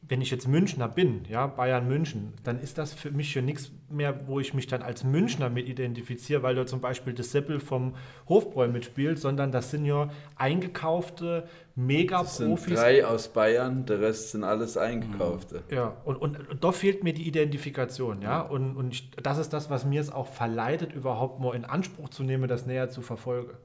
wenn 0.00 0.22
ich 0.22 0.30
jetzt 0.30 0.48
Münchner 0.48 0.88
bin, 0.88 1.24
ja, 1.28 1.46
Bayern 1.46 1.86
München, 1.86 2.32
dann 2.42 2.60
ist 2.60 2.78
das 2.78 2.94
für 2.94 3.10
mich 3.10 3.34
ja 3.34 3.42
nichts 3.42 3.70
mehr, 3.90 4.26
wo 4.26 4.40
ich 4.40 4.54
mich 4.54 4.66
dann 4.66 4.80
als 4.80 5.04
Münchner 5.04 5.50
mit 5.50 5.68
identifiziere, 5.68 6.42
weil 6.42 6.54
da 6.54 6.66
zum 6.66 6.80
Beispiel 6.80 7.12
das 7.12 7.32
Seppel 7.32 7.60
vom 7.60 7.94
Hofbräu 8.28 8.68
mitspielt, 8.68 9.18
sondern 9.18 9.52
das 9.52 9.70
sind 9.70 9.84
ja 9.84 10.08
eingekaufte 10.36 11.44
Es 11.44 11.76
sind 11.76 11.86
Mega-Profis. 11.86 12.74
drei 12.74 13.04
aus 13.06 13.28
Bayern, 13.28 13.84
der 13.86 14.00
Rest 14.00 14.30
sind 14.30 14.44
alles 14.44 14.76
Eingekaufte. 14.76 15.62
Ja, 15.70 15.96
und, 16.04 16.16
und, 16.16 16.48
und 16.48 16.64
da 16.64 16.72
fehlt 16.72 17.04
mir 17.04 17.12
die 17.12 17.28
Identifikation, 17.28 18.22
ja. 18.22 18.40
Und, 18.40 18.76
und 18.76 18.94
ich, 18.94 19.10
das 19.10 19.38
ist 19.38 19.52
das, 19.52 19.68
was 19.68 19.84
mir 19.84 20.00
es 20.00 20.10
auch 20.10 20.28
verleitet, 20.28 20.92
überhaupt 20.94 21.40
mal 21.40 21.54
in 21.54 21.64
Anspruch 21.64 22.08
zu 22.08 22.22
nehmen, 22.22 22.48
das 22.48 22.66
näher 22.66 22.88
zu 22.88 23.02
verfolgen. 23.02 23.56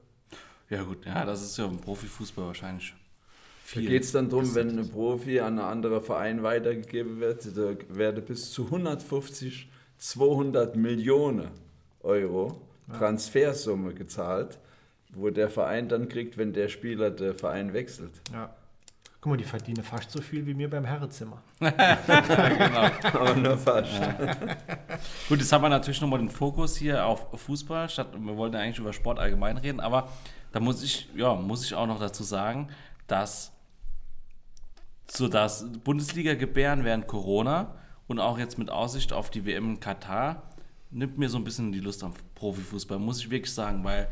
Ja 0.70 0.82
gut, 0.82 1.04
ja, 1.06 1.24
das 1.24 1.42
ist 1.42 1.56
ja 1.58 1.66
im 1.66 1.78
Profifußball 1.78 2.46
wahrscheinlich 2.46 2.90
Da 2.92 2.96
viel. 3.64 3.88
geht 3.88 4.02
es 4.04 4.12
dann 4.12 4.28
darum, 4.30 4.54
wenn 4.54 4.78
ein 4.78 4.88
Profi 4.90 5.40
an 5.40 5.58
einen 5.58 5.68
anderen 5.68 6.02
Verein 6.02 6.42
weitergegeben 6.42 7.20
wird, 7.20 7.46
da 7.56 7.74
werden 7.88 8.24
bis 8.24 8.50
zu 8.50 8.64
150, 8.64 9.68
200 9.98 10.76
Millionen 10.76 11.48
Euro 12.02 12.60
Transfersumme 12.98 13.94
gezahlt, 13.94 14.58
wo 15.14 15.30
der 15.30 15.48
Verein 15.48 15.88
dann 15.88 16.08
kriegt, 16.08 16.36
wenn 16.36 16.52
der 16.52 16.68
Spieler 16.68 17.10
den 17.10 17.34
Verein 17.34 17.72
wechselt. 17.72 18.12
Ja. 18.32 18.54
Guck 19.20 19.30
mal, 19.30 19.36
die 19.38 19.44
verdienen 19.44 19.82
fast 19.82 20.10
so 20.10 20.20
viel 20.20 20.44
wie 20.46 20.52
mir 20.52 20.68
beim 20.68 20.84
Herrezimmer. 20.84 21.42
Aber 21.60 23.34
nur 23.36 23.56
fast. 23.56 23.90
Gut, 25.30 25.38
jetzt 25.38 25.50
haben 25.50 25.62
wir 25.62 25.70
natürlich 25.70 26.00
nochmal 26.02 26.18
den 26.18 26.28
Fokus 26.28 26.76
hier 26.76 27.06
auf 27.06 27.26
Fußball, 27.40 27.88
statt 27.88 28.08
wir 28.18 28.36
wollten 28.36 28.54
ja 28.56 28.60
eigentlich 28.60 28.78
über 28.80 28.92
Sport 28.92 29.18
allgemein 29.18 29.56
reden, 29.56 29.80
aber 29.80 30.08
da 30.54 30.60
muss 30.60 30.84
ich, 30.84 31.08
ja, 31.16 31.34
muss 31.34 31.64
ich 31.64 31.74
auch 31.74 31.88
noch 31.88 31.98
dazu 31.98 32.22
sagen, 32.22 32.68
dass 33.08 33.50
so 35.10 35.26
das 35.26 35.66
Bundesliga 35.82 36.34
gebären 36.34 36.84
während 36.84 37.08
Corona 37.08 37.74
und 38.06 38.20
auch 38.20 38.38
jetzt 38.38 38.56
mit 38.56 38.70
Aussicht 38.70 39.12
auf 39.12 39.30
die 39.30 39.46
WM 39.46 39.70
in 39.70 39.80
Katar 39.80 40.44
nimmt 40.92 41.18
mir 41.18 41.28
so 41.28 41.38
ein 41.38 41.44
bisschen 41.44 41.72
die 41.72 41.80
Lust 41.80 42.04
am 42.04 42.14
Profifußball, 42.36 43.00
muss 43.00 43.18
ich 43.18 43.30
wirklich 43.30 43.52
sagen, 43.52 43.82
weil 43.82 44.08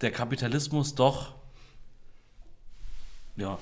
der 0.00 0.10
Kapitalismus 0.10 0.96
doch 0.96 1.36
ja, 3.36 3.56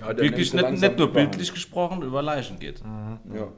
Ja, 0.00 0.16
wirklich 0.16 0.52
nicht, 0.52 0.70
nicht 0.72 0.98
nur 0.98 1.12
bildlich 1.12 1.54
gesprochen 1.54 2.02
über 2.02 2.20
Leichen 2.20 2.58
geht. 2.58 2.82
Ja. 3.32 3.52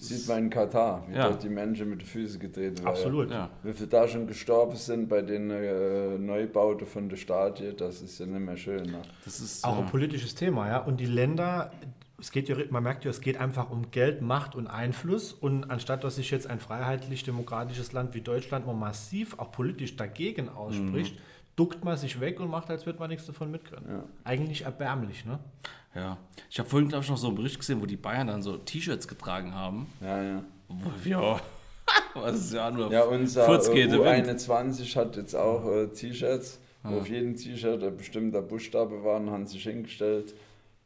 Sieht 0.00 0.28
man 0.28 0.38
in 0.44 0.50
Katar, 0.50 1.04
wie 1.08 1.14
Ja. 1.16 1.28
dort 1.28 1.42
die 1.42 1.48
Menschen 1.48 1.90
mit 1.90 2.00
den 2.00 2.06
Füßen 2.06 2.40
getreten 2.40 2.78
werden. 2.78 2.86
Absolut. 2.88 3.30
Ja. 3.30 3.50
Wie 3.62 3.72
viele 3.72 3.88
da 3.88 4.08
schon 4.08 4.26
gestorben 4.26 4.76
sind 4.76 5.08
bei 5.08 5.22
den 5.22 5.50
äh, 5.50 6.18
Neubauten 6.18 6.86
von 6.86 7.08
der 7.08 7.16
Stadie, 7.16 7.74
das 7.76 8.00
ist 8.02 8.18
ja 8.18 8.26
nicht 8.26 8.40
mehr 8.40 8.56
schön. 8.56 8.84
Ne? 8.90 9.02
Das 9.24 9.40
ist 9.40 9.64
Auch 9.64 9.78
ja. 9.78 9.84
ein 9.84 9.90
politisches 9.90 10.34
Thema, 10.34 10.68
ja. 10.68 10.78
Und 10.78 10.98
die 11.00 11.06
Länder, 11.06 11.72
es 12.20 12.30
geht 12.30 12.48
ja, 12.48 12.56
man 12.70 12.82
merkt 12.82 13.04
ja, 13.04 13.10
es 13.10 13.20
geht 13.20 13.36
einfach 13.38 13.70
um 13.70 13.90
Geld, 13.90 14.22
Macht 14.22 14.54
und 14.54 14.66
Einfluss. 14.66 15.32
Und 15.32 15.70
anstatt 15.70 16.04
dass 16.04 16.16
sich 16.16 16.30
jetzt 16.30 16.46
ein 16.48 16.60
freiheitlich-demokratisches 16.60 17.92
Land 17.92 18.14
wie 18.14 18.20
Deutschland 18.20 18.66
mal 18.66 18.74
massiv 18.74 19.38
auch 19.38 19.50
politisch 19.52 19.96
dagegen 19.96 20.48
ausspricht, 20.48 21.18
duckt 21.56 21.84
man 21.84 21.96
sich 21.96 22.18
weg 22.20 22.40
und 22.40 22.48
macht, 22.50 22.70
als 22.70 22.86
würde 22.86 22.98
man 22.98 23.10
nichts 23.10 23.26
davon 23.26 23.50
mitkriegen. 23.50 23.84
Ja. 23.88 24.04
Eigentlich 24.24 24.62
erbärmlich, 24.64 25.24
ne? 25.24 25.38
Ja, 25.94 26.16
ich 26.50 26.58
habe 26.58 26.68
vorhin, 26.68 26.88
glaube 26.88 27.04
ich, 27.04 27.10
noch 27.10 27.18
so 27.18 27.26
einen 27.26 27.36
Bericht 27.36 27.58
gesehen, 27.58 27.80
wo 27.82 27.86
die 27.86 27.96
Bayern 27.96 28.26
dann 28.26 28.42
so 28.42 28.56
T-Shirts 28.56 29.06
getragen 29.06 29.54
haben. 29.54 29.86
Ja, 30.00 30.22
ja. 30.22 30.44
Wo 30.68 30.90
wir, 31.04 31.40
was 32.14 32.36
ist 32.36 32.54
ja 32.54 32.70
nur 32.70 32.90
Ja, 32.90 33.02
unser 33.04 33.44
Furz 33.44 33.68
äh, 33.68 33.74
geht 33.74 33.92
der 33.92 33.98
Wind. 34.00 34.26
U21 34.26 34.96
hat 34.96 35.16
jetzt 35.16 35.34
auch 35.34 35.66
äh, 35.70 35.88
T-Shirts, 35.88 36.60
wo 36.82 36.98
auf 36.98 37.08
jedem 37.08 37.36
T-Shirt 37.36 37.82
ein 37.82 37.96
bestimmter 37.96 38.40
Buchstabe 38.40 39.04
war 39.04 39.20
und 39.20 39.30
haben 39.30 39.46
sich 39.46 39.64
hingestellt. 39.64 40.34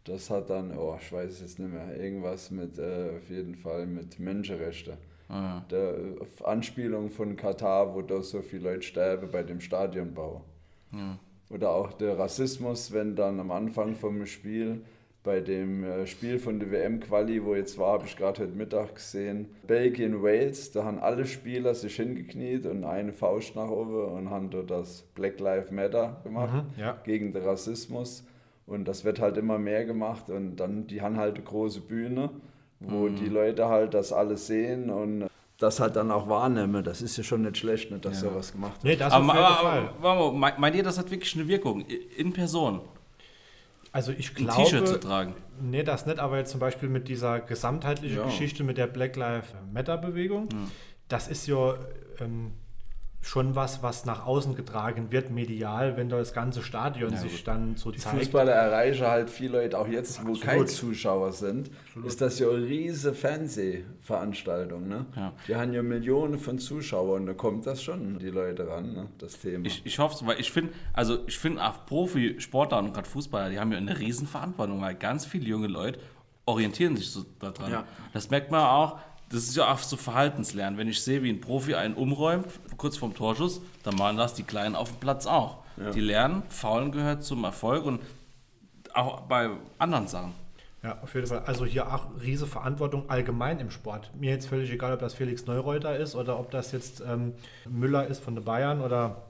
Das 0.02 0.28
hat 0.30 0.50
dann, 0.50 0.76
oh, 0.76 0.98
ich 1.00 1.12
weiß 1.12 1.30
es 1.32 1.40
jetzt 1.40 1.58
nicht 1.60 1.72
mehr, 1.72 1.96
irgendwas 1.96 2.50
mit, 2.50 2.76
äh, 2.78 3.10
auf 3.16 3.28
jeden 3.30 3.54
Fall 3.54 3.86
mit 3.86 4.18
Menschenrechte. 4.18 4.98
Ah, 5.28 5.60
Der 5.70 5.96
äh, 5.98 6.20
auf 6.20 6.44
Anspielung 6.46 7.10
von 7.10 7.36
Katar, 7.36 7.94
wo 7.94 8.02
da 8.02 8.22
so 8.22 8.42
viele 8.42 8.70
Leute 8.70 8.82
sterben 8.82 9.30
bei 9.30 9.42
dem 9.44 9.60
Stadionbau. 9.60 10.44
Ja. 10.92 11.18
Oder 11.48 11.70
auch 11.70 11.92
der 11.92 12.18
Rassismus, 12.18 12.92
wenn 12.92 13.14
dann 13.14 13.38
am 13.38 13.52
Anfang 13.52 13.94
vom 13.94 14.26
Spiel, 14.26 14.82
bei 15.22 15.40
dem 15.40 15.84
äh, 15.84 16.06
Spiel 16.06 16.38
von 16.40 16.58
der 16.58 16.70
WM-Quali, 16.72 17.44
wo 17.44 17.54
jetzt 17.54 17.78
war, 17.78 17.94
habe 17.94 18.06
ich 18.06 18.16
gerade 18.16 18.42
heute 18.42 18.52
Mittag 18.52 18.96
gesehen, 18.96 19.48
Belgien-Wales, 19.66 20.72
da 20.72 20.84
haben 20.84 20.98
alle 20.98 21.24
Spieler 21.26 21.74
sich 21.74 21.96
hingekniet 21.96 22.66
und 22.66 22.84
eine 22.84 23.12
Faust 23.12 23.54
nach 23.56 23.68
oben 23.68 24.04
und 24.06 24.30
haben 24.30 24.50
dort 24.50 24.70
das 24.70 25.02
Black 25.14 25.38
Lives 25.40 25.70
Matter 25.70 26.20
gemacht 26.24 26.52
Mhm, 26.52 26.80
ja. 26.80 26.96
gegen 27.04 27.32
den 27.32 27.42
Rassismus. 27.44 28.24
Und 28.66 28.86
das 28.88 29.04
wird 29.04 29.20
halt 29.20 29.36
immer 29.36 29.58
mehr 29.58 29.84
gemacht 29.84 30.28
und 30.30 30.56
dann, 30.56 30.88
die 30.88 31.00
haben 31.00 31.16
halt 31.16 31.36
eine 31.36 31.44
große 31.44 31.80
Bühne, 31.80 32.30
wo 32.80 33.08
die 33.08 33.28
Leute 33.28 33.68
halt 33.68 33.94
das 33.94 34.12
alles 34.12 34.48
sehen 34.48 34.90
und 34.90 35.26
das 35.58 35.80
halt 35.80 35.96
dann 35.96 36.10
auch 36.10 36.28
wahrnehmen. 36.28 36.84
Das 36.84 37.00
ist 37.02 37.16
ja 37.16 37.24
schon 37.24 37.42
nicht 37.42 37.56
schlecht, 37.58 37.90
nicht, 37.90 38.04
dass 38.04 38.20
sowas 38.20 38.52
gemacht 38.52 38.82
wird. 38.82 38.84
Nee, 38.84 38.96
das 38.96 39.12
Aber, 39.12 39.34
aber, 39.34 39.90
aber, 40.00 40.10
aber 40.10 40.32
meint- 40.58 40.74
ihr, 40.76 40.82
das 40.82 40.98
hat 40.98 41.10
wirklich 41.10 41.34
eine 41.34 41.48
Wirkung 41.48 41.84
in 42.16 42.32
Person, 42.32 42.80
Also 43.92 44.12
ich 44.12 44.30
ein 44.32 44.34
glaube... 44.46 44.62
T-Shirt 44.64 44.86
zu 44.88 45.00
tragen? 45.00 45.34
Nee, 45.60 45.82
das 45.82 46.04
nicht, 46.04 46.18
aber 46.18 46.36
jetzt 46.36 46.50
zum 46.50 46.60
Beispiel 46.60 46.88
mit 46.90 47.08
dieser 47.08 47.40
gesamtheitlichen 47.40 48.18
Ja. 48.18 48.24
Geschichte 48.26 48.62
mit 48.64 48.76
der 48.76 48.86
Black 48.86 49.16
Lives 49.16 49.48
Matter 49.72 49.96
Bewegung, 49.96 50.48
das 51.08 51.28
ist 51.28 51.46
ja 51.46 51.74
ähm, 52.20 52.52
schon 53.26 53.56
was, 53.56 53.82
was 53.82 54.04
nach 54.04 54.24
außen 54.24 54.54
getragen 54.54 55.10
wird, 55.10 55.32
medial, 55.32 55.96
wenn 55.96 56.08
da 56.08 56.16
das 56.16 56.32
ganze 56.32 56.62
Stadion 56.62 57.16
sich 57.16 57.42
dann 57.42 57.76
so 57.76 57.90
Die 57.90 57.98
zeigt. 57.98 58.18
Fußballer 58.18 58.52
erreichen 58.52 59.04
halt 59.04 59.30
viele 59.30 59.62
Leute, 59.62 59.78
auch 59.78 59.88
jetzt, 59.88 60.18
wo 60.18 60.30
Absolut. 60.30 60.40
keine 60.42 60.66
Zuschauer 60.66 61.32
sind, 61.32 61.70
ist 62.04 62.20
das 62.20 62.38
ja 62.38 62.48
eine 62.48 62.64
riesige 62.64 63.14
Fernsehveranstaltung. 63.14 64.86
Ne? 64.86 65.06
Ja. 65.16 65.32
Die 65.48 65.56
haben 65.56 65.72
ja 65.72 65.82
Millionen 65.82 66.38
von 66.38 66.60
Zuschauern 66.60 67.22
und 67.22 67.26
da 67.26 67.34
kommt 67.34 67.66
das 67.66 67.82
schon 67.82 68.20
die 68.20 68.30
Leute 68.30 68.68
ran, 68.68 68.92
ne? 68.92 69.06
das 69.18 69.40
Thema. 69.40 69.66
Ich, 69.66 69.84
ich 69.84 69.98
hoffe 69.98 70.14
es, 70.14 70.24
weil 70.24 70.38
ich 70.38 70.52
finde, 70.52 70.72
also 70.92 71.26
ich 71.26 71.36
finde 71.36 71.64
auch 71.64 71.84
Profisportler 71.84 72.78
und 72.78 72.94
gerade 72.94 73.08
Fußballer, 73.08 73.50
die 73.50 73.58
haben 73.58 73.72
ja 73.72 73.78
eine 73.78 73.98
riesen 73.98 74.28
Verantwortung, 74.28 74.80
weil 74.80 74.94
ganz 74.94 75.26
viele 75.26 75.46
junge 75.46 75.66
Leute 75.66 75.98
orientieren 76.44 76.96
sich 76.96 77.10
so 77.10 77.24
daran. 77.40 77.72
Ja. 77.72 77.84
Das 78.12 78.30
merkt 78.30 78.52
man 78.52 78.60
auch, 78.60 79.00
das 79.28 79.44
ist 79.44 79.56
ja 79.56 79.72
auch 79.72 79.78
so 79.78 79.96
Verhaltenslernen. 79.96 80.78
Wenn 80.78 80.88
ich 80.88 81.02
sehe, 81.02 81.22
wie 81.22 81.30
ein 81.30 81.40
Profi 81.40 81.74
einen 81.74 81.94
umräumt, 81.94 82.46
kurz 82.76 82.96
vorm 82.96 83.14
Torschuss, 83.14 83.60
dann 83.82 83.96
machen 83.96 84.16
das 84.16 84.34
die 84.34 84.42
Kleinen 84.42 84.76
auf 84.76 84.90
dem 84.90 85.00
Platz 85.00 85.26
auch. 85.26 85.58
Die 85.94 86.00
lernen, 86.00 86.42
Faulen 86.48 86.90
gehört 86.90 87.22
zum 87.22 87.44
Erfolg 87.44 87.84
und 87.84 88.00
auch 88.94 89.20
bei 89.22 89.50
anderen 89.78 90.08
Sachen. 90.08 90.32
Ja, 90.82 90.98
auf 91.02 91.14
jeden 91.14 91.26
Fall. 91.26 91.42
Also 91.46 91.66
hier 91.66 91.92
auch 91.92 92.06
riese 92.22 92.46
Verantwortung 92.46 93.10
allgemein 93.10 93.58
im 93.58 93.70
Sport. 93.70 94.10
Mir 94.14 94.30
jetzt 94.30 94.46
völlig 94.46 94.70
egal, 94.70 94.94
ob 94.94 95.00
das 95.00 95.14
Felix 95.14 95.44
Neureuter 95.46 95.96
ist 95.96 96.14
oder 96.14 96.38
ob 96.38 96.50
das 96.50 96.72
jetzt 96.72 97.02
ähm, 97.06 97.34
Müller 97.68 98.06
ist 98.06 98.22
von 98.22 98.34
den 98.34 98.44
Bayern 98.44 98.80
oder 98.80 99.22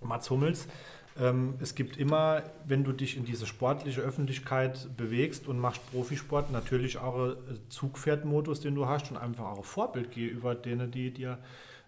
Mats 0.00 0.30
Hummels. 0.30 0.68
Ähm, 1.18 1.54
es 1.60 1.74
gibt 1.74 1.96
immer, 1.96 2.42
wenn 2.64 2.84
du 2.84 2.92
dich 2.92 3.16
in 3.16 3.24
diese 3.24 3.46
sportliche 3.46 4.00
Öffentlichkeit 4.00 4.88
bewegst 4.96 5.48
und 5.48 5.58
machst 5.58 5.80
Profisport, 5.90 6.52
natürlich 6.52 6.98
auch 6.98 7.14
einen 7.14 7.36
Zugpferdmodus, 7.68 8.60
den 8.60 8.74
du 8.74 8.86
hast 8.86 9.10
und 9.10 9.16
einfach 9.16 9.46
auch 9.46 9.58
ein 9.58 9.64
Vorbild 9.64 10.12
gegenüber 10.12 10.54
denen, 10.54 10.90
die 10.90 11.10
dir 11.10 11.38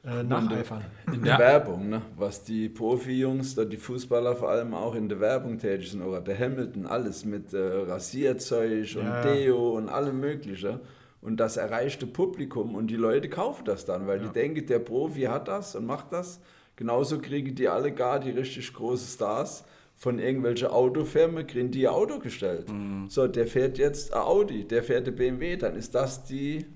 äh, 0.04 0.22
nacheifern. 0.22 0.84
in 1.12 1.22
der 1.22 1.32
Ja. 1.34 1.38
Werbung, 1.38 1.88
ne? 1.88 2.02
was 2.16 2.42
die 2.44 2.68
Profi-Jungs, 2.68 3.54
die 3.56 3.76
Fußballer 3.76 4.34
vor 4.36 4.50
allem 4.50 4.74
auch 4.74 4.94
in 4.94 5.08
der 5.08 5.20
Werbung 5.20 5.58
tätig 5.58 5.90
sind, 5.92 6.02
oder 6.02 6.20
der 6.20 6.38
Hamilton, 6.38 6.86
alles 6.86 7.24
mit 7.24 7.52
äh, 7.52 7.58
Rasierzeug 7.58 8.96
und 8.96 9.04
Ja. 9.06 9.22
Deo 9.22 9.76
und 9.76 9.88
allem 9.88 10.20
Mögliche. 10.20 10.80
Und 11.20 11.36
das 11.38 11.56
erreichte 11.56 12.06
Publikum 12.06 12.74
und 12.74 12.88
die 12.88 12.96
Leute 12.96 13.28
kaufen 13.28 13.64
das 13.64 13.84
dann, 13.84 14.08
weil 14.08 14.18
die 14.18 14.28
denken, 14.28 14.66
der 14.66 14.80
Profi 14.80 15.22
hat 15.22 15.46
das 15.46 15.76
und 15.76 15.86
macht 15.86 16.12
das. 16.12 16.40
Genauso 16.74 17.20
kriegen 17.20 17.54
die 17.54 17.68
alle 17.68 17.92
gar 17.92 18.18
die 18.18 18.30
richtig 18.30 18.72
großen 18.74 19.06
Stars 19.06 19.64
von 19.94 20.18
irgendwelchen 20.18 20.66
Autofirmen, 20.68 21.46
kriegen 21.46 21.70
die 21.70 21.82
ihr 21.82 21.92
Auto 21.92 22.18
gestellt. 22.18 22.68
Mhm. 22.72 23.08
So, 23.08 23.28
der 23.28 23.46
fährt 23.46 23.78
jetzt 23.78 24.12
ein 24.12 24.20
Audi, 24.20 24.64
der 24.66 24.82
fährt 24.82 25.06
ein 25.06 25.14
BMW, 25.14 25.56
dann 25.56 25.76
ist 25.76 25.94
das 25.94 26.24
die 26.24 26.66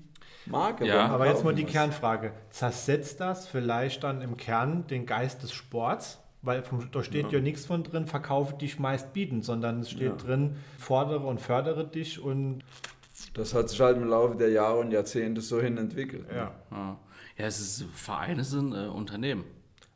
Marke. 0.49 0.85
Ja, 0.85 1.07
Aber 1.07 1.27
jetzt 1.27 1.43
mal 1.43 1.53
die 1.53 1.63
muss. 1.63 1.71
Kernfrage. 1.71 2.31
Zersetzt 2.49 3.19
das 3.19 3.47
vielleicht 3.47 4.03
dann 4.03 4.21
im 4.21 4.37
Kern 4.37 4.87
den 4.87 5.05
Geist 5.05 5.43
des 5.43 5.53
Sports? 5.53 6.19
Weil 6.41 6.63
vom, 6.63 6.89
da 6.91 7.03
steht 7.03 7.31
ja. 7.31 7.39
nichts 7.39 7.65
von 7.65 7.83
drin, 7.83 8.05
verkaufe 8.05 8.55
dich 8.55 8.79
meist 8.79 9.11
bieten, 9.11 9.41
sondern 9.41 9.81
es 9.81 9.89
steht 9.91 10.23
drin, 10.23 10.55
fordere 10.77 11.25
und 11.25 11.41
fördere 11.41 11.85
dich 11.85 12.19
und 12.19 12.59
Das 13.33 13.53
hat 13.53 13.69
sich 13.69 13.81
halt 13.81 13.97
im 13.97 14.07
Laufe 14.07 14.37
der 14.37 14.49
Jahre 14.49 14.79
und 14.79 14.91
Jahrzehnte 14.91 15.41
so 15.41 15.59
hin 15.59 15.77
entwickelt. 15.77 16.27
ja. 16.33 16.51
Ja, 16.71 16.97
ja 17.37 17.45
es 17.45 17.59
ist, 17.59 17.85
Vereine 17.93 18.43
sind 18.43 18.73
äh, 18.73 18.87
Unternehmen. 18.87 19.45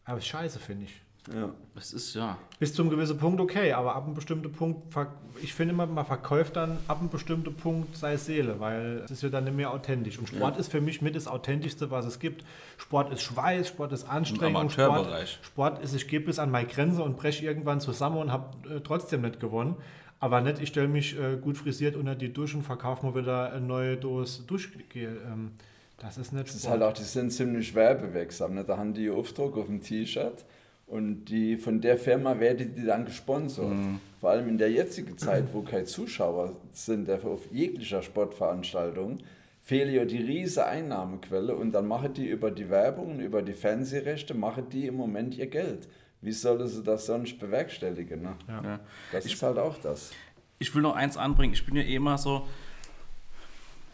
Aber 0.04 0.18
ist 0.18 0.28
scheiße, 0.28 0.60
finde 0.60 0.86
ich. 0.86 1.01
Ja. 1.34 1.52
Es 1.76 1.94
ist, 1.94 2.16
ja. 2.16 2.38
Bis 2.60 2.74
zu 2.74 2.82
einem 2.82 2.90
gewissen 2.90 3.18
Punkt 3.18 3.40
okay, 3.40 3.74
aber 3.74 3.96
ab 3.96 4.06
einem 4.06 4.16
bestimmten 4.16 4.52
Punkt, 4.52 4.96
ich 5.42 5.54
finde 5.54 5.74
immer, 5.74 5.86
man 5.86 6.06
verkauft 6.06 6.56
dann 6.56 6.78
ab 6.88 7.00
einem 7.00 7.10
bestimmten 7.10 7.56
Punkt 7.56 7.96
seine 7.96 8.18
Seele, 8.18 8.60
weil 8.60 9.04
es 9.06 9.12
ist 9.12 9.24
ja 9.24 9.30
dann 9.30 9.44
nicht 9.44 9.56
mehr 9.56 9.72
authentisch. 9.72 10.18
Und 10.18 10.28
Sport 10.28 10.58
ist 10.58 10.72
für 10.72 10.82
mich 10.82 11.02
mit 11.02 11.16
das 11.16 11.28
Authentischste, 11.28 11.92
was 11.92 12.06
es 12.06 12.20
gibt. 12.20 12.44
Sport 12.78 13.14
ist 13.14 13.22
Schweiß, 13.22 13.68
Sport 13.68 13.94
ist 13.94 14.06
Anstrengung, 14.06 14.70
Sport, 14.70 14.90
Amateurbereich. 14.90 15.40
Sport 15.44 15.84
ist, 15.84 15.94
ich 15.94 16.08
gehe 16.08 16.22
bis 16.22 16.40
an 16.40 16.50
meine 16.50 16.68
Grenze 16.68 17.04
und 17.04 17.18
breche 17.18 17.46
irgendwann 17.46 17.82
zusammen 17.82 18.18
und 18.18 18.32
habe 18.32 18.76
äh, 18.76 18.80
trotzdem 18.82 19.22
nicht 19.22 19.40
gewonnen. 19.40 19.76
Aber 20.20 20.42
nicht, 20.42 20.60
ich 20.60 20.70
stelle 20.70 20.88
mich 20.88 21.18
äh, 21.20 21.38
gut 21.38 21.58
frisiert 21.58 21.96
unter 21.96 22.16
die 22.16 22.34
Dusche 22.34 22.58
und 22.58 22.64
verkaufe 22.64 23.06
mir 23.06 23.16
wieder 23.16 23.52
eine 23.52 23.66
neue 23.66 23.98
Dose 23.98 24.44
Duschgel. 24.44 24.84
Ähm, 24.96 25.52
das 25.98 26.18
ist 26.18 26.34
nicht 26.34 26.48
Das 26.48 26.56
ist 26.56 26.68
halt 26.68 26.82
auch, 26.82 26.94
die 26.94 27.04
sind 27.04 27.32
ziemlich 27.32 27.74
werbewirksam. 27.76 28.56
Ne? 28.56 28.64
Da 28.64 28.78
haben 28.78 28.94
die 28.94 29.10
Aufdruck 29.10 29.58
auf 29.58 29.68
dem 29.68 29.82
T-Shirt 29.82 30.46
und 30.92 31.24
die, 31.26 31.56
von 31.56 31.80
der 31.80 31.98
Firma 31.98 32.38
werden 32.38 32.76
die 32.76 32.86
dann 32.86 33.06
gesponsert. 33.06 33.72
Vor 34.20 34.30
allem 34.30 34.50
in 34.50 34.58
der 34.58 34.70
jetzigen 34.70 35.18
Zeit, 35.18 35.46
wo 35.54 35.62
keine 35.62 35.86
Zuschauer 35.86 36.54
sind, 36.74 37.08
der 37.08 37.24
auf 37.24 37.50
jeglicher 37.50 38.02
Sportveranstaltung, 38.02 39.20
fehlt 39.62 39.94
ja 39.94 40.04
die 40.04 40.18
riesige 40.18 40.66
Einnahmequelle 40.66 41.56
und 41.56 41.72
dann 41.72 41.88
machen 41.88 42.14
die 42.14 42.28
über 42.28 42.52
die 42.52 42.70
Werbung 42.70 43.12
und 43.12 43.20
über 43.22 43.42
die 43.42 43.54
Fernsehrechte, 43.54 44.34
machen 44.34 44.68
die 44.70 44.88
im 44.88 44.96
Moment 44.96 45.38
ihr 45.38 45.48
Geld. 45.48 45.88
Wie 46.20 46.34
sollen 46.34 46.68
sie 46.68 46.84
das 46.84 47.06
sonst 47.06 47.40
bewerkstelligen? 47.40 48.22
Ne? 48.22 48.36
ja. 48.50 48.80
Das 49.14 49.26
ist 49.26 49.42
halt 49.42 49.60
auch 49.60 49.78
das. 49.82 50.12
Ich 50.60 50.76
will 50.76 50.82
noch 50.82 50.96
eins 50.96 51.16
anbringen. 51.16 51.54
Ich 51.54 51.66
bin 51.66 51.78
ja 51.78 51.84
eh 51.84 51.96
immer 51.96 52.18
so. 52.18 52.46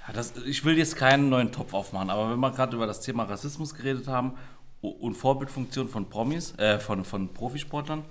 Ja, 0.07 0.13
das, 0.13 0.33
ich 0.47 0.65
will 0.65 0.79
jetzt 0.79 0.95
keinen 0.95 1.29
neuen 1.29 1.51
Topf 1.51 1.75
aufmachen, 1.75 2.09
aber 2.09 2.31
wenn 2.31 2.39
wir 2.39 2.51
gerade 2.51 2.75
über 2.75 2.87
das 2.87 3.01
Thema 3.01 3.25
Rassismus 3.25 3.75
geredet 3.75 4.07
haben 4.07 4.33
und 4.81 5.15
Vorbildfunktion 5.15 5.89
von 5.89 6.09
Promis, 6.09 6.53
äh, 6.57 6.79
von, 6.79 7.03
von 7.03 7.33
Profisportlern, 7.33 8.03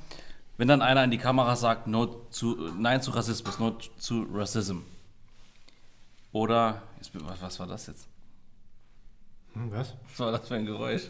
wenn 0.58 0.68
dann 0.68 0.82
einer 0.82 1.04
in 1.04 1.10
die 1.10 1.18
Kamera 1.18 1.54
sagt, 1.56 1.86
no 1.86 2.06
zu, 2.30 2.56
Nein 2.78 3.02
zu 3.02 3.10
Rassismus, 3.10 3.58
No 3.58 3.76
zu 3.98 4.26
Racism. 4.32 4.78
Oder, 6.32 6.82
was, 7.14 7.40
was 7.42 7.60
war 7.60 7.66
das 7.66 7.86
jetzt? 7.86 8.08
Hm, 9.54 9.70
was? 9.72 9.94
Was 10.10 10.18
war 10.18 10.32
das 10.32 10.48
für 10.48 10.54
ein 10.56 10.66
Geräusch? 10.66 11.02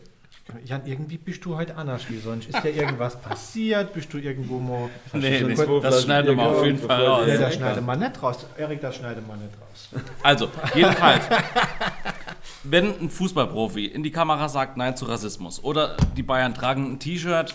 Jan, 0.64 0.86
irgendwie 0.86 1.18
bist 1.18 1.44
du 1.44 1.56
heute 1.56 1.76
anders 1.76 2.08
wie 2.08 2.18
sonst. 2.18 2.46
Ist 2.48 2.62
ja 2.62 2.70
irgendwas 2.70 3.20
passiert? 3.20 3.92
Bist 3.92 4.12
du 4.12 4.18
irgendwo 4.18 4.60
mal. 4.60 4.88
Nee, 5.12 5.40
so 5.40 5.46
nee, 5.48 5.54
kurz- 5.56 5.82
das 5.82 6.04
schneiden 6.04 6.36
wir 6.36 6.44
auf 6.46 6.64
jeden 6.64 6.78
Fall 6.78 7.04
raus. 7.04 7.22
Nee, 7.26 7.32
das 7.32 7.40
ja, 7.40 7.50
schneide 7.50 7.80
man 7.80 7.98
nicht 7.98 8.22
raus. 8.22 8.46
Erik, 8.56 8.80
das 8.80 8.94
schneide 8.94 9.20
man 9.22 9.40
nicht 9.40 9.54
raus. 9.60 10.02
Also, 10.22 10.48
jedenfalls, 10.74 11.24
wenn 12.62 12.98
ein 12.98 13.10
Fußballprofi 13.10 13.86
in 13.86 14.02
die 14.02 14.10
Kamera 14.10 14.48
sagt 14.48 14.76
Nein 14.76 14.96
zu 14.96 15.04
Rassismus 15.04 15.62
oder 15.62 15.96
die 16.16 16.22
Bayern 16.22 16.54
tragen 16.54 16.92
ein 16.92 16.98
T-Shirt 16.98 17.54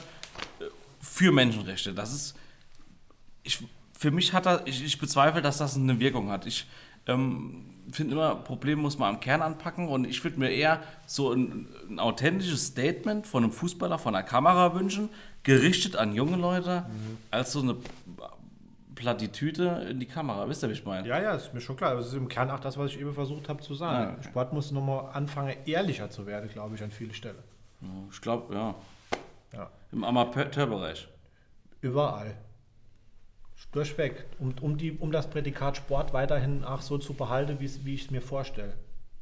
äh, 0.59 0.65
für 0.99 1.31
Menschenrechte, 1.31 1.93
das 1.93 2.13
ist, 2.13 2.35
ich, 3.43 3.63
für 3.97 4.11
mich 4.11 4.33
hat 4.33 4.45
das, 4.45 4.61
ich, 4.65 4.83
ich 4.83 4.99
bezweifle, 4.99 5.41
dass 5.41 5.57
das 5.57 5.75
eine 5.75 5.99
Wirkung 5.99 6.29
hat. 6.29 6.45
Ich 6.45 6.67
ähm, 7.07 7.65
finde 7.91 8.13
immer, 8.13 8.35
Probleme 8.35 8.81
muss 8.81 8.97
man 8.97 9.15
am 9.15 9.19
Kern 9.19 9.41
anpacken 9.41 9.87
und 9.87 10.05
ich 10.05 10.23
würde 10.23 10.39
mir 10.39 10.49
eher 10.49 10.81
so 11.05 11.31
ein, 11.33 11.67
ein 11.89 11.99
authentisches 11.99 12.67
Statement 12.67 13.27
von 13.27 13.43
einem 13.43 13.51
Fußballer, 13.51 13.97
von 13.97 14.15
einer 14.15 14.23
Kamera 14.23 14.73
wünschen, 14.75 15.09
gerichtet 15.43 15.95
an 15.95 16.13
junge 16.13 16.37
Leute, 16.37 16.85
als 17.31 17.51
so 17.51 17.61
eine 17.61 17.75
Plattitüte 19.01 19.87
in 19.89 19.99
die 19.99 20.05
Kamera. 20.05 20.47
Wisst 20.47 20.63
ihr, 20.63 20.69
wie 20.69 20.73
ich 20.73 20.85
meine? 20.85 21.07
Ja, 21.07 21.19
ja, 21.19 21.33
ist 21.33 21.53
mir 21.55 21.61
schon 21.61 21.75
klar. 21.75 21.95
Das 21.95 22.07
ist 22.07 22.13
im 22.13 22.27
Kern 22.27 22.51
auch 22.51 22.59
das, 22.59 22.77
was 22.77 22.91
ich 22.91 22.99
eben 22.99 23.13
versucht 23.13 23.49
habe 23.49 23.61
zu 23.61 23.73
sagen. 23.73 24.03
Ja, 24.03 24.13
okay. 24.13 24.23
Sport 24.29 24.53
muss 24.53 24.71
nochmal 24.71 25.09
anfangen, 25.13 25.55
ehrlicher 25.65 26.11
zu 26.11 26.27
werden, 26.27 26.47
glaube 26.49 26.75
ich, 26.75 26.83
an 26.83 26.91
vielen 26.91 27.13
Stellen. 27.13 27.43
Ich 28.11 28.21
glaube, 28.21 28.53
ja. 28.53 28.75
Ja. 29.53 29.71
Im 29.91 30.03
Amateurbereich. 30.03 31.07
Überall. 31.81 32.35
Durchweg. 33.71 34.25
Um, 34.37 34.53
um, 34.61 34.77
die, 34.77 34.91
um 34.91 35.11
das 35.11 35.29
Prädikat 35.29 35.77
Sport 35.77 36.13
weiterhin 36.13 36.63
auch 36.63 36.81
so 36.81 36.97
zu 36.99 37.13
behalten, 37.13 37.59
wie 37.59 37.95
ich 37.95 38.05
es 38.05 38.11
mir 38.11 38.21
vorstelle. 38.21 38.73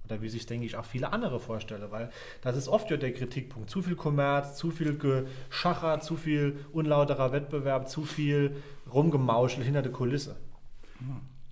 Oder 0.09 0.21
wie 0.21 0.29
sich, 0.29 0.45
denke 0.45 0.65
ich, 0.65 0.75
auch 0.75 0.85
viele 0.85 1.13
andere 1.13 1.39
vorstelle. 1.39 1.91
Weil 1.91 2.09
das 2.41 2.57
ist 2.57 2.67
oft 2.67 2.89
ja 2.89 2.97
der 2.97 3.13
Kritikpunkt. 3.13 3.69
Zu 3.69 3.81
viel 3.81 3.95
Kommerz, 3.95 4.57
zu 4.57 4.71
viel 4.71 4.97
Geschacher, 4.97 5.99
zu 5.99 6.15
viel 6.15 6.57
unlauterer 6.71 7.31
Wettbewerb, 7.31 7.87
zu 7.89 8.03
viel 8.03 8.55
Rumgemauschel 8.91 9.63
hinter 9.63 9.81
der 9.81 9.91
Kulisse. 9.91 10.35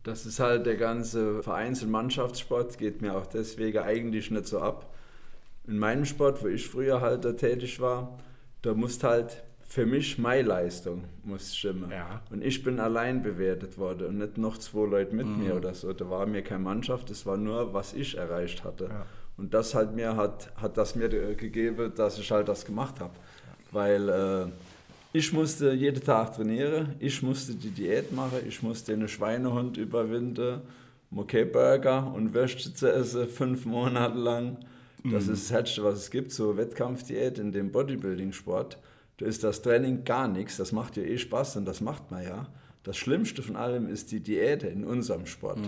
Das 0.04 0.26
ist 0.26 0.40
halt 0.40 0.66
der 0.66 0.78
ganze 0.78 1.44
Vereins- 1.44 1.84
und 1.84 1.92
Mannschaftssport, 1.92 2.78
geht 2.78 3.02
mir 3.02 3.16
auch 3.16 3.28
deswegen 3.28 3.80
eigentlich 3.80 4.32
nicht 4.32 4.48
so 4.48 4.60
ab. 4.60 4.94
In 5.68 5.78
meinem 5.78 6.06
Sport, 6.06 6.42
wo 6.44 6.48
ich 6.48 6.68
früher 6.68 7.02
halt 7.02 7.26
da 7.26 7.34
tätig 7.34 7.80
war, 7.80 8.18
da 8.62 8.74
muss 8.74 9.04
halt 9.04 9.44
für 9.70 9.86
mich 9.86 10.18
meine 10.18 10.48
Leistung 10.48 11.04
muss 11.24 11.56
stimmen. 11.56 11.92
Ja. 11.92 12.22
Und 12.32 12.44
ich 12.44 12.64
bin 12.64 12.80
allein 12.80 13.22
bewertet 13.22 13.78
worden 13.78 14.08
und 14.08 14.18
nicht 14.20 14.38
noch 14.38 14.58
zwei 14.58 14.88
Leute 14.88 15.14
mit 15.14 15.28
Mhm. 15.28 15.44
mir 15.44 15.56
oder 15.56 15.74
so. 15.74 15.92
Da 15.92 16.10
war 16.10 16.26
mir 16.26 16.42
keine 16.42 16.64
Mannschaft, 16.64 17.10
das 17.10 17.26
war 17.26 17.36
nur, 17.38 17.74
was 17.74 17.94
ich 17.94 18.18
erreicht 18.18 18.64
hatte. 18.64 18.86
Ja. 18.86 19.06
Und 19.36 19.54
das 19.54 19.76
halt 19.76 19.94
mir 19.94 20.16
hat, 20.16 20.50
hat 20.56 20.78
das 20.78 20.96
mir 20.96 21.12
äh, 21.12 21.36
gegeben, 21.36 21.92
dass 21.96 22.18
ich 22.18 22.32
halt 22.32 22.48
das 22.48 22.66
gemacht 22.66 23.00
habe. 23.02 23.14
Weil 23.72 24.10
äh, 24.10 24.46
ich 25.12 25.34
musste 25.34 25.74
jeden 25.74 26.02
Tag 26.02 26.36
trainieren, 26.36 26.96
ich 27.00 27.22
musste 27.22 27.54
die 27.54 27.70
Diät 27.70 28.12
machen, 28.14 28.40
ich 28.48 28.64
musste 28.64 28.94
einen 28.94 29.10
Schweinehund 29.10 29.78
überwinden, 29.78 30.62
okay 31.14 31.44
Burger 31.44 32.12
und 32.16 32.34
Würstchen 32.34 32.74
zu 32.74 32.92
essen, 32.92 33.28
fünf 33.28 33.66
Monate 33.66 34.18
lang. 34.18 34.58
Das 35.04 35.28
ist 35.28 35.46
das 35.46 35.52
Härteste, 35.52 35.84
was 35.84 35.96
es 36.00 36.10
gibt, 36.12 36.32
so 36.32 36.58
Wettkampfdiät 36.58 37.38
in 37.38 37.52
dem 37.52 37.72
Bodybuilding-Sport. 37.72 38.78
Da 39.18 39.26
ist 39.26 39.44
das 39.44 39.62
Training 39.62 40.04
gar 40.04 40.28
nichts, 40.28 40.58
das 40.58 40.72
macht 40.72 40.98
ja 40.98 41.04
eh 41.04 41.18
Spaß 41.18 41.58
und 41.58 41.66
das 41.66 41.82
macht 41.82 42.12
man 42.12 42.24
ja. 42.24 42.48
Das 42.84 42.98
Schlimmste 42.98 43.42
von 43.42 43.56
allem 43.56 43.90
ist 43.90 44.12
die 44.12 44.22
Diät 44.22 44.64
in 44.64 44.86
unserem 44.86 45.26
Sport, 45.26 45.60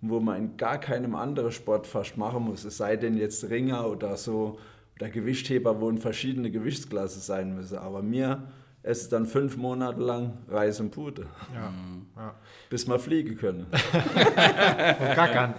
wo 0.00 0.18
man 0.20 0.36
in 0.38 0.56
gar 0.56 0.78
keinem 0.78 1.14
anderen 1.14 1.52
Sport 1.52 1.86
fast 1.86 2.16
machen 2.16 2.42
muss, 2.44 2.64
es 2.64 2.78
sei 2.78 2.96
denn 2.96 3.16
jetzt 3.16 3.48
Ringer 3.48 3.86
oder 3.88 4.16
so, 4.16 4.58
oder 4.96 5.08
Gewichtheber, 5.08 5.80
wo 5.80 5.88
in 5.90 5.98
verschiedene 5.98 6.50
Gewichtsklassen 6.50 7.20
sein 7.20 7.54
müssen. 7.54 7.78
Aber 7.78 8.02
mir 8.02 8.44
es 8.86 9.00
ist 9.02 9.12
dann 9.12 9.24
fünf 9.24 9.56
Monate 9.56 9.98
lang 10.02 10.34
Reis 10.46 10.78
und 10.78 10.90
Pute, 10.90 11.26
Ja. 11.54 11.72
ja. 12.16 12.34
bis 12.68 12.86
wir 12.86 12.98
fliegen 12.98 13.34
können. 13.36 13.66
Gackern. 15.14 15.54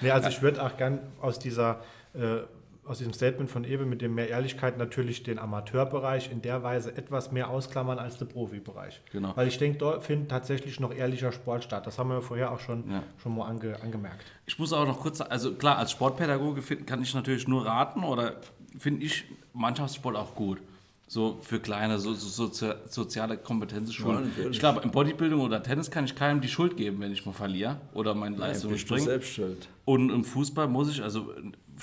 Nee, 0.00 0.10
also 0.10 0.30
ich 0.30 0.40
würde 0.40 0.62
auch 0.64 0.74
gern 0.78 1.00
aus 1.20 1.38
dieser 1.38 1.80
äh, 2.14 2.38
aus 2.84 2.98
diesem 2.98 3.12
Statement 3.12 3.48
von 3.48 3.64
Ewe 3.64 3.86
mit 3.86 4.02
dem 4.02 4.14
mehr 4.14 4.28
Ehrlichkeit 4.28 4.76
natürlich 4.76 5.22
den 5.22 5.38
Amateurbereich 5.38 6.32
in 6.32 6.42
der 6.42 6.62
Weise 6.64 6.96
etwas 6.96 7.30
mehr 7.30 7.48
ausklammern 7.48 7.98
als 7.98 8.18
den 8.18 8.28
Profibereich. 8.28 9.00
Genau. 9.12 9.32
Weil 9.36 9.46
ich 9.48 9.58
denke, 9.58 9.78
dort 9.78 10.02
findet 10.04 10.30
tatsächlich 10.30 10.80
noch 10.80 10.92
ehrlicher 10.92 11.30
Sport 11.30 11.62
statt. 11.64 11.86
Das 11.86 11.98
haben 11.98 12.10
wir 12.10 12.22
vorher 12.22 12.50
auch 12.50 12.58
schon, 12.60 12.90
Ja. 12.90 13.02
schon 13.22 13.36
mal 13.36 13.46
ange, 13.46 13.80
angemerkt. 13.82 14.24
Ich 14.46 14.58
muss 14.58 14.72
auch 14.72 14.86
noch 14.86 14.98
kurz 15.00 15.18
sagen, 15.18 15.30
also 15.30 15.54
klar, 15.54 15.78
als 15.78 15.92
Sportpädagoge 15.92 16.60
find, 16.60 16.86
kann 16.86 17.00
ich 17.02 17.14
natürlich 17.14 17.46
nur 17.46 17.64
raten 17.64 18.02
oder 18.02 18.36
finde 18.78 19.04
ich 19.06 19.24
Mannschaftssport 19.52 20.16
auch 20.16 20.34
gut. 20.34 20.58
So 21.06 21.38
für 21.42 21.60
kleine 21.60 21.98
so, 21.98 22.14
so, 22.14 22.46
sozi 22.46 22.72
soziale 22.88 23.34
Ja, 23.34 23.40
Kompetenzschulen. 23.40 24.28
natürlich. 24.28 24.52
ich 24.52 24.58
glaube, 24.60 24.80
in 24.80 24.90
Bodybuilding 24.90 25.38
oder 25.40 25.62
Tennis 25.62 25.90
kann 25.90 26.06
ich 26.06 26.14
keinem 26.14 26.40
die 26.40 26.48
Schuld 26.48 26.74
geben, 26.76 27.00
wenn 27.00 27.12
ich 27.12 27.26
mal 27.26 27.32
verliere 27.32 27.76
oder 27.92 28.14
meine 28.14 28.34
Leistung 28.36 28.72
nicht 28.72 28.88
bringe. 28.88 29.02
selbst 29.02 29.28
schuld. 29.34 29.68
Und 29.84 30.08
im 30.10 30.24
Fußball 30.24 30.68
muss 30.68 30.90
ich, 30.90 31.02
also 31.02 31.30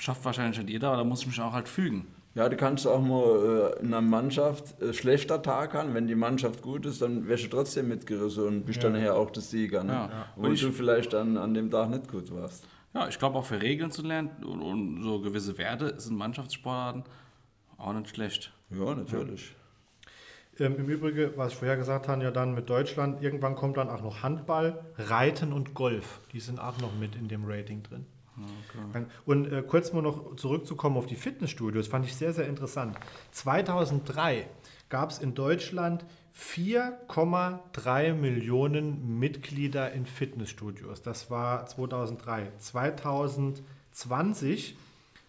schafft 0.00 0.24
wahrscheinlich 0.24 0.58
nicht 0.58 0.70
jeder, 0.70 0.88
aber 0.88 0.98
da 0.98 1.04
muss 1.04 1.20
ich 1.22 1.26
mich 1.28 1.40
auch 1.40 1.52
halt 1.52 1.68
fügen. 1.68 2.06
Ja, 2.34 2.48
du 2.48 2.56
kannst 2.56 2.86
auch 2.86 3.00
mal 3.02 3.74
äh, 3.76 3.80
in 3.80 3.86
einer 3.88 4.00
Mannschaft 4.00 4.80
äh, 4.80 4.92
schlechter 4.94 5.42
Tag 5.42 5.74
haben. 5.74 5.94
Wenn 5.94 6.06
die 6.06 6.14
Mannschaft 6.14 6.62
gut 6.62 6.86
ist, 6.86 7.02
dann 7.02 7.26
wärst 7.26 7.44
du 7.44 7.48
trotzdem 7.48 7.88
mitgerissen 7.88 8.44
und 8.46 8.64
bist 8.66 8.84
dann 8.84 8.92
nachher 8.92 9.16
auch 9.16 9.30
der 9.30 9.42
Sieger. 9.42 9.82
Ne? 9.82 9.92
Ja. 9.92 10.06
Ja. 10.08 10.26
Und 10.36 10.44
Und 10.46 10.52
ich- 10.54 10.60
du 10.60 10.70
vielleicht 10.70 11.12
dann 11.12 11.36
an 11.36 11.54
dem 11.54 11.70
Tag 11.70 11.90
nicht 11.90 12.08
gut 12.08 12.32
warst. 12.32 12.64
Ja, 12.94 13.08
ich 13.08 13.18
glaube 13.18 13.38
auch 13.38 13.44
für 13.44 13.60
Regeln 13.60 13.90
zu 13.90 14.02
lernen 14.02 14.30
und, 14.44 14.62
und 14.62 15.02
so 15.02 15.20
gewisse 15.20 15.56
Werte 15.58 15.98
sind 16.00 16.16
Mannschaftssportarten 16.16 17.04
auch 17.78 17.92
nicht 17.94 18.10
schlecht. 18.14 18.52
Ja, 18.70 18.94
natürlich. 18.94 19.54
Ähm, 20.58 20.76
Im 20.76 20.88
Übrigen, 20.88 21.30
was 21.36 21.52
ich 21.52 21.58
vorher 21.58 21.76
gesagt 21.76 22.06
habe, 22.08 22.22
ja 22.22 22.30
dann 22.30 22.54
mit 22.54 22.68
Deutschland, 22.68 23.22
irgendwann 23.22 23.54
kommt 23.56 23.76
dann 23.76 23.88
auch 23.88 24.02
noch 24.02 24.22
Handball, 24.22 24.84
Reiten 24.98 25.52
und 25.52 25.74
Golf. 25.74 26.20
Die 26.32 26.40
sind 26.40 26.60
auch 26.60 26.78
noch 26.78 26.94
mit 26.98 27.16
in 27.16 27.28
dem 27.28 27.44
Rating 27.46 27.82
drin. 27.82 28.06
Und 29.26 29.52
äh, 29.52 29.62
kurz 29.62 29.92
mal 29.92 30.02
noch 30.02 30.36
zurückzukommen 30.36 30.96
auf 30.96 31.06
die 31.06 31.16
Fitnessstudios, 31.16 31.88
fand 31.88 32.06
ich 32.06 32.14
sehr, 32.16 32.32
sehr 32.32 32.46
interessant. 32.46 32.96
2003 33.32 34.46
gab 34.88 35.10
es 35.10 35.18
in 35.18 35.34
Deutschland 35.34 36.04
4,3 36.36 38.14
Millionen 38.14 39.18
Mitglieder 39.18 39.92
in 39.92 40.06
Fitnessstudios. 40.06 41.02
Das 41.02 41.30
war 41.30 41.66
2003. 41.66 42.52
2020 42.58 44.76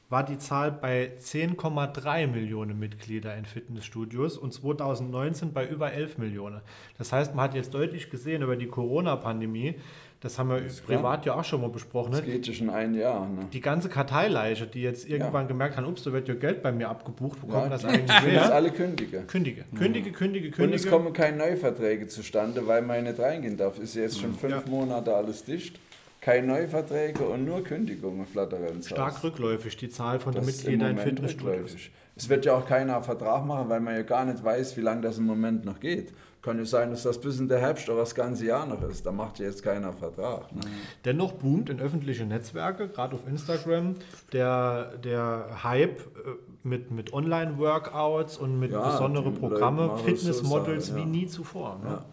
war 0.10 0.24
die 0.26 0.38
Zahl 0.38 0.72
bei 0.74 1.14
10,3 1.20 2.28
Millionen 2.28 2.78
Mitglieder 2.78 3.36
in 3.38 3.46
Fitnessstudios 3.46 4.38
und 4.38 4.54
2019 4.54 5.54
bei 5.54 5.66
über 5.66 5.94
11 5.94 6.18
Millionen. 6.18 6.60
Das 6.98 7.14
heißt, 7.14 7.34
man 7.34 7.46
hat 7.46 7.56
jetzt 7.56 7.74
deutlich 7.74 8.10
gesehen 8.10 8.42
über 8.42 8.58
die 8.58 8.68
Corona-Pandemie, 8.68 9.76
das 10.22 10.38
haben 10.40 10.50
wir 10.50 10.62
privat 10.86 11.26
ja 11.26 11.34
auch 11.34 11.44
schon 11.44 11.62
mal 11.62 11.70
besprochen, 11.70 12.12
Das 12.12 12.22
ne? 12.22 12.28
geht 12.28 12.48
ja 12.48 12.54
schon 12.54 12.70
ein 12.70 12.94
Jahr. 12.94 13.28
Ne? 13.28 13.48
die 13.52 13.60
ganze 13.60 13.90
Karteileiche, 13.90 14.68
die 14.68 14.82
jetzt 14.84 15.10
irgendwann 15.10 15.48
gemerkt 15.48 15.78
haben, 15.78 15.86
ups, 15.88 16.04
da 16.04 16.14
wird 16.14 16.28
ja 16.28 16.36
Geld 16.36 16.62
bei 16.62 16.72
mir 16.72 16.90
abgebucht, 16.90 17.40
wo 17.42 17.48
kommt 17.48 17.72
das 17.72 17.84
eigentlich 17.86 18.02
müssen 18.22 18.32
jetzt 18.34 18.46
her? 18.46 18.54
alle 18.56 18.70
kündigen. 18.72 19.28
Kündige, 19.28 19.64
kündige, 19.78 20.12
kündige, 20.12 20.48
Und 20.50 20.74
es 20.74 20.84
kündige. 20.84 20.90
kommen 20.90 21.14
keine 21.14 21.38
Neuverträge 21.38 22.08
zustande, 22.08 22.66
weil 22.68 22.82
man 22.84 23.04
nicht 23.04 23.20
reingehen 23.20 23.58
darf. 23.58 23.80
Ist 23.80 23.96
jetzt 23.96 24.20
schon 24.20 24.34
fünf 24.34 24.54
Ja. 24.54 24.64
Monate 24.70 25.14
alles 25.16 25.44
dicht. 25.44 25.80
Keine 26.22 26.46
Neuverträge 26.46 27.24
und 27.24 27.46
nur 27.46 27.64
Kündigungen 27.64 28.28
flattern 28.28 28.64
ins 28.66 28.90
Stark 28.90 29.16
Haus. 29.16 29.24
rückläufig, 29.24 29.76
die 29.78 29.90
Zahl 29.90 30.20
von 30.20 30.34
den 30.34 30.46
Das 30.46 30.50
im 30.50 30.56
Mitgliedern 30.56 30.92
in 30.92 30.98
Fitnessstudios. 31.00 31.76
Es 32.16 32.30
wird 32.30 32.46
ja 32.46 32.54
auch 32.54 32.68
keiner 32.68 32.96
einen 32.98 33.04
Vertrag 33.04 33.44
machen, 33.44 33.70
weil 33.70 33.80
man 33.80 33.96
ja 33.96 34.04
gar 34.04 34.26
nicht 34.26 34.44
weiß, 34.44 34.78
wie 34.78 34.82
lange 34.82 35.02
das 35.02 35.18
im 35.18 35.26
Moment 35.26 35.66
noch 35.66 35.80
geht. 35.80 36.14
Kann 36.42 36.58
ja 36.58 36.66
sein, 36.66 36.90
dass 36.90 37.04
das 37.04 37.22
bis 37.22 37.40
in 37.40 37.48
der 37.48 37.60
Herbst 37.60 37.88
oder 37.88 38.00
das 38.00 38.16
ganze 38.16 38.46
Jahr 38.46 38.66
noch 38.66 38.82
ist. 38.82 39.06
Da 39.06 39.12
macht 39.12 39.38
ja 39.38 39.46
jetzt 39.46 39.62
keiner 39.62 39.94
Vertrag. 39.94 40.52
Ne? 40.56 40.62
Dennoch 41.06 41.34
boomt 41.34 41.70
in 41.70 41.80
öffentliche 41.80 42.26
Netzwerke, 42.26 42.88
gerade 42.88 43.16
auf 43.16 43.28
Instagram, 43.28 43.96
der, 44.34 44.98
der 45.04 45.64
Hype 45.64 46.00
äh, 46.00 46.68
mit, 46.68 46.90
mit 46.90 47.14
Online-Workouts 47.14 48.38
und 48.38 48.60
mit 48.60 48.72
Ja, 48.72 48.90
besonderen 48.90 49.36
die 49.36 49.40
Leute 49.40 49.54
Programme, 49.54 49.88
machen 49.88 49.98
so 50.00 50.04
Fitnessmodels 50.04 50.88
Sachen, 50.88 51.00
ja. 51.00 51.06
wie 51.06 51.10
nie 51.10 51.28
zuvor. 51.28 51.80
Ne? 51.84 51.90
Ja. 51.90 52.06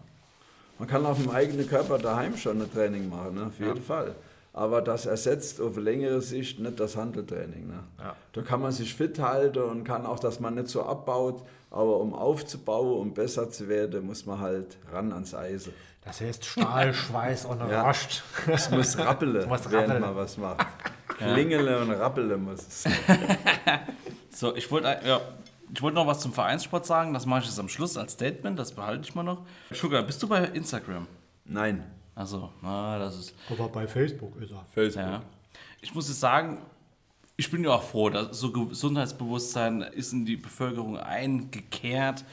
Man 0.79 0.89
kann 0.89 1.07
auf 1.07 1.21
dem 1.21 1.31
eigenen 1.31 1.67
Körper 1.67 1.99
daheim 1.99 2.37
schon 2.37 2.61
ein 2.61 2.71
Training 2.71 3.09
machen, 3.09 3.35
ne? 3.35 3.47
auf 3.47 3.59
jeden 3.59 3.83
Fall. 3.83 4.15
Aber 4.53 4.83
das 4.83 5.07
ersetzt 5.07 5.61
auf 5.61 5.77
längere 5.77 6.21
Sicht 6.21 6.59
nicht 6.59 6.81
das 6.81 6.97
Handeltraining. 6.97 7.69
Ne? 7.69 7.85
Ja. 7.99 8.17
Da 8.33 8.43
kann 8.43 8.61
man 8.61 8.73
sich 8.73 8.95
fit 8.95 9.19
halten 9.21 9.63
und 9.63 9.85
kann 9.85 10.05
auch, 10.07 10.19
dass 10.19 10.41
man 10.41 10.55
nicht 10.57 10.69
so 10.69 10.83
abbaut. 10.83 11.45
Aber 11.71 11.99
um 11.99 12.15
aufzubauen, 12.15 12.99
um 12.99 13.15
besser 13.15 13.51
zu 13.51 13.69
werden, 13.69 14.07
muss 14.07 14.27
man 14.27 14.41
halt 14.41 14.79
ran 14.91 15.13
ans 15.13 15.35
Eisen. 15.35 15.73
Das 16.05 16.21
heißt 16.21 16.45
Stahl, 16.45 16.95
Schweiß 16.95 17.45
und 17.45 17.61
Ja. 17.71 17.83
Rost. 17.87 18.23
Es 18.47 18.71
muss 18.71 18.97
rappeln, 18.99 19.33
muss 19.49 19.71
rappeln. 19.71 20.01
man 20.01 20.17
was 20.17 20.39
macht. 20.39 20.67
Klingele 21.19 21.81
und 21.81 21.91
rappeln 21.91 22.43
muss 22.43 22.61
es. 22.67 22.85
So, 24.31 24.55
ich 24.57 24.71
wollte 24.71 24.99
ja, 25.05 25.21
ich 25.75 25.83
wollte 25.83 25.97
noch 25.97 26.07
was 26.07 26.21
zum 26.21 26.33
Vereinssport 26.33 26.87
sagen, 26.87 27.13
das 27.13 27.27
mache 27.27 27.41
ich 27.41 27.47
jetzt 27.47 27.59
am 27.61 27.69
Schluss 27.69 27.97
als 27.97 28.13
Statement, 28.13 28.59
das 28.59 28.73
behalte 28.73 29.03
ich 29.03 29.15
mal 29.15 29.23
noch. 29.23 29.45
Sugar, 29.73 30.03
bist 30.03 30.23
du 30.23 30.29
bei 30.29 30.45
Instagram? 30.45 31.07
Nein, 31.45 31.85
Also, 32.19 32.51
na, 32.63 32.99
das 32.99 33.17
ist 33.17 33.35
Aber 33.49 33.69
bei 33.69 33.87
Facebook 33.87 34.35
ist 34.43 34.51
er. 34.51 34.65
Facebook. 34.75 35.05
Ja. 35.05 35.23
Ich 35.81 35.95
muss 35.95 36.09
jetzt 36.09 36.19
sagen, 36.19 36.59
ich 37.37 37.49
bin 37.49 37.63
ja 37.63 37.71
auch 37.71 37.85
froh, 37.85 38.11
dass 38.11 38.37
so 38.41 38.51
Gesundheitsbewusstsein 38.51 39.83
ist 39.83 40.13
in 40.13 40.27
die 40.27 40.37
Bevölkerung 40.37 40.99
eingekehrt 40.99 42.25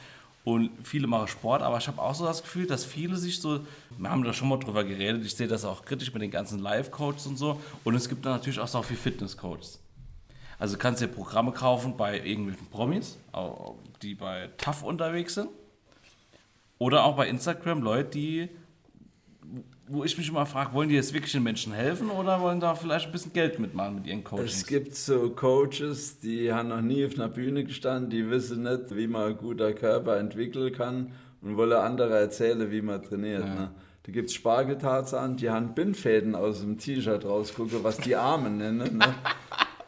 und 0.42 0.70
viele 0.82 1.06
machen 1.06 1.28
Sport, 1.28 1.62
aber 1.62 1.78
ich 1.78 1.86
habe 1.86 2.02
auch 2.02 2.16
so 2.16 2.24
das 2.24 2.42
Gefühl, 2.42 2.66
dass 2.66 2.84
viele 2.84 3.14
sich 3.14 3.40
so, 3.40 3.60
wir 3.96 4.10
haben 4.10 4.24
da 4.24 4.32
schon 4.32 4.48
mal 4.48 4.58
drüber 4.58 4.82
geredet, 4.82 5.24
ich 5.24 5.36
sehe 5.36 5.46
das 5.46 5.64
auch 5.64 5.84
kritisch 5.84 6.12
mit 6.12 6.20
den 6.20 6.32
ganzen 6.32 6.58
Live-Coaches 6.58 7.28
und 7.28 7.36
so 7.36 7.60
und 7.84 7.94
es 7.94 8.08
gibt 8.08 8.26
da 8.26 8.30
natürlich 8.30 8.58
auch 8.58 8.66
so 8.66 8.82
viele 8.82 8.98
Fitness-Coaches. 8.98 9.78
Also 10.58 10.74
du 10.74 10.80
kannst 10.80 11.00
dir 11.00 11.06
Programme 11.06 11.52
kaufen 11.52 11.96
bei 11.96 12.18
irgendwelchen 12.26 12.66
Promis, 12.66 13.18
die 14.02 14.16
bei 14.16 14.50
TAF 14.56 14.82
unterwegs 14.82 15.34
sind 15.34 15.50
oder 16.78 17.04
auch 17.04 17.14
bei 17.14 17.28
Instagram 17.28 17.82
Leute, 17.82 18.10
die 18.10 18.48
wo 19.88 20.04
ich 20.04 20.18
mich 20.18 20.28
immer 20.28 20.46
frage, 20.46 20.72
wollen 20.72 20.88
die 20.88 20.94
jetzt 20.94 21.14
wirklich 21.14 21.32
den 21.32 21.42
Menschen 21.42 21.72
helfen 21.72 22.10
oder 22.10 22.40
wollen 22.40 22.60
da 22.60 22.74
vielleicht 22.74 23.06
ein 23.06 23.12
bisschen 23.12 23.32
Geld 23.32 23.58
mitmachen 23.58 23.96
mit 23.96 24.06
ihren 24.06 24.24
Coachings? 24.24 24.56
Es 24.56 24.66
gibt 24.66 24.94
so 24.94 25.30
Coaches, 25.30 26.18
die 26.18 26.52
haben 26.52 26.68
noch 26.68 26.80
nie 26.80 27.06
auf 27.06 27.14
einer 27.14 27.28
Bühne 27.28 27.64
gestanden, 27.64 28.10
die 28.10 28.28
wissen 28.28 28.64
nicht, 28.64 28.96
wie 28.96 29.06
man 29.06 29.32
ein 29.32 29.36
guter 29.36 29.72
Körper 29.72 30.18
entwickeln 30.18 30.72
kann 30.72 31.12
und 31.40 31.56
wollen 31.56 31.72
andere 31.72 32.18
erzählen, 32.18 32.70
wie 32.70 32.82
man 32.82 33.02
trainiert. 33.02 33.44
Ne? 33.44 33.70
Da 34.02 34.12
gibt 34.12 34.30
es 34.30 34.34
Spargeltarzan, 34.34 35.36
die 35.36 35.50
haben 35.50 35.74
Bindfäden 35.74 36.34
aus 36.34 36.60
dem 36.60 36.78
T-Shirt 36.78 37.24
rausgucken, 37.24 37.82
was 37.82 37.98
die 37.98 38.16
Armen 38.16 38.58
nennen. 38.58 38.98
Ne? 38.98 39.14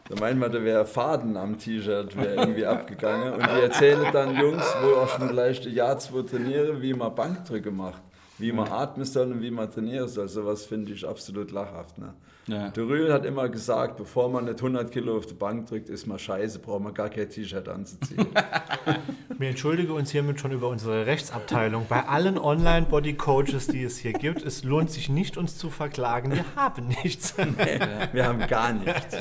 Da 0.09 0.15
meint 0.19 0.39
man, 0.39 0.51
da 0.51 0.63
wäre 0.63 0.85
Faden 0.85 1.37
am 1.37 1.57
T-Shirt 1.57 2.17
wäre 2.17 2.35
irgendwie 2.35 2.65
abgegangen. 2.65 3.33
Und 3.33 3.43
die 3.43 3.61
erzählen 3.61 4.07
dann 4.11 4.35
Jungs, 4.35 4.63
wo 4.81 5.01
auch 5.01 5.09
schon 5.09 5.27
vielleicht 5.27 5.67
ein 5.67 5.73
Jahr, 5.73 5.99
zwei 5.99 6.23
trainieren, 6.23 6.81
wie 6.81 6.93
man 6.93 7.13
Bankdrücke 7.13 7.69
macht, 7.69 8.01
wie 8.39 8.51
man 8.51 8.67
atmen 8.69 9.05
soll 9.05 9.31
und 9.31 9.41
wie 9.41 9.51
man 9.51 9.69
trainieren 9.71 10.07
soll. 10.07 10.27
Sowas 10.27 10.65
finde 10.65 10.91
ich 10.93 11.07
absolut 11.07 11.51
lachhaft. 11.51 11.97
Ne? 11.97 12.13
Ja. 12.47 12.69
Der 12.69 12.83
Rühl 12.83 13.13
hat 13.13 13.25
immer 13.25 13.47
gesagt, 13.49 13.97
bevor 13.97 14.27
man 14.29 14.45
nicht 14.45 14.57
100 14.57 14.91
Kilo 14.91 15.17
auf 15.17 15.25
die 15.27 15.33
Bank 15.35 15.67
drückt, 15.67 15.89
ist 15.89 16.07
man 16.07 16.17
scheiße, 16.17 16.59
braucht 16.59 16.81
man 16.81 16.93
gar 16.93 17.09
kein 17.09 17.29
T-Shirt 17.29 17.67
anzuziehen. 17.69 18.27
Wir 19.37 19.49
entschuldigen 19.49 19.91
uns 19.91 20.09
hiermit 20.11 20.39
schon 20.41 20.51
über 20.51 20.67
unsere 20.67 21.05
Rechtsabteilung. 21.05 21.85
Bei 21.87 22.05
allen 22.07 22.37
Online-Body-Coaches, 22.37 23.67
die 23.67 23.83
es 23.83 23.97
hier 23.99 24.13
gibt, 24.13 24.41
es 24.43 24.63
lohnt 24.63 24.89
sich 24.91 25.09
nicht, 25.09 25.37
uns 25.37 25.57
zu 25.57 25.69
verklagen. 25.69 26.31
Wir 26.33 26.43
haben 26.55 26.87
nichts. 27.03 27.35
Wir 28.13 28.25
haben 28.25 28.45
gar 28.47 28.73
nichts. 28.73 29.15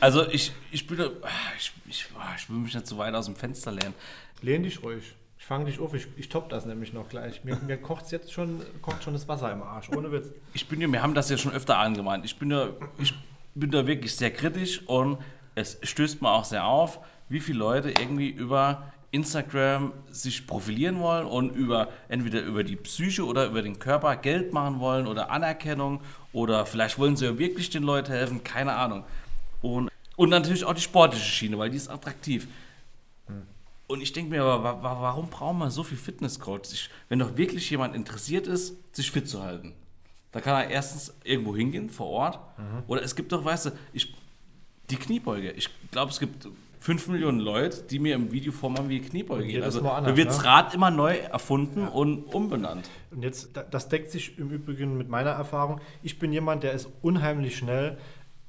Also 0.00 0.28
ich, 0.28 0.52
ich 0.70 0.86
bin, 0.86 0.98
da- 0.98 1.10
ich, 1.56 1.72
ich, 1.88 2.06
ich 2.36 2.50
will 2.50 2.56
mich 2.58 2.74
nicht 2.74 2.86
so 2.86 2.98
weit 2.98 3.14
aus 3.14 3.26
dem 3.26 3.34
Fenster 3.36 3.72
lehnen. 3.72 3.94
Lehn 4.42 4.62
dich 4.62 4.82
ruhig. 4.82 5.14
Fange 5.48 5.64
dich 5.64 5.80
auf. 5.80 5.94
Ich, 5.94 6.06
ich 6.18 6.28
top 6.28 6.50
das 6.50 6.66
nämlich 6.66 6.92
noch 6.92 7.08
gleich. 7.08 7.42
Mir, 7.42 7.56
mir 7.66 7.78
kocht 7.78 8.12
jetzt 8.12 8.30
schon, 8.30 8.60
kocht 8.82 9.02
schon 9.02 9.14
das 9.14 9.26
Wasser 9.28 9.50
im 9.50 9.62
Arsch. 9.62 9.88
Ohne 9.88 10.12
Witz. 10.12 10.28
Ich 10.52 10.68
bin 10.68 10.78
ja, 10.78 10.92
wir 10.92 11.00
haben 11.02 11.14
das 11.14 11.30
ja 11.30 11.38
schon 11.38 11.52
öfter 11.52 11.78
angemahnt. 11.78 12.26
Ich 12.26 12.38
bin 12.38 12.50
da, 12.50 12.68
ich 12.98 13.14
bin 13.54 13.70
da 13.70 13.86
wirklich 13.86 14.14
sehr 14.14 14.30
kritisch 14.30 14.86
und 14.86 15.16
es 15.54 15.78
stößt 15.82 16.20
mir 16.20 16.30
auch 16.30 16.44
sehr 16.44 16.66
auf, 16.66 17.00
wie 17.30 17.40
viele 17.40 17.60
Leute 17.60 17.88
irgendwie 17.88 18.28
über 18.28 18.92
Instagram 19.10 19.94
sich 20.10 20.46
profilieren 20.46 21.00
wollen 21.00 21.26
und 21.26 21.56
über 21.56 21.88
entweder 22.10 22.42
über 22.42 22.62
die 22.62 22.76
Psyche 22.76 23.24
oder 23.24 23.46
über 23.46 23.62
den 23.62 23.78
Körper 23.78 24.16
Geld 24.16 24.52
machen 24.52 24.80
wollen 24.80 25.06
oder 25.06 25.30
Anerkennung 25.30 26.02
oder 26.34 26.66
vielleicht 26.66 26.98
wollen 26.98 27.16
sie 27.16 27.24
ja 27.24 27.38
wirklich 27.38 27.70
den 27.70 27.84
Leuten 27.84 28.12
helfen, 28.12 28.44
keine 28.44 28.74
Ahnung. 28.74 29.04
Und, 29.62 29.90
und 30.16 30.28
natürlich 30.28 30.66
auch 30.66 30.74
die 30.74 30.82
sportliche 30.82 31.24
Schiene, 31.24 31.56
weil 31.56 31.70
die 31.70 31.78
ist 31.78 31.88
attraktiv. 31.88 32.46
Und 33.88 34.02
ich 34.02 34.12
denke 34.12 34.30
mir 34.30 34.42
aber, 34.42 34.62
wa- 34.62 34.82
wa- 34.82 35.02
warum 35.02 35.28
brauchen 35.28 35.58
wir 35.58 35.70
so 35.70 35.82
viel 35.82 35.96
Fitnesscoaches? 35.98 36.72
Ich- 36.72 36.90
Wenn 37.08 37.18
doch 37.18 37.36
wirklich 37.36 37.68
jemand 37.70 37.96
interessiert 37.96 38.46
ist, 38.46 38.74
sich 38.94 39.10
fit 39.10 39.28
zu 39.28 39.42
halten. 39.42 39.72
Da 40.30 40.40
kann 40.42 40.54
er 40.62 40.68
erstens 40.70 41.14
irgendwo 41.24 41.56
hingehen, 41.56 41.88
vor 41.90 42.06
Ort. 42.08 42.38
Oder 42.86 43.02
es 43.02 43.16
gibt 43.16 43.32
doch, 43.32 43.44
weißt 43.44 43.66
du, 43.66 43.70
ich 43.92 44.14
Die 44.90 44.96
Kniebeuge. 44.96 45.50
Ich 45.52 45.68
glaube, 45.90 46.10
es 46.12 46.18
gibt 46.18 46.48
5 46.80 47.08
Millionen 47.08 47.40
Leute, 47.40 47.82
die 47.82 47.98
mir 47.98 48.14
im 48.14 48.30
Video 48.32 48.52
vormachen, 48.52 48.88
wie 48.88 49.00
Kniebeuge 49.00 49.44
jedes 49.44 49.64
Also 49.76 49.80
anders, 49.90 50.12
da 50.12 50.16
wird 50.16 50.28
das 50.28 50.38
ne? 50.38 50.44
Rad 50.44 50.72
immer 50.74 50.90
neu 50.90 51.16
erfunden 51.16 51.86
und 51.88 52.22
umbenannt. 52.34 52.88
Und 53.10 53.22
jetzt, 53.22 53.54
da- 53.54 53.64
das 53.64 53.88
deckt 53.90 54.10
sich 54.10 54.38
im 54.38 54.50
Übrigen 54.50 54.96
mit 54.96 55.08
meiner 55.10 55.30
Erfahrung. 55.30 55.80
Ich 56.02 56.18
bin 56.18 56.32
jemand, 56.32 56.62
der 56.62 56.72
ist 56.72 56.88
unheimlich 57.02 57.56
schnell 57.58 57.98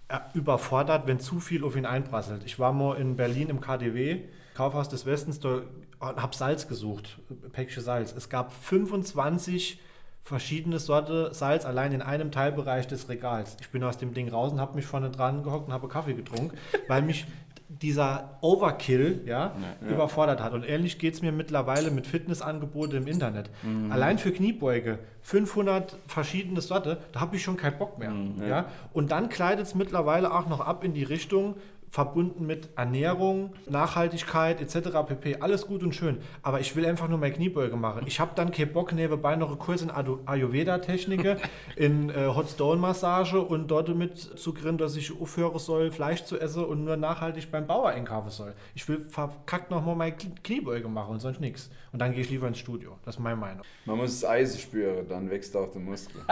äh, 0.07 0.19
überfordert, 0.33 1.07
wenn 1.07 1.19
zu 1.19 1.39
viel 1.41 1.63
auf 1.65 1.75
ihn 1.75 1.85
einprasselt. 1.85 2.43
Ich 2.45 2.57
war 2.57 2.71
mal 2.71 2.95
in 2.97 3.15
Berlin 3.17 3.49
im 3.49 3.59
KDW, 3.61 4.21
Kaufhaus 4.59 4.89
des 4.89 5.05
Westens, 5.05 5.39
da 5.39 5.61
habe 6.01 6.35
Salz 6.35 6.67
gesucht, 6.67 7.17
Päckchen 7.53 7.81
Salz. 7.81 8.11
Es 8.11 8.27
gab 8.27 8.51
25 8.51 9.79
verschiedene 10.21 10.79
Sorte 10.79 11.33
Salz 11.33 11.63
allein 11.63 11.93
in 11.93 12.01
einem 12.01 12.29
Teilbereich 12.29 12.85
des 12.85 13.07
Regals. 13.07 13.55
Ich 13.61 13.69
bin 13.69 13.81
aus 13.85 13.97
dem 13.97 14.13
Ding 14.13 14.27
raus 14.27 14.51
und 14.51 14.59
habe 14.59 14.75
mich 14.75 14.85
vorne 14.85 15.11
dran 15.11 15.43
gehockt 15.43 15.67
und 15.67 15.73
habe 15.73 15.87
Kaffee 15.87 16.13
getrunken, 16.13 16.57
weil 16.89 17.03
mich 17.03 17.25
dieser 17.69 18.37
Overkill 18.41 19.21
ja, 19.25 19.53
überfordert 19.87 20.43
hat. 20.43 20.51
Und 20.51 20.67
ähnlich 20.67 20.99
geht 20.99 21.13
es 21.13 21.21
mir 21.21 21.31
mittlerweile 21.31 21.89
mit 21.89 22.05
Fitnessangeboten 22.05 22.97
im 22.97 23.07
Internet. 23.07 23.49
Allein 23.91 24.17
für 24.17 24.33
Kniebeuge 24.33 24.99
500 25.21 25.95
verschiedene 26.07 26.59
Sorte, 26.59 26.97
da 27.13 27.21
habe 27.21 27.37
ich 27.37 27.43
schon 27.43 27.55
keinen 27.55 27.77
Bock 27.77 27.97
mehr. 27.97 28.11
Ja? 28.45 28.65
Und 28.91 29.11
dann 29.11 29.29
kleidet 29.29 29.67
es 29.67 29.75
mittlerweile 29.75 30.33
auch 30.33 30.49
noch 30.49 30.59
ab 30.59 30.83
in 30.83 30.93
die 30.93 31.03
Richtung, 31.03 31.55
verbunden 31.89 32.45
mit 32.45 32.69
Ernährung, 32.75 33.53
Nachhaltigkeit 33.67 34.61
etc. 34.61 34.89
pp. 35.07 35.37
Alles 35.41 35.65
gut 35.67 35.83
und 35.83 35.93
schön. 35.95 36.17
Aber 36.41 36.59
ich 36.59 36.75
will 36.75 36.85
einfach 36.85 37.07
nur 37.07 37.17
meine 37.17 37.33
Kniebeuge 37.33 37.75
machen. 37.75 38.03
Ich 38.05 38.19
habe 38.19 38.31
dann 38.35 38.51
keinen 38.51 38.71
Bock, 38.73 38.93
nebenbei 38.93 39.35
noch 39.35 39.49
einen 39.49 39.59
Kurs 39.59 39.81
in 39.81 39.89
Ayurveda-Techniken, 39.91 41.37
in 41.75 42.09
äh, 42.09 42.27
Hot 42.27 42.49
Stone-Massage 42.49 43.39
und 43.39 43.69
dort 43.69 43.89
mit 43.95 44.17
zu 44.17 44.53
grin, 44.53 44.77
dass 44.77 44.95
ich 44.95 45.19
aufhören 45.19 45.57
soll, 45.59 45.91
Fleisch 45.91 46.23
zu 46.23 46.39
essen 46.39 46.63
und 46.63 46.83
nur 46.83 46.97
nachhaltig 46.97 47.51
beim 47.51 47.65
Bauer 47.65 47.89
einkaufen 47.89 48.29
soll. 48.29 48.53
Ich 48.75 48.87
will 48.87 48.99
verkackt 49.01 49.71
nochmal 49.71 49.95
meine 49.95 50.15
Knie- 50.15 50.35
Kniebeuge 50.43 50.87
machen 50.87 51.13
und 51.13 51.19
sonst 51.19 51.39
nichts. 51.41 51.69
Und 51.91 51.99
dann 51.99 52.11
gehe 52.11 52.21
ich 52.21 52.29
lieber 52.29 52.47
ins 52.47 52.59
Studio. 52.59 52.97
Das 53.03 53.15
ist 53.15 53.19
meine 53.19 53.35
Meinung. 53.35 53.63
Man 53.85 53.97
muss 53.97 54.19
das 54.21 54.29
Eisen 54.29 54.59
spüren, 54.59 55.07
dann 55.07 55.29
wächst 55.29 55.55
auch 55.55 55.71
der 55.71 55.81
Muskel. 55.81 56.21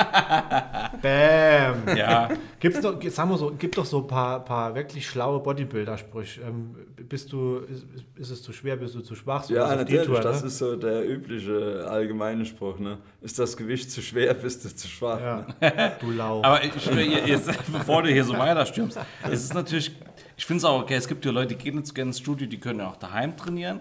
Bam! 1.02 1.98
Ja, 1.98 2.30
Gibt's 2.60 2.82
doch, 2.82 3.02
sagen 3.10 3.30
wir 3.30 3.38
so, 3.38 3.52
gibt 3.52 3.78
doch 3.78 3.86
so 3.86 4.00
ein 4.02 4.08
paar, 4.08 4.44
paar 4.44 4.76
wirklich 4.76 5.08
schlaue 5.08 5.40
Bodybuilder-Sprüche. 5.40 6.42
Ähm, 6.42 6.76
bist 7.10 7.32
du, 7.32 7.58
ist, 7.60 7.86
ist 8.16 8.30
es 8.30 8.44
zu 8.44 8.54
schwer, 8.54 8.76
bist 8.78 8.96
du 8.96 9.02
zu 9.02 9.16
schwach? 9.16 9.44
So 9.44 9.54
Ja, 9.56 9.76
natürlich, 9.76 10.06
Tour, 10.06 10.20
das 10.20 10.42
ne? 10.42 10.48
ist 10.48 10.58
so 10.58 10.76
der 10.76 11.08
übliche 11.10 11.86
allgemeine 11.90 12.46
Spruch. 12.46 12.80
Ne? 12.80 12.98
Ist 13.22 13.38
das 13.40 13.56
Gewicht 13.58 13.90
zu 13.92 14.02
schwer, 14.02 14.34
bist 14.34 14.64
du 14.66 14.70
zu 14.76 14.88
schwach. 14.88 15.20
Ja, 15.20 15.48
Ne? 15.60 15.92
du 16.00 16.12
Lauch. 16.12 16.44
aber 16.44 16.64
ich, 16.64 16.74
jetzt, 16.76 17.48
jetzt, 17.48 17.72
bevor 17.72 18.04
du 18.04 18.10
hier 18.10 18.24
so 18.24 18.38
weiter 18.38 18.66
stürmst, 18.66 19.00
es 19.30 19.44
ist 19.44 19.54
natürlich, 19.54 19.92
ich 20.36 20.46
finde 20.46 20.60
es 20.60 20.66
auch 20.66 20.82
okay, 20.82 20.96
es 20.96 21.08
gibt 21.08 21.26
ja 21.26 21.32
Leute, 21.32 21.56
die 21.56 21.64
gehen 21.64 21.78
jetzt 21.78 21.94
gerne 21.94 22.10
ins 22.10 22.20
Studio, 22.20 22.48
die 22.48 22.60
können 22.60 22.80
ja 22.80 22.90
auch 22.90 22.98
daheim 22.98 23.36
trainieren. 23.36 23.80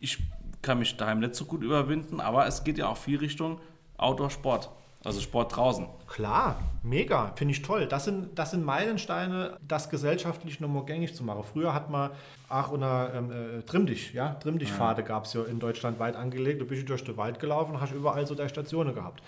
Ich 0.00 0.18
kann 0.62 0.78
mich 0.78 0.96
daheim 0.96 1.20
nicht 1.20 1.34
so 1.34 1.44
gut 1.44 1.62
überwinden, 1.62 2.20
aber 2.20 2.46
es 2.46 2.64
geht 2.64 2.78
ja 2.78 2.88
auch 2.88 2.96
viel 2.96 3.18
Richtung 3.18 3.60
Outdoor-Sport, 3.98 4.70
also 5.04 5.20
Sport 5.20 5.56
draußen. 5.56 5.86
Klar, 6.06 6.60
mega, 6.82 7.32
finde 7.36 7.52
ich 7.52 7.62
toll. 7.62 7.86
Das 7.86 8.04
sind, 8.04 8.38
das 8.38 8.52
sind 8.52 8.64
Meilensteine, 8.64 9.56
das 9.66 9.90
gesellschaftlich 9.90 10.60
nochmal 10.60 10.84
gängig 10.84 11.14
zu 11.14 11.24
machen. 11.24 11.42
Früher 11.44 11.74
hat 11.74 11.90
man 11.90 12.10
auch 12.48 12.70
unter 12.70 13.12
ähm, 13.14 13.30
äh, 13.30 13.62
Trimmdich, 13.62 14.12
ja, 14.12 14.34
Trimmdich-Pfade 14.34 15.02
gab 15.02 15.24
es 15.24 15.32
ja 15.32 15.42
in 15.44 15.58
Deutschland 15.58 15.98
weit 15.98 16.16
angelegt. 16.16 16.60
Du 16.60 16.66
bist 16.66 16.88
durch 16.88 17.04
den 17.04 17.16
Wald 17.16 17.40
gelaufen, 17.40 17.80
hast 17.80 17.92
überall 17.92 18.26
so 18.26 18.34
deine 18.34 18.48
Stationen 18.48 18.94
gehabt. 18.94 19.22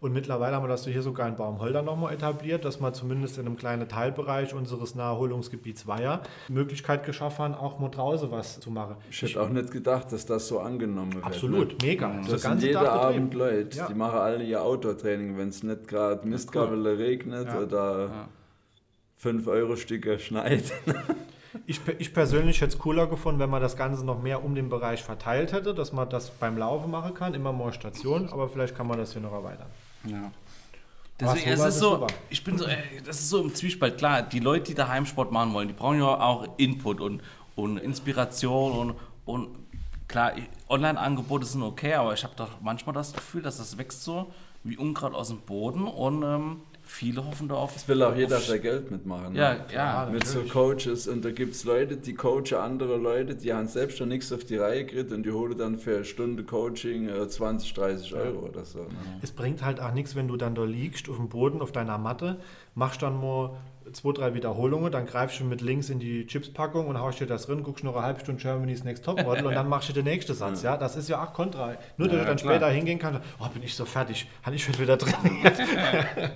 Und 0.00 0.12
mittlerweile 0.12 0.54
haben 0.56 0.64
wir 0.64 0.68
das 0.68 0.84
hier 0.86 1.02
sogar 1.02 1.26
in 1.28 1.36
Baumholder 1.36 1.82
nochmal 1.82 2.12
etabliert, 2.12 2.64
dass 2.64 2.80
man 2.80 2.92
zumindest 2.92 3.38
in 3.38 3.46
einem 3.46 3.56
kleinen 3.56 3.88
Teilbereich 3.88 4.52
unseres 4.54 4.94
Naherholungsgebiets 4.94 5.86
Weiher 5.86 6.20
die 6.48 6.52
Möglichkeit 6.52 7.04
geschaffen 7.04 7.44
haben, 7.44 7.54
auch 7.54 7.78
mal 7.78 7.88
draußen 7.88 8.30
was 8.30 8.60
zu 8.60 8.70
machen. 8.70 8.96
Ich 9.10 9.22
hätte 9.22 9.40
auch 9.40 9.48
nicht 9.48 9.70
gedacht, 9.70 10.12
dass 10.12 10.26
das 10.26 10.48
so 10.48 10.60
angenommen 10.60 11.14
wird. 11.14 11.24
Absolut, 11.24 11.68
Ne? 11.82 11.88
mega. 11.88 12.20
Das 12.28 12.42
sind 12.42 12.62
jeden 12.62 12.74
Tag 12.74 12.88
Abend 12.88 13.30
betrieben. 13.30 13.56
Leute, 13.56 13.76
Ja. 13.78 13.86
die 13.88 13.94
machen 13.94 14.18
alle 14.18 14.44
ihr 14.44 14.62
Outdoor-Training, 14.62 15.38
wenn 15.38 15.48
es 15.48 15.62
nicht 15.62 15.88
gerade 15.88 16.26
Mistgabel 16.28 16.86
regnet 16.96 17.46
Ja. 17.46 17.58
oder 17.60 18.10
5-Euro-Stücke 19.22 20.18
schneit. 20.18 20.64
Ich, 21.68 21.80
ich 21.98 22.12
persönlich 22.12 22.60
hätte 22.60 22.74
es 22.74 22.78
cooler 22.78 23.06
gefunden, 23.06 23.40
wenn 23.40 23.48
man 23.48 23.62
das 23.62 23.78
Ganze 23.78 24.04
noch 24.04 24.22
mehr 24.22 24.44
um 24.44 24.54
den 24.54 24.68
Bereich 24.68 25.02
verteilt 25.02 25.54
hätte, 25.54 25.72
dass 25.74 25.90
man 25.90 26.08
das 26.10 26.28
beim 26.30 26.58
Laufen 26.58 26.90
machen 26.90 27.14
kann, 27.14 27.32
immer 27.32 27.50
mehr 27.52 27.72
Stationen, 27.72 28.28
aber 28.28 28.48
vielleicht 28.50 28.76
kann 28.76 28.86
man 28.86 28.98
das 28.98 29.14
hier 29.14 29.22
noch 29.22 29.32
erweitern. 29.32 29.66
Ja. 30.06 30.30
Deswegen, 31.18 31.50
es 31.50 31.60
ist 31.64 31.78
so, 31.78 32.06
ich 32.28 32.44
bin 32.44 32.58
so, 32.58 32.66
ey, 32.66 33.00
das 33.04 33.20
ist 33.20 33.30
so 33.30 33.40
im 33.40 33.54
Zwiespalt. 33.54 33.96
Klar, 33.96 34.22
die 34.22 34.38
Leute, 34.38 34.64
die 34.64 34.74
daheim 34.74 35.06
Sport 35.06 35.32
machen 35.32 35.54
wollen, 35.54 35.68
die 35.68 35.74
brauchen 35.74 35.98
ja 35.98 36.20
auch 36.20 36.46
Input 36.58 37.00
und, 37.00 37.22
und 37.54 37.78
Inspiration 37.78 38.72
und, 38.72 38.96
und 39.24 39.48
klar, 40.08 40.32
Online-Angebote 40.68 41.46
sind 41.46 41.62
okay, 41.62 41.94
aber 41.94 42.12
ich 42.12 42.22
habe 42.22 42.34
doch 42.36 42.60
manchmal 42.60 42.94
das 42.94 43.14
Gefühl, 43.14 43.40
dass 43.40 43.56
das 43.56 43.78
wächst 43.78 44.04
so 44.04 44.30
wie 44.62 44.76
Unkraut 44.76 45.14
aus 45.14 45.28
dem 45.28 45.40
Boden 45.40 45.86
und 45.86 46.22
ähm, 46.22 46.60
viele 46.88 47.24
hoffen 47.26 47.48
da 47.48 47.56
auf. 47.56 47.74
Es 47.76 47.86
will 47.88 48.02
auch 48.02 48.14
jeder 48.16 48.38
sein 48.40 48.62
Geld 48.62 48.90
mitmachen. 48.90 49.32
ne? 49.34 49.38
Ja, 49.38 49.56
ja. 49.72 50.08
Mit 50.10 50.26
so 50.26 50.40
Coaches 50.42 51.08
und 51.08 51.24
da 51.24 51.30
gibt 51.32 51.54
es 51.54 51.64
Leute, 51.64 51.96
die 51.96 52.14
coachen 52.14 52.54
andere 52.58 52.96
Leute, 52.96 53.34
die 53.34 53.52
haben 53.52 53.68
selbst 53.68 53.98
schon 53.98 54.08
nichts 54.08 54.32
auf 54.32 54.44
die 54.44 54.56
Reihe 54.56 54.84
gekriegt 54.84 55.12
und 55.12 55.24
die 55.24 55.32
holen 55.32 55.58
dann 55.58 55.78
für 55.78 55.96
eine 55.96 56.04
Stunde 56.04 56.44
Coaching 56.44 57.08
äh, 57.08 57.28
20, 57.28 57.74
30 57.74 58.14
Euro 58.14 58.46
oder 58.46 58.64
so. 58.64 58.78
Ne? 58.78 58.86
Es 59.20 59.32
bringt 59.32 59.62
halt 59.64 59.80
auch 59.80 59.92
nichts, 59.92 60.14
wenn 60.16 60.28
du 60.28 60.36
dann 60.36 60.54
da 60.54 60.64
liegst 60.64 61.08
auf 61.08 61.16
dem 61.16 61.28
Boden 61.28 61.60
auf 61.60 61.72
deiner 61.72 61.98
Matte, 61.98 62.38
machst 62.74 63.02
dann 63.02 63.20
mal 63.20 63.50
zwei, 63.92 64.12
drei 64.12 64.34
Wiederholungen, 64.34 64.90
dann 64.90 65.06
greifst 65.06 65.38
du 65.38 65.44
mit 65.44 65.60
links 65.60 65.90
in 65.90 66.00
die 66.00 66.26
Chipspackung 66.26 66.88
und 66.88 66.98
haust 66.98 67.20
dir 67.20 67.26
das 67.26 67.46
drin, 67.46 67.62
guckst 67.62 67.84
noch 67.84 67.94
eine 67.94 68.04
halbe 68.04 68.18
Stunde 68.20 68.42
Germany's 68.42 68.82
Next 68.82 69.04
Topmodel 69.04 69.46
und 69.46 69.54
dann 69.54 69.68
machst 69.68 69.88
du 69.88 69.92
den 69.92 70.04
nächsten 70.04 70.34
Satz. 70.34 70.62
Ja, 70.64 70.76
das 70.76 70.96
ist 70.96 71.08
ja 71.08 71.22
auch 71.24 71.32
kontra. 71.32 71.76
Nur, 71.96 72.08
dass 72.08 72.16
Ja, 72.16 72.22
du 72.22 72.26
dann 72.28 72.36
klar. 72.36 72.54
später 72.54 72.68
hingehen 72.70 72.98
kannst, 72.98 73.20
oh, 73.38 73.48
bin 73.48 73.62
ich 73.62 73.74
so 73.76 73.84
fertig, 73.84 74.26
habe 74.42 74.56
ich 74.56 74.64
schon 74.64 74.76
wieder 74.78 74.98
trainiert. 74.98 75.56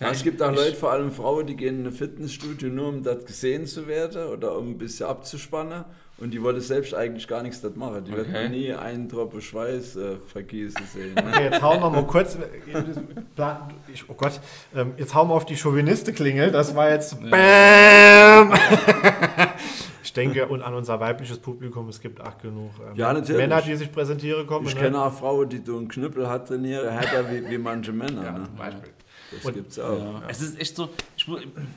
Ja, 0.00 0.10
es 0.12 0.22
gibt 0.22 0.40
auch 0.42 0.54
Leute, 0.54 0.76
vor 0.76 0.92
allem 0.92 1.10
Frauen, 1.10 1.46
die 1.46 1.56
gehen 1.56 1.80
in 1.80 1.86
ein 1.86 1.92
Fitnessstudio 1.92 2.68
nur, 2.68 2.88
um 2.88 3.02
dort 3.02 3.26
gesehen 3.26 3.66
zu 3.66 3.88
werden 3.88 4.28
oder 4.28 4.56
um 4.56 4.70
ein 4.70 4.78
bisschen 4.78 5.06
abzuspannen. 5.06 5.84
Und 6.18 6.32
die 6.32 6.42
wollen 6.42 6.60
selbst 6.60 6.94
eigentlich 6.94 7.28
gar 7.28 7.42
nichts 7.44 7.60
dort 7.60 7.76
machen. 7.76 8.04
Die 8.04 8.12
wird 8.12 8.28
Okay. 8.28 8.42
man 8.44 8.50
nie 8.50 8.72
einen 8.72 9.08
Tropfen 9.08 9.40
Schweiß 9.40 9.96
äh, 9.96 10.16
vergießen 10.16 10.84
sehen. 10.92 11.14
Ne? 11.14 11.24
Okay, 11.28 11.44
jetzt 11.44 11.62
hauen 11.62 11.80
wir 11.80 11.90
mal 11.90 12.06
kurz. 12.06 12.36
Oh 14.08 14.14
Gott, 14.14 14.40
ähm, 14.74 14.94
jetzt 14.96 15.14
hauen 15.14 15.28
wir 15.28 15.34
auf 15.34 15.46
die 15.46 15.56
Chauviniste-Klingel. 15.56 16.50
Das 16.50 16.74
war 16.74 16.90
jetzt. 16.90 17.18
Bam! 17.30 18.52
Ich 20.08 20.14
denke, 20.14 20.46
und 20.48 20.62
an 20.62 20.72
unser 20.72 20.98
weibliches 21.00 21.38
Publikum, 21.38 21.86
es 21.90 22.00
gibt 22.00 22.18
auch 22.20 22.38
genug 22.38 22.70
ähm, 22.80 22.96
Ja. 22.96 23.12
Männer, 23.12 23.60
die 23.60 23.76
sich 23.76 23.92
präsentieren 23.92 24.46
kommen. 24.46 24.66
Ich 24.66 24.74
ne? 24.74 24.80
kenne 24.80 25.02
auch 25.02 25.12
Frauen, 25.12 25.50
die 25.50 25.62
durch 25.62 25.78
einen 25.78 25.88
Knüppel 25.88 26.28
hat 26.28 26.48
trainieren, 26.48 26.88
härter 26.88 27.30
wie, 27.30 27.48
wie 27.48 27.58
manche 27.58 27.92
Männer. 27.92 28.24
Ja, 28.24 28.32
ne? 28.32 28.44
zum 28.46 28.56
Beispiel. 28.56 28.92
Das 29.30 29.44
Und- 29.44 29.54
gibt's 29.54 29.78
auch. 29.78 29.98
Ja. 29.98 30.22
Es 30.28 30.40
ist 30.40 30.58
echt 30.58 30.74
so, 30.76 30.88
ich, 31.16 31.26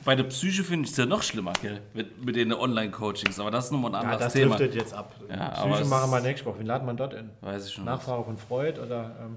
bei 0.04 0.14
der 0.14 0.24
Psyche 0.24 0.64
finde 0.64 0.86
ich 0.86 0.92
es 0.92 0.96
ja 0.96 1.04
noch 1.06 1.22
schlimmer, 1.22 1.52
gell? 1.60 1.80
Mit, 1.92 2.24
mit 2.24 2.36
den 2.36 2.52
Online-Coachings, 2.52 3.38
aber 3.38 3.50
das 3.50 3.66
ist 3.66 3.72
nochmal 3.72 3.94
ein 3.94 4.02
Ja, 4.02 4.08
anderes 4.12 4.24
das 4.24 4.32
Thema. 4.32 4.56
driftet 4.56 4.74
jetzt 4.80 4.94
ab. 4.94 5.14
Ja, 5.28 5.48
Psyche 5.50 5.84
machen 5.84 6.10
wir 6.10 6.20
nächste 6.20 6.46
Woche. 6.46 6.58
Wen 6.60 6.66
laden 6.66 6.86
wir 6.86 6.94
dort 6.94 7.14
in? 7.14 7.30
Weiß 7.42 7.66
ich 7.66 7.74
schon. 7.74 7.84
Nachfrage 7.84 8.24
von 8.24 8.38
Freud 8.38 8.80
oder. 8.80 9.10
Ähm, 9.20 9.36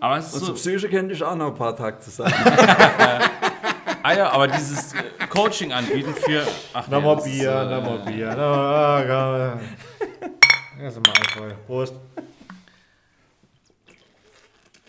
Aber 0.00 0.18
es 0.18 0.26
ist 0.28 0.34
Und 0.34 0.40
so, 0.40 0.46
zur 0.46 0.54
Psyche 0.56 0.88
könnte 0.88 1.14
ich 1.14 1.22
auch 1.22 1.34
noch 1.34 1.48
ein 1.48 1.54
paar 1.54 1.74
Takte 1.74 2.10
sagen. 2.10 2.34
ah 4.02 4.12
ja, 4.14 4.30
aber 4.30 4.46
dieses 4.48 4.92
äh, 4.94 5.26
Coaching 5.28 5.72
anbieten 5.72 6.14
für. 6.14 6.46
Ach, 6.74 6.86
na 6.90 6.98
nee, 7.00 7.06
mal 7.06 7.14
das 7.16 7.24
Bier, 7.24 7.50
äh, 7.50 7.64
na 7.70 7.80
mal 7.80 7.98
Bier. 8.00 8.34
Na, 8.36 8.96
ah, 8.96 9.04
ja, 9.04 9.60
ja, 10.82 10.90
sind 10.90 11.06
wir 11.06 11.14
Alkohol. 11.16 11.54
Prost. 11.66 11.94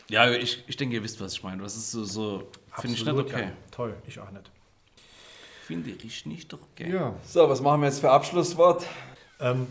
Ja, 0.09 0.31
ich, 0.31 0.63
ich 0.67 0.77
denke, 0.77 0.95
ihr 0.95 1.03
wisst, 1.03 1.19
was 1.19 1.33
ich 1.33 1.43
meine. 1.43 1.61
Das 1.63 1.75
ist 1.75 1.91
so, 1.91 2.03
so 2.05 2.47
finde 2.75 2.95
ich 2.95 3.01
nicht 3.03 3.07
Absolut, 3.09 3.25
okay. 3.33 3.43
ja. 3.43 3.51
Toll, 3.71 3.95
ich 4.07 4.19
auch 4.19 4.31
nicht. 4.31 4.49
Finde 5.65 5.89
ich 5.91 6.25
nicht 6.25 6.53
okay. 6.53 6.91
Ja. 6.91 7.13
So, 7.25 7.49
was 7.49 7.61
machen 7.61 7.81
wir 7.81 7.87
jetzt 7.87 7.99
für 7.99 8.09
Abschlusswort? 8.09 8.85
Ähm, 9.41 9.67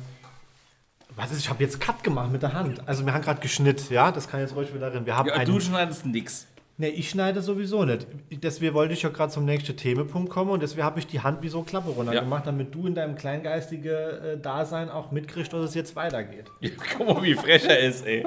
was 1.14 1.32
ist, 1.32 1.38
ich 1.38 1.48
habe 1.48 1.62
jetzt 1.64 1.80
Cut 1.80 2.04
gemacht 2.04 2.30
mit 2.30 2.42
der 2.42 2.52
Hand. 2.52 2.86
Also 2.86 3.06
wir 3.06 3.14
haben 3.14 3.22
gerade 3.22 3.40
geschnitten, 3.40 3.94
ja, 3.94 4.12
das 4.12 4.28
kann 4.28 4.40
jetzt 4.40 4.54
ruhig 4.54 4.74
wieder 4.74 4.90
drin. 4.90 5.06
Wir 5.06 5.16
haben 5.16 5.28
Ja, 5.28 5.34
einen, 5.36 5.50
du 5.50 5.58
schneidest 5.58 6.04
nix. 6.04 6.46
Nee, 6.76 6.88
ich 6.88 7.08
schneide 7.08 7.40
sowieso 7.40 7.86
nicht. 7.86 8.06
Deswegen 8.30 8.74
wollte 8.74 8.92
ich 8.92 9.00
ja 9.00 9.08
gerade 9.08 9.32
zum 9.32 9.46
nächsten 9.46 9.74
Themenpunkt 9.78 10.28
kommen 10.28 10.50
und 10.50 10.62
deswegen 10.62 10.84
habe 10.84 10.98
ich 10.98 11.06
die 11.06 11.20
Hand 11.20 11.40
wie 11.42 11.48
so 11.48 11.62
Klappe 11.62 11.88
runter 11.88 12.12
Ja. 12.12 12.20
gemacht, 12.20 12.46
damit 12.46 12.74
du 12.74 12.86
in 12.86 12.94
deinem 12.94 13.16
kleingeistigen 13.16 13.90
äh, 13.94 14.36
Dasein 14.38 14.90
auch 14.90 15.10
mitkriegst, 15.10 15.54
dass 15.54 15.64
es 15.64 15.74
jetzt 15.74 15.96
weitergeht. 15.96 16.44
Ja, 16.60 16.68
guck 16.98 17.06
mal, 17.08 17.22
wie 17.22 17.32
frech 17.32 17.64
er 17.64 17.78
ist, 17.78 18.04
ey. 18.04 18.26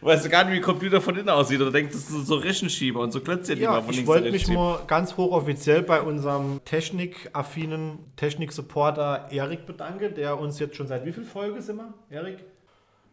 Du 0.00 0.06
weißt 0.06 0.30
gar 0.30 0.44
nicht, 0.44 0.52
wie 0.54 0.56
ein 0.56 0.62
Computer 0.62 1.00
von 1.00 1.16
innen 1.16 1.28
aussieht. 1.28 1.60
Oder 1.60 1.70
denkst, 1.70 1.92
das 1.92 2.08
sind 2.08 2.26
so 2.26 2.36
Rechenschieber 2.36 3.00
und 3.00 3.12
so 3.12 3.20
Klötzchen, 3.20 3.56
die 3.56 3.62
Ja, 3.62 3.72
man 3.72 3.84
von 3.84 3.94
ich 3.94 4.06
wollte 4.06 4.30
mich 4.30 4.48
mal 4.48 4.80
ganz 4.86 5.16
hochoffiziell 5.16 5.82
bei 5.82 6.00
unserem 6.00 6.60
technikaffinen 6.64 7.98
Technik-Supporter 8.16 9.28
Erik 9.30 9.66
bedanken, 9.66 10.14
der 10.14 10.38
uns 10.38 10.58
jetzt 10.58 10.76
schon 10.76 10.86
seit 10.86 11.04
wie 11.04 11.12
viel 11.12 11.24
Folge 11.24 11.60
sind 11.62 11.76
wir, 11.76 11.94
Erik? 12.10 12.38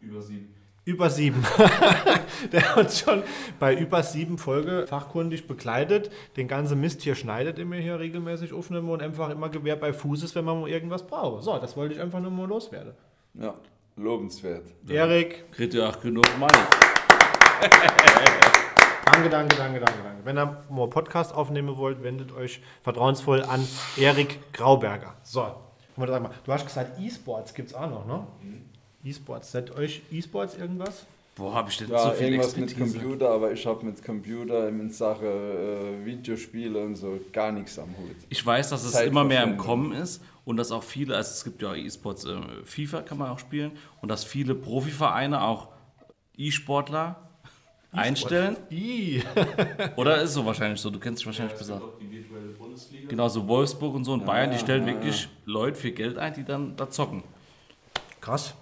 Über 0.01 0.21
sieben. 0.21 0.53
Über 0.83 1.11
sieben. 1.11 1.45
der 2.51 2.75
uns 2.77 2.99
schon 2.99 3.21
bei 3.59 3.75
über 3.75 4.01
sieben 4.01 4.39
Folge 4.39 4.87
fachkundig 4.87 5.47
begleitet. 5.47 6.09
Den 6.37 6.47
ganzen 6.47 6.81
Mist 6.81 7.03
hier 7.03 7.13
schneidet 7.13 7.59
er 7.59 7.65
mir 7.65 7.79
hier 7.79 7.99
regelmäßig 7.99 8.51
aufnehmen 8.51 8.89
und 8.89 9.01
einfach 9.01 9.29
immer 9.29 9.49
Gewehr 9.49 9.75
bei 9.75 9.93
Fuß 9.93 10.23
ist, 10.23 10.33
wenn 10.33 10.43
man 10.43 10.59
mal 10.59 10.69
irgendwas 10.69 11.05
braucht. 11.05 11.43
So, 11.43 11.57
das 11.59 11.77
wollte 11.77 11.93
ich 11.93 12.01
einfach 12.01 12.19
nur 12.19 12.31
mal 12.31 12.47
loswerden. 12.47 12.93
Ja, 13.35 13.53
lobenswert. 13.95 14.65
Erik, 14.87 15.51
Kriegt 15.51 15.73
ihr 15.73 15.87
auch 15.87 15.99
genug 15.99 16.25
Money. 16.37 16.53
danke, 19.05 19.29
danke, 19.29 19.55
danke, 19.55 19.79
danke, 19.79 20.03
danke. 20.03 20.21
Wenn 20.23 20.37
ihr 20.37 20.63
mal 20.69 20.87
Podcast 20.89 21.33
aufnehmen 21.33 21.77
wollt, 21.77 22.03
wendet 22.03 22.31
euch 22.31 22.61
vertrauensvoll 22.81 23.43
an 23.43 23.67
Erik 23.97 24.39
Grauberger. 24.53 25.15
So, 25.23 25.55
du 25.97 26.51
hast 26.51 26.65
gesagt, 26.65 26.99
E-Sports 26.99 27.53
gibt 27.53 27.69
es 27.69 27.75
auch 27.75 27.89
noch, 27.89 28.05
ne? 28.05 28.25
E-Sports, 29.03 29.51
seid 29.51 29.75
euch 29.75 30.01
E-Sports 30.11 30.57
irgendwas? 30.57 31.05
Wo 31.37 31.53
habe 31.53 31.69
ich 31.69 31.77
denn 31.77 31.89
Ja, 31.89 31.99
so 31.99 32.11
viel 32.11 32.27
irgendwas 32.27 32.55
mit 32.55 32.69
Expertise? 32.69 32.99
Computer, 32.99 33.29
aber 33.29 33.51
ich 33.51 33.65
habe 33.65 33.85
mit 33.85 34.03
Computer 34.03 34.67
in 34.67 34.89
Sache 34.91 35.25
äh, 35.25 36.05
Videospiele 36.05 36.77
und 36.77 36.95
so 36.95 37.19
gar 37.31 37.51
nichts 37.51 37.79
am 37.79 37.89
Hut. 37.97 38.15
Ich 38.29 38.45
weiß, 38.45 38.69
dass 38.69 38.83
es 38.83 38.91
Zeitverschwendung. 38.91 39.21
immer 39.21 39.27
mehr 39.27 39.43
im 39.43 39.57
Kommen 39.57 39.93
ist 39.93 40.21
und 40.45 40.57
dass 40.57 40.71
auch 40.71 40.83
viele, 40.83 41.15
also 41.15 41.31
es 41.31 41.43
gibt 41.43 41.61
ja 41.61 41.71
auch 41.71 41.75
E-Sports, 41.75 42.25
äh, 42.25 42.39
FIFA 42.63 43.01
kann 43.01 43.17
man 43.17 43.29
auch 43.29 43.39
spielen 43.39 43.71
und 44.01 44.09
dass 44.09 44.23
viele 44.23 44.55
Profivereine 44.55 45.41
auch 45.41 45.69
E-Sportler 46.37 47.29
einstellen. 47.91 48.57
I. 48.71 49.23
Oder 49.95 50.21
ist 50.21 50.33
so 50.33 50.45
wahrscheinlich 50.45 50.79
so? 50.79 50.89
Du 50.89 50.99
kennst 50.99 51.19
dich 51.19 51.25
wahrscheinlich 51.25 51.57
besser. 51.57 51.81
Genau, 53.07 53.27
so 53.29 53.47
Wolfsburg 53.47 53.95
und 53.95 54.05
so 54.05 54.13
und 54.13 54.25
Bayern, 54.25 54.51
die 54.51 54.57
stellen 54.57 54.85
wirklich 54.85 55.27
Leute 55.45 55.77
für 55.77 55.91
Geld 55.91 56.17
ein, 56.17 56.33
die 56.33 56.43
dann 56.43 56.75
da 56.75 56.89
zocken. 56.89 57.23
Krass. 58.19 58.53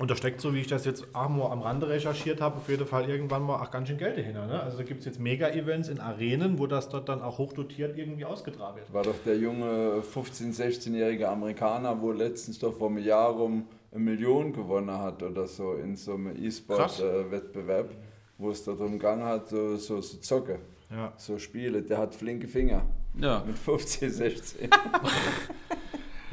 Und 0.00 0.10
da 0.10 0.16
steckt 0.16 0.40
so, 0.40 0.52
wie 0.54 0.58
ich 0.60 0.66
das 0.66 0.84
jetzt 0.84 1.06
auch 1.14 1.28
mal 1.28 1.52
am 1.52 1.62
Rande 1.62 1.88
recherchiert 1.88 2.40
habe, 2.40 2.56
auf 2.56 2.68
jeden 2.68 2.84
Fall 2.84 3.08
irgendwann 3.08 3.42
mal 3.42 3.62
auch 3.62 3.70
ganz 3.70 3.86
schön 3.88 3.96
Geld 3.96 4.18
dahinter. 4.18 4.46
Ne? 4.48 4.60
Also 4.60 4.76
da 4.76 4.82
gibt 4.82 5.00
es 5.00 5.06
jetzt 5.06 5.20
Mega-Events 5.20 5.88
in 5.88 6.00
Arenen, 6.00 6.58
wo 6.58 6.66
das 6.66 6.88
dort 6.88 7.08
dann 7.08 7.22
auch 7.22 7.38
hochdotiert 7.38 7.96
irgendwie 7.96 8.24
ausgetragen 8.24 8.78
wird. 8.78 8.92
War 8.92 9.04
doch 9.04 9.14
der 9.24 9.36
junge 9.38 10.02
15-, 10.02 10.52
16-jährige 10.52 11.28
Amerikaner, 11.28 12.00
wo 12.02 12.10
letztens 12.10 12.58
doch 12.58 12.76
vor 12.76 12.88
einem 12.88 13.04
Jahr 13.04 13.30
rum 13.30 13.66
eine 13.92 14.00
Million 14.02 14.52
gewonnen 14.52 14.98
hat 14.98 15.22
oder 15.22 15.46
so 15.46 15.74
in 15.74 15.94
so 15.94 16.14
einem. 16.14 16.34
E-Sport-Wettbewerb, 16.44 17.90
wo 18.38 18.50
es 18.50 18.64
darum 18.64 18.94
gegangen 18.94 19.22
hat, 19.22 19.48
so, 19.48 19.76
so, 19.76 20.00
so 20.00 20.16
Zocke, 20.18 20.58
Ja. 20.90 21.12
so 21.16 21.38
Spiele. 21.38 21.82
Der 21.82 21.98
hat 21.98 22.16
flinke 22.16 22.48
Finger 22.48 22.82
Ja. 23.20 23.44
mit 23.46 23.56
15, 23.56 24.10
16. 24.10 24.70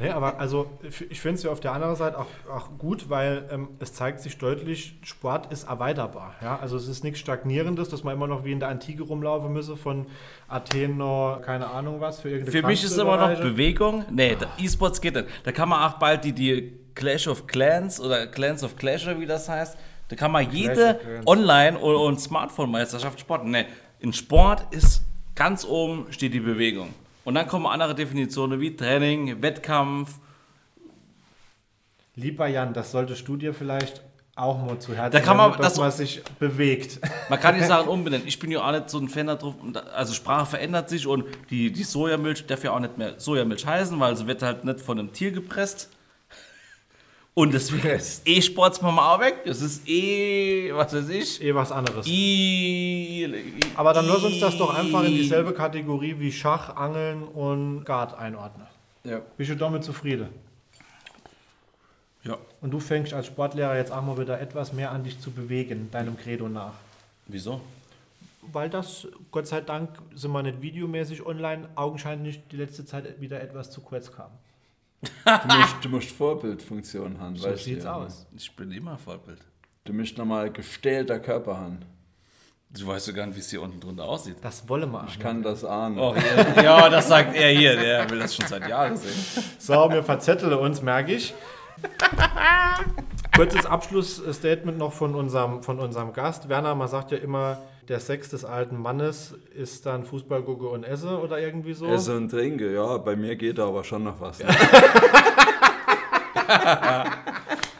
Nee, 0.02 0.10
aber 0.10 0.40
also 0.40 0.70
ich 1.10 1.20
finde 1.20 1.36
es 1.36 1.42
ja 1.44 1.50
auf 1.50 1.60
der 1.60 1.72
anderen 1.72 1.94
Seite 1.96 2.18
auch, 2.18 2.26
auch 2.50 2.70
gut, 2.78 3.08
weil 3.08 3.48
ähm, 3.50 3.68
es 3.78 3.92
zeigt 3.92 4.20
sich 4.20 4.36
deutlich, 4.36 4.98
Sport 5.02 5.52
ist 5.52 5.68
erweiterbar. 5.68 6.34
Ja? 6.42 6.58
Also 6.60 6.76
es 6.76 6.88
ist 6.88 7.04
nichts 7.04 7.20
Stagnierendes, 7.20 7.88
dass 7.88 8.02
man 8.02 8.14
immer 8.14 8.26
noch 8.26 8.44
wie 8.44 8.52
in 8.52 8.60
der 8.60 8.68
Antike 8.68 9.04
rumlaufen 9.04 9.52
müsse, 9.52 9.76
von 9.76 10.06
Athen 10.48 10.96
noch 10.96 11.40
keine 11.44 11.68
Ahnung 11.68 12.00
was 12.00 12.20
für 12.20 12.30
irgendeine 12.30 12.60
Für 12.60 12.66
mich 12.66 12.82
ist 12.82 12.98
immer 12.98 13.16
noch. 13.16 13.40
Bewegung. 13.40 14.04
Nee, 14.10 14.36
E-Sports 14.58 15.00
geht 15.00 15.14
nicht. 15.14 15.28
Da 15.44 15.52
kann 15.52 15.68
man 15.68 15.88
auch 15.88 15.98
bald 15.98 16.24
die, 16.24 16.32
die 16.32 16.78
Clash 16.94 17.28
of 17.28 17.46
Clans 17.46 18.00
oder 18.00 18.26
Clans 18.26 18.64
of 18.64 18.76
Clash 18.76 19.06
oder 19.06 19.20
wie 19.20 19.26
das 19.26 19.48
heißt, 19.48 19.76
da 20.08 20.16
kann 20.16 20.32
man 20.32 20.50
jede. 20.50 21.00
Online- 21.26 21.78
und, 21.78 21.94
und 21.94 22.20
Smartphone-Meisterschaft 22.20 23.20
sporten. 23.20 23.50
Nee, 23.50 23.66
in 24.00 24.12
Sport 24.12 24.66
ist 24.74 25.02
ganz 25.34 25.64
oben 25.64 26.06
steht 26.10 26.34
die 26.34 26.40
Bewegung. 26.40 26.88
Und 27.24 27.34
dann 27.34 27.46
kommen 27.46 27.66
andere 27.66 27.94
Definitionen 27.94 28.60
wie 28.60 28.74
Training, 28.74 29.42
Wettkampf. 29.42 30.14
Lieber 32.16 32.46
Jan, 32.46 32.74
das 32.74 32.90
solltest 32.90 33.26
du 33.26 33.36
dir 33.36 33.54
vielleicht 33.54 34.02
auch 34.34 34.64
mal 34.64 34.78
zu 34.78 34.94
Herzen 34.94 35.12
Da 35.12 35.20
kann 35.20 35.36
man- 35.36 35.50
nehmen, 35.50 35.62
dass 35.62 35.74
das- 35.74 35.80
man 35.80 35.90
sich 35.92 36.22
bewegt. 36.38 37.00
Man 37.28 37.38
kann 37.38 37.54
die 37.54 37.60
Sachen 37.64 37.88
umbenennen. 37.88 38.26
Ich 38.26 38.38
bin 38.38 38.50
ja 38.50 38.66
auch 38.66 38.72
nicht 38.72 38.90
so 38.90 38.98
ein 38.98 39.08
Fan 39.08 39.26
drauf. 39.26 39.54
Also 39.94 40.14
Sprache 40.14 40.46
verändert 40.46 40.88
sich 40.88 41.06
und 41.06 41.24
die, 41.50 41.70
die 41.72 41.84
Sojamilch 41.84 42.46
darf 42.46 42.64
ja 42.64 42.72
auch 42.72 42.80
nicht 42.80 42.98
mehr 42.98 43.18
Sojamilch 43.20 43.66
heißen, 43.66 43.98
weil 44.00 44.16
sie 44.16 44.26
wird 44.26 44.42
halt 44.42 44.64
nicht 44.64 44.80
von 44.80 44.98
einem 44.98 45.12
Tier 45.12 45.32
gepresst. 45.32 45.90
Und 47.34 47.54
deswegen 47.54 47.88
ist 47.88 48.28
E-Sports 48.28 48.82
machen 48.82 48.96
wir 48.96 49.10
auch 49.10 49.20
weg. 49.20 49.42
Das 49.46 49.62
ist 49.62 49.88
eh, 49.88 50.70
was 50.74 50.92
weiß 50.92 51.08
ich. 51.08 51.42
Eh 51.42 51.54
was 51.54 51.72
anderes. 51.72 52.06
I, 52.06 53.60
Aber 53.74 53.94
dann 53.94 54.06
lass 54.06 54.22
uns 54.22 54.38
das 54.38 54.58
doch 54.58 54.74
einfach 54.74 55.02
in 55.04 55.12
dieselbe 55.12 55.54
Kategorie 55.54 56.14
wie 56.18 56.30
Schach, 56.30 56.76
Angeln 56.76 57.22
und 57.22 57.84
Gard 57.84 58.18
einordnen. 58.18 58.66
Ja. 59.04 59.20
Bist 59.36 59.50
du 59.50 59.56
damit 59.56 59.82
zufrieden? 59.82 60.28
Ja. 62.22 62.36
Und 62.60 62.70
du 62.70 62.78
fängst 62.78 63.14
als 63.14 63.26
Sportlehrer 63.26 63.76
jetzt 63.76 63.92
auch 63.92 64.02
mal 64.02 64.18
wieder 64.18 64.38
etwas 64.38 64.74
mehr 64.74 64.90
an 64.92 65.02
dich 65.02 65.18
zu 65.18 65.30
bewegen, 65.30 65.90
deinem 65.90 66.18
Credo 66.18 66.48
nach. 66.48 66.74
Wieso? 67.26 67.62
Weil 68.52 68.68
das, 68.68 69.08
Gott 69.30 69.46
sei 69.46 69.62
Dank, 69.62 69.88
sind 70.14 70.32
wir 70.32 70.42
nicht 70.42 70.60
videomäßig 70.60 71.24
online, 71.24 71.68
augenscheinlich 71.76 72.40
die 72.50 72.56
letzte 72.56 72.84
Zeit 72.84 73.20
wieder 73.20 73.40
etwas 73.40 73.70
zu 73.70 73.80
kurz 73.80 74.12
kam. 74.12 74.30
Du 75.24 75.56
musst, 75.56 75.76
du 75.82 75.88
musst 75.88 76.10
Vorbildfunktion 76.10 77.18
haben. 77.18 77.36
So 77.36 77.48
weißt 77.48 77.60
du 77.60 77.70
sieht's 77.70 77.84
ja. 77.84 77.94
aus. 77.94 78.26
Ich 78.36 78.54
bin 78.54 78.70
immer 78.70 78.96
Vorbild. 78.96 79.40
Du 79.84 79.92
musst 79.92 80.16
nochmal 80.16 80.52
gestählter 80.52 81.18
Körper 81.18 81.58
haben. 81.58 81.80
Du 82.70 82.86
weißt 82.86 83.08
ja 83.08 83.12
gar 83.12 83.26
nicht, 83.26 83.36
wie 83.36 83.40
es 83.40 83.50
hier 83.50 83.60
unten 83.60 83.80
drunter 83.80 84.04
aussieht. 84.04 84.36
Das 84.40 84.66
wolle 84.68 84.86
man. 84.86 85.06
Ich 85.06 85.18
kann 85.18 85.42
das 85.42 85.64
ahnen. 85.64 85.98
Oh, 85.98 86.14
ja, 86.14 86.62
ja, 86.62 86.88
das 86.88 87.08
sagt 87.08 87.34
er 87.34 87.50
hier. 87.50 87.76
Der 87.76 88.08
will 88.08 88.20
das 88.20 88.34
schon 88.34 88.46
seit 88.46 88.66
Jahren 88.68 88.96
sehen. 88.96 89.42
So, 89.58 89.90
wir 89.90 90.02
verzetteln 90.02 90.54
uns, 90.54 90.80
merke 90.80 91.14
ich. 91.14 91.34
Kurzes 93.36 93.66
Abschlussstatement 93.66 94.78
noch 94.78 94.92
von 94.92 95.14
unserem, 95.14 95.62
von 95.62 95.80
unserem 95.80 96.12
Gast. 96.12 96.48
Werner, 96.48 96.74
man 96.74 96.88
sagt 96.88 97.10
ja 97.10 97.18
immer, 97.18 97.58
der 97.88 98.00
Sex 98.00 98.28
des 98.30 98.44
alten 98.44 98.80
Mannes 98.80 99.34
ist 99.54 99.86
dann 99.86 100.04
Fußball, 100.04 100.42
Gucke 100.42 100.68
und 100.68 100.84
Esse 100.84 101.18
oder 101.18 101.40
irgendwie 101.40 101.74
so. 101.74 101.86
Essen 101.86 102.16
und 102.16 102.30
trinke, 102.30 102.72
ja, 102.72 102.98
bei 102.98 103.16
mir 103.16 103.36
geht 103.36 103.58
da 103.58 103.66
aber 103.68 103.84
schon 103.84 104.04
noch 104.04 104.20
was. 104.20 104.38
Ne? 104.38 104.46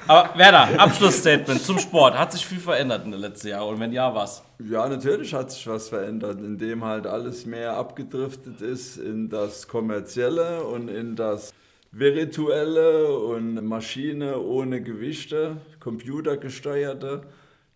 Aber 0.08 0.36
Werner, 0.36 0.68
Abschlussstatement 0.80 1.62
zum 1.62 1.78
Sport. 1.78 2.18
Hat 2.18 2.32
sich 2.32 2.44
viel 2.44 2.58
verändert 2.58 3.04
in 3.04 3.12
den 3.12 3.20
letzten 3.20 3.48
Jahren? 3.48 3.74
Und 3.74 3.80
wenn 3.80 3.92
ja, 3.92 4.12
was? 4.14 4.42
Ja, 4.58 4.88
natürlich 4.88 5.32
hat 5.32 5.52
sich 5.52 5.66
was 5.68 5.88
verändert, 5.88 6.40
indem 6.40 6.84
halt 6.84 7.06
alles 7.06 7.46
mehr 7.46 7.76
abgedriftet 7.76 8.60
ist 8.60 8.96
in 8.96 9.28
das 9.28 9.68
Kommerzielle 9.68 10.64
und 10.64 10.88
in 10.88 11.14
das 11.14 11.54
Virtuelle 11.92 13.16
und 13.16 13.64
Maschine 13.64 14.40
ohne 14.40 14.82
Gewichte, 14.82 15.58
computergesteuerte. 15.78 17.22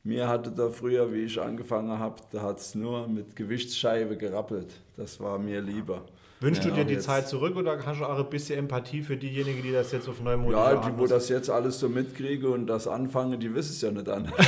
Mir 0.06 0.28
hatte 0.28 0.52
da 0.52 0.70
früher, 0.70 1.12
wie 1.12 1.22
ich 1.24 1.40
angefangen 1.40 1.98
habe, 1.98 2.14
da 2.30 2.40
hat 2.42 2.60
es 2.60 2.76
nur 2.76 3.08
mit 3.08 3.34
Gewichtsscheibe 3.34 4.16
gerappelt. 4.16 4.68
Das 4.96 5.18
war 5.18 5.36
mir 5.36 5.60
lieber. 5.60 6.02
Wünschst 6.38 6.64
du 6.64 6.68
Ja, 6.68 6.76
dir 6.76 6.84
die 6.84 6.98
Zeit 7.00 7.26
zurück 7.26 7.56
oder 7.56 7.84
hast 7.84 7.98
du 7.98 8.04
auch 8.04 8.16
ein 8.16 8.30
bisschen 8.30 8.60
Empathie 8.60 9.02
für 9.02 9.16
diejenigen, 9.16 9.64
die 9.64 9.72
das 9.72 9.90
jetzt 9.90 10.08
auf 10.08 10.20
neumodische 10.22 10.60
Ja, 10.62 10.76
Art 10.78 10.84
die, 10.86 10.96
wo 10.96 11.08
das 11.08 11.28
jetzt 11.28 11.50
alles 11.50 11.80
so 11.80 11.88
mitkriege 11.88 12.48
und 12.48 12.68
das 12.68 12.86
anfange, 12.86 13.36
die 13.36 13.52
wissen 13.52 13.72
es 13.72 13.80
ja 13.80 13.90
nicht 13.90 14.08
an. 14.08 14.32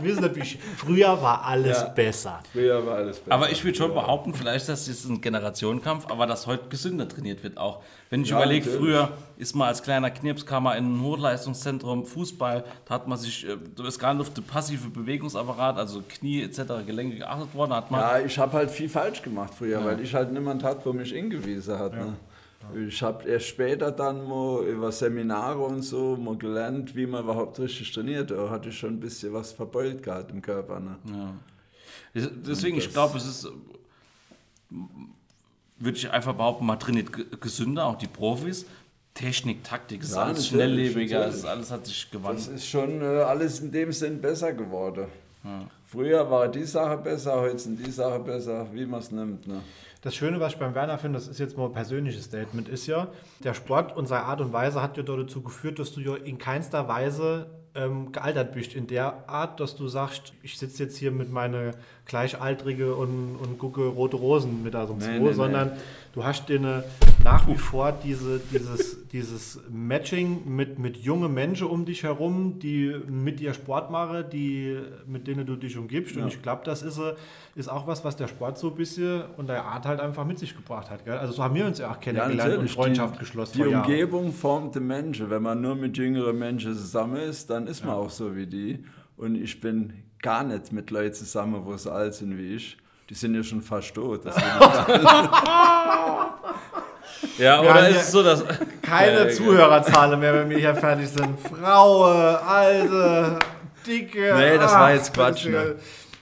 Die 0.00 0.04
wissen 0.04 0.22
nicht, 0.22 0.36
wie 0.36 0.40
ich, 0.40 0.58
früher 0.76 1.20
war 1.20 1.44
alles 1.44 1.78
Ja. 1.78 1.88
besser. 1.88 2.40
Früher 2.52 2.86
war 2.86 2.96
alles 2.96 3.18
besser. 3.18 3.32
Aber 3.34 3.50
ich 3.50 3.62
würde 3.64 3.76
schon 3.76 3.90
Ja. 3.92 4.00
behaupten, 4.00 4.32
vielleicht 4.34 4.68
ist 4.68 4.88
das 4.88 5.04
ein 5.04 5.20
Generationenkampf, 5.20 6.06
aber 6.10 6.26
dass 6.26 6.46
heute 6.46 6.68
gesünder 6.68 7.06
trainiert 7.08 7.42
wird 7.42 7.58
auch. 7.58 7.82
Wenn 8.08 8.22
ich 8.22 8.30
Ja, 8.30 8.36
überlege, 8.36 8.64
natürlich. 8.66 8.80
früher 8.88 9.08
ist 9.40 9.54
man 9.56 9.68
als 9.68 9.82
kleiner 9.82 10.10
Knirpskammer 10.10 10.76
in 10.76 10.96
ein 10.98 11.02
Hochleistungszentrum 11.02 12.04
Fußball, 12.06 12.64
da 12.84 12.94
hat 12.94 13.08
man 13.08 13.18
sich, 13.18 13.48
äh, 13.48 13.56
da 13.74 13.86
ist 13.88 13.98
gar 13.98 14.12
nicht 14.14 14.20
auf 14.28 14.34
den 14.34 14.44
passive 14.44 14.88
Bewegungsapparat, 14.90 15.76
also 15.78 16.02
Knie 16.08 16.42
etc., 16.42 16.62
Gelenke 16.86 17.16
geachtet 17.18 17.54
worden, 17.54 17.72
hat 17.72 17.90
man. 17.90 18.00
Ja, 18.00 18.18
ich 18.20 18.38
habe 18.38 18.52
halt 18.52 18.70
viel 18.70 18.88
falsch 18.88 19.22
gemacht 19.22 19.52
früher, 19.54 19.84
weil 19.84 20.00
ich 20.00 20.14
halt 20.14 20.32
niemand 20.32 20.62
hat, 20.62 20.84
wo 20.84 20.92
mich 20.92 21.10
hingewiesen 21.12 21.78
hat. 21.78 21.94
Ne? 21.94 22.14
Ich 22.86 23.02
habe 23.02 23.26
erst 23.26 23.46
später 23.46 23.90
dann 23.90 24.28
mal 24.28 24.62
über 24.66 24.92
Seminare 24.92 25.58
und 25.60 25.80
so 25.82 26.16
mal 26.16 26.36
gelernt, 26.36 26.94
wie 26.94 27.06
man 27.06 27.24
überhaupt 27.24 27.58
richtig 27.58 27.90
trainiert. 27.90 28.30
Da 28.30 28.50
hatte 28.50 28.68
ich 28.68 28.78
schon 28.78 28.90
ein 28.90 29.00
bisschen 29.00 29.32
was 29.32 29.52
verbeult 29.52 30.02
gehabt 30.02 30.30
im 30.30 30.42
Körper. 30.42 30.78
Ne? 30.78 30.96
Des- 32.14 32.30
Deswegen, 32.46 32.76
ich 32.76 32.92
glaube, 32.92 33.16
es 33.16 33.26
ist, 33.26 33.48
würde 35.78 35.96
ich 35.96 36.10
einfach 36.10 36.34
behaupten, 36.34 36.66
man 36.66 36.78
trainiert 36.78 37.12
ge- 37.12 37.24
gesünder, 37.40 37.86
auch 37.86 37.96
die 37.96 38.06
Profis. 38.06 38.66
Technik, 39.20 39.62
Taktik, 39.64 40.02
es 40.02 40.08
ist 40.10 40.16
Ja, 40.16 40.22
alles 40.24 40.46
schnelllebiger, 40.48 41.26
ist 41.26 41.44
alles 41.44 41.70
hat 41.70 41.86
sich 41.86 42.04
Das 42.04 42.10
gewandelt. 42.10 42.48
ist 42.56 42.66
schon 42.66 43.02
äh, 43.02 43.04
alles 43.04 43.60
in 43.60 43.70
dem 43.70 43.92
Sinn 43.92 44.20
besser 44.20 44.52
geworden. 44.52 45.06
Früher 45.86 46.30
war 46.30 46.48
die 46.48 46.64
Sache 46.64 46.96
besser, 46.98 47.40
heute 47.40 47.58
sind 47.58 47.84
die 47.84 47.90
Sache 47.90 48.20
besser, 48.20 48.66
wie 48.72 48.84
man 48.86 49.00
es 49.00 49.10
nimmt. 49.10 49.46
Ne? 49.46 49.60
Das 50.02 50.14
Schöne, 50.14 50.38
was 50.40 50.52
ich 50.54 50.58
beim 50.58 50.74
Werner 50.74 50.98
finde, 50.98 51.18
das 51.18 51.28
ist 51.28 51.38
jetzt 51.38 51.56
mal 51.56 51.66
ein 51.66 51.72
persönliches 51.72 52.24
Statement, 52.24 52.68
ist 52.68 52.86
ja, 52.86 53.08
der 53.44 53.54
Sport 53.54 53.96
und 53.96 54.06
seine 54.06 54.24
Art 54.24 54.40
und 54.40 54.52
Weise 54.52 54.80
hat 54.82 54.96
ja 54.96 55.02
dazu 55.02 55.42
geführt, 55.42 55.78
dass 55.78 55.92
du 55.92 56.00
ja 56.00 56.14
in 56.16 56.38
keinster 56.38 56.88
Weise 56.88 57.46
ähm, 57.74 58.10
gealtert 58.12 58.52
bist. 58.52 58.74
In 58.74 58.86
der 58.86 59.28
Art, 59.28 59.60
dass 59.60 59.76
du 59.76 59.88
sagst, 59.88 60.32
ich 60.42 60.58
sitze 60.58 60.82
jetzt 60.84 60.96
hier 60.96 61.10
mit 61.10 61.30
meiner 61.30 61.72
Gleichaltrige 62.06 62.94
und, 62.94 63.36
und 63.36 63.58
gucke 63.58 63.82
rote 63.86 64.16
Rosen 64.16 64.62
mit 64.62 64.74
da 64.74 64.84
um 64.84 64.98
Nee, 64.98 65.04
zwei, 65.32 65.48
nee, 65.48 65.64
nee. 65.64 65.70
Du 66.12 66.24
hast 66.24 66.48
dir 66.48 66.84
nach 67.22 67.46
wie 67.46 67.54
vor 67.54 67.92
diese, 67.92 68.40
dieses, 68.52 69.06
dieses 69.08 69.60
Matching 69.70 70.42
mit, 70.46 70.78
mit 70.78 70.96
jungen 70.96 71.32
Menschen 71.32 71.66
um 71.66 71.84
dich 71.84 72.02
herum, 72.02 72.58
die 72.58 72.94
mit 73.08 73.40
dir 73.40 73.54
Sport 73.54 73.90
machen, 73.90 74.24
die, 74.32 74.78
mit 75.06 75.26
denen 75.26 75.46
du 75.46 75.56
dich 75.56 75.76
umgibst. 75.76 76.16
Und 76.16 76.22
Ja. 76.22 76.28
ich 76.28 76.42
glaube, 76.42 76.62
das 76.64 76.82
ist, 76.82 77.00
ist 77.54 77.68
auch 77.68 77.86
was, 77.86 78.04
was 78.04 78.16
der 78.16 78.28
Sport 78.28 78.58
so 78.58 78.68
ein 78.68 78.74
bisschen 78.74 79.22
und 79.36 79.48
der 79.48 79.64
Art 79.64 79.86
halt 79.86 80.00
einfach 80.00 80.24
mit 80.24 80.38
sich 80.38 80.56
gebracht 80.56 80.90
hat. 80.90 81.04
Gell? 81.04 81.18
Also 81.18 81.34
so 81.34 81.44
haben 81.44 81.54
wir 81.54 81.66
uns 81.66 81.78
ja 81.78 81.90
auch 81.90 82.00
kennengelernt 82.00 82.58
und 82.58 82.70
Freundschaft 82.70 83.16
die, 83.16 83.18
geschlossen. 83.20 83.62
Die 83.62 83.70
Jahren. 83.70 83.84
Umgebung 83.84 84.32
formt 84.32 84.74
den 84.74 84.86
Menschen. 84.86 85.30
Wenn 85.30 85.42
man 85.42 85.60
nur 85.60 85.74
mit 85.74 85.96
jüngeren 85.96 86.38
Menschen 86.38 86.74
zusammen 86.74 87.16
ist, 87.16 87.50
dann 87.50 87.66
ist 87.66 87.84
man 87.84 87.94
auch 87.94 88.10
so 88.10 88.34
wie 88.34 88.46
die. 88.46 88.84
Und 89.16 89.34
ich 89.34 89.60
bin 89.60 89.92
gar 90.22 90.44
nicht 90.44 90.72
mit 90.72 90.90
Leuten 90.90 91.14
zusammen, 91.14 91.64
wo 91.64 91.76
so 91.76 91.90
alt 91.90 92.14
sind 92.14 92.36
wie 92.38 92.54
ich. 92.54 92.76
Die 93.10 93.14
sind 93.14 93.34
ja 93.34 93.42
schon 93.42 93.60
fast 93.60 93.92
tot. 93.94 94.22
Ja, 97.38 97.62
Wir 97.62 97.70
oder 97.70 97.88
ist 97.88 97.96
es 98.02 98.12
so, 98.12 98.22
dass. 98.22 98.44
Keine 98.82 99.24
Ja, 99.24 99.28
Zuhörerzahlen 99.30 100.18
mehr, 100.20 100.34
wenn 100.34 100.50
wir 100.50 100.58
hier 100.58 100.74
fertig 100.74 101.08
sind. 101.08 101.38
Fraue, 101.40 102.40
alte, 102.42 103.38
dicke. 103.86 104.34
Nee, 104.36 104.56
das 104.58 104.72
war 104.72 104.92
jetzt 104.94 105.12
Quatsch, 105.12 105.46
ne? 105.46 105.76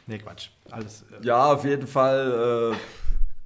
Nee, 0.07 0.19
Quatsch. 0.19 0.49
Alles. 0.71 1.03
äh, 1.13 1.25
Ja, 1.27 1.53
auf 1.53 1.65
jeden 1.65 1.87
Fall. 1.87 2.73
Äh, 2.73 2.77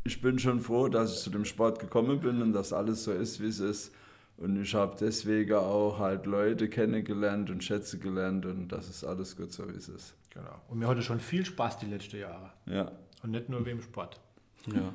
ich 0.04 0.20
bin 0.20 0.38
schon 0.38 0.60
froh, 0.60 0.88
dass 0.88 1.12
ich 1.14 1.20
zu 1.20 1.30
dem 1.30 1.44
Sport 1.44 1.78
gekommen 1.78 2.20
bin 2.20 2.42
und 2.42 2.52
dass 2.52 2.72
alles 2.72 3.04
so 3.04 3.12
ist, 3.12 3.40
wie 3.40 3.48
es 3.48 3.60
ist. 3.60 3.92
Und 4.36 4.60
ich 4.60 4.74
habe 4.74 4.96
deswegen 4.98 5.54
auch 5.54 5.98
halt 5.98 6.26
Leute 6.26 6.68
kennengelernt 6.68 7.50
und 7.50 7.62
Schätze 7.62 7.98
gelernt 7.98 8.44
und 8.46 8.68
das 8.68 8.88
ist 8.88 9.04
alles 9.04 9.36
gut 9.36 9.52
so, 9.52 9.68
wie 9.68 9.76
es 9.76 9.88
ist. 9.88 10.14
Genau. 10.30 10.60
Und 10.68 10.78
mir 10.78 10.88
hatte 10.88 11.02
schon 11.02 11.20
viel 11.20 11.44
Spaß 11.44 11.78
die 11.78 11.86
letzten 11.86 12.18
Jahre. 12.18 12.50
Ja. 12.66 12.90
Und 13.22 13.30
nicht 13.30 13.48
nur 13.48 13.64
wegen 13.64 13.82
Sport. 13.82 14.20
Ja. 14.66 14.92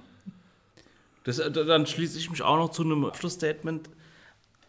Das, 1.23 1.39
äh, 1.39 1.51
dann 1.51 1.85
schließe 1.85 2.17
ich 2.17 2.29
mich 2.29 2.41
auch 2.41 2.57
noch 2.57 2.69
zu 2.69 2.83
einem 2.83 3.05
Abschlussstatement 3.05 3.89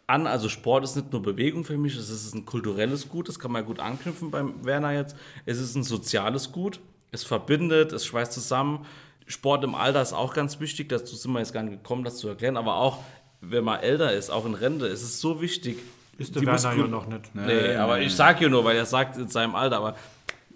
an. 0.06 0.26
Also 0.26 0.48
Sport 0.48 0.84
ist 0.84 0.96
nicht 0.96 1.12
nur 1.12 1.22
Bewegung 1.22 1.64
für 1.64 1.78
mich, 1.78 1.96
es 1.96 2.10
ist 2.10 2.34
ein 2.34 2.44
kulturelles 2.44 3.08
Gut, 3.08 3.28
das 3.28 3.38
kann 3.38 3.52
man 3.52 3.64
gut 3.64 3.78
anknüpfen 3.78 4.30
beim 4.30 4.64
Werner 4.64 4.92
jetzt. 4.92 5.16
Es 5.46 5.58
ist 5.58 5.76
ein 5.76 5.84
soziales 5.84 6.50
Gut, 6.52 6.80
es 7.12 7.24
verbindet, 7.24 7.92
es 7.92 8.06
schweißt 8.06 8.32
zusammen. 8.32 8.86
Sport 9.26 9.62
im 9.62 9.74
Alter 9.74 10.00
ist 10.02 10.12
auch 10.12 10.34
ganz 10.34 10.58
wichtig, 10.58 10.88
dazu 10.88 11.14
sind 11.14 11.32
wir 11.32 11.38
jetzt 11.40 11.52
gar 11.52 11.62
nicht 11.62 11.82
gekommen, 11.82 12.02
das 12.02 12.16
zu 12.16 12.28
erklären, 12.28 12.56
aber 12.56 12.76
auch 12.76 12.98
wenn 13.40 13.62
man 13.62 13.80
älter 13.80 14.12
ist, 14.12 14.30
auch 14.30 14.46
in 14.46 14.54
Rente, 14.54 14.86
ist 14.86 15.02
es 15.02 15.20
so 15.20 15.40
wichtig. 15.40 15.78
Ist 16.16 16.34
der 16.34 16.40
die 16.40 16.46
Werner 16.46 16.76
ja 16.76 16.86
noch 16.88 17.06
nicht. 17.06 17.32
Nee, 17.34 17.76
aber 17.76 18.00
ich 18.00 18.12
sage 18.12 18.44
ja 18.44 18.50
nur, 18.50 18.64
weil 18.64 18.76
er 18.76 18.86
sagt 18.86 19.16
in 19.16 19.28
seinem 19.28 19.54
Alter, 19.54 19.76
aber 19.76 19.96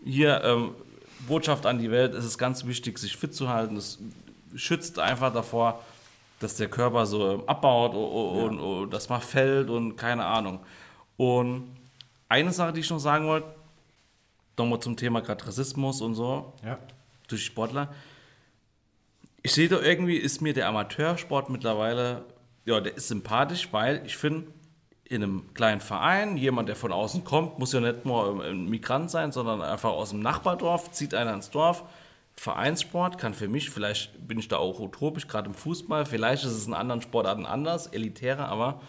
hier 0.05 0.43
ähm, 0.43 0.75
Botschaft 1.27 1.67
an 1.67 1.79
die 1.79 1.91
Welt, 1.91 2.15
es 2.15 2.25
ist 2.25 2.39
ganz 2.39 2.67
wichtig, 2.67 2.99
sich 2.99 3.17
fit 3.17 3.35
zu 3.35 3.49
halten. 3.49 3.77
Es 3.77 3.99
schützt 4.55 4.99
einfach 4.99 5.33
davor, 5.33 5.83
dass 6.41 6.57
der 6.57 6.69
Körper 6.69 7.07
so 7.07 7.45
abbaut 7.47 7.95
o- 7.95 7.99
o- 7.99 8.45
und, 8.47 8.59
o- 8.61 8.87
dass 8.87 9.09
man 9.09 9.21
fällt 9.21 9.71
und 9.71 9.97
keine 9.97 10.25
Ahnung. 10.27 10.61
Und 11.17 11.69
eine 12.29 12.53
Sache, 12.53 12.73
die 12.73 12.81
ich 12.81 12.91
noch 12.91 12.99
sagen 12.99 13.27
wollte, 13.27 13.47
nochmal 14.59 14.81
zum 14.81 14.97
Thema 14.97 15.21
gerade 15.21 15.47
Rassismus 15.47 16.01
und 16.01 16.15
so, 16.15 16.53
Ja. 16.65 16.79
durch 17.29 17.45
Sportler. 17.45 17.93
Ich 19.43 19.53
sehe 19.53 19.69
da 19.69 19.81
irgendwie, 19.81 20.17
ist 20.17 20.41
mir 20.41 20.53
der 20.53 20.69
Amateursport 20.69 21.51
mittlerweile, 21.51 22.25
ja, 22.65 22.81
der 22.81 22.97
ist 22.97 23.09
sympathisch, 23.09 23.69
weil 23.73 24.03
ich 24.07 24.17
finde, 24.17 24.47
in 25.13 25.23
einem 25.23 25.55
kleinen 25.55 25.81
Verein, 25.81 26.37
jemand, 26.37 26.69
der 26.69 26.77
von 26.77 26.93
außen 26.93 27.25
kommt, 27.25 27.59
muss 27.59 27.73
ja 27.73 27.81
nicht 27.81 28.05
nur 28.05 28.45
ein 28.45 28.69
Migrant 28.69 29.11
sein, 29.11 29.33
sondern 29.33 29.63
einfach 29.63 29.91
aus 29.91 30.11
dem 30.11 30.21
Nachbardorf, 30.21 30.91
zieht 30.93 31.15
einer 31.15 31.35
ins 31.35 31.51
Dorf. 31.51 31.85
Vereinssport 32.37 33.19
kann 33.19 33.35
für 33.35 33.49
mich, 33.49 33.71
vielleicht 33.71 34.27
bin 34.27 34.39
ich 34.39 34.49
da 34.49 34.57
auch 34.57 34.81
utopisch, 34.81 35.29
gerade 35.29 35.49
im 35.49 35.55
Fußball, 35.55 36.07
vielleicht 36.07 36.45
ist 36.45 36.53
es 36.53 36.67
in 36.67 36.75
anderen 36.75 37.03
Sportarten 37.03 37.47
anders, 37.47 37.89
elitärer, 37.89 38.49
aber 38.49 38.81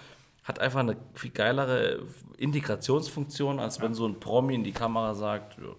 hat 0.43 0.59
einfach 0.59 0.79
eine 0.79 0.97
viel 1.13 1.31
geilere 1.31 1.99
Integrationsfunktion, 2.37 3.59
als 3.59 3.81
wenn 3.81 3.93
so 3.93 4.05
ein 4.07 4.19
Promi 4.19 4.55
in 4.55 4.63
die 4.63 4.71
Kamera 4.71 5.13
sagt, 5.13 5.57
ja, 5.57 5.69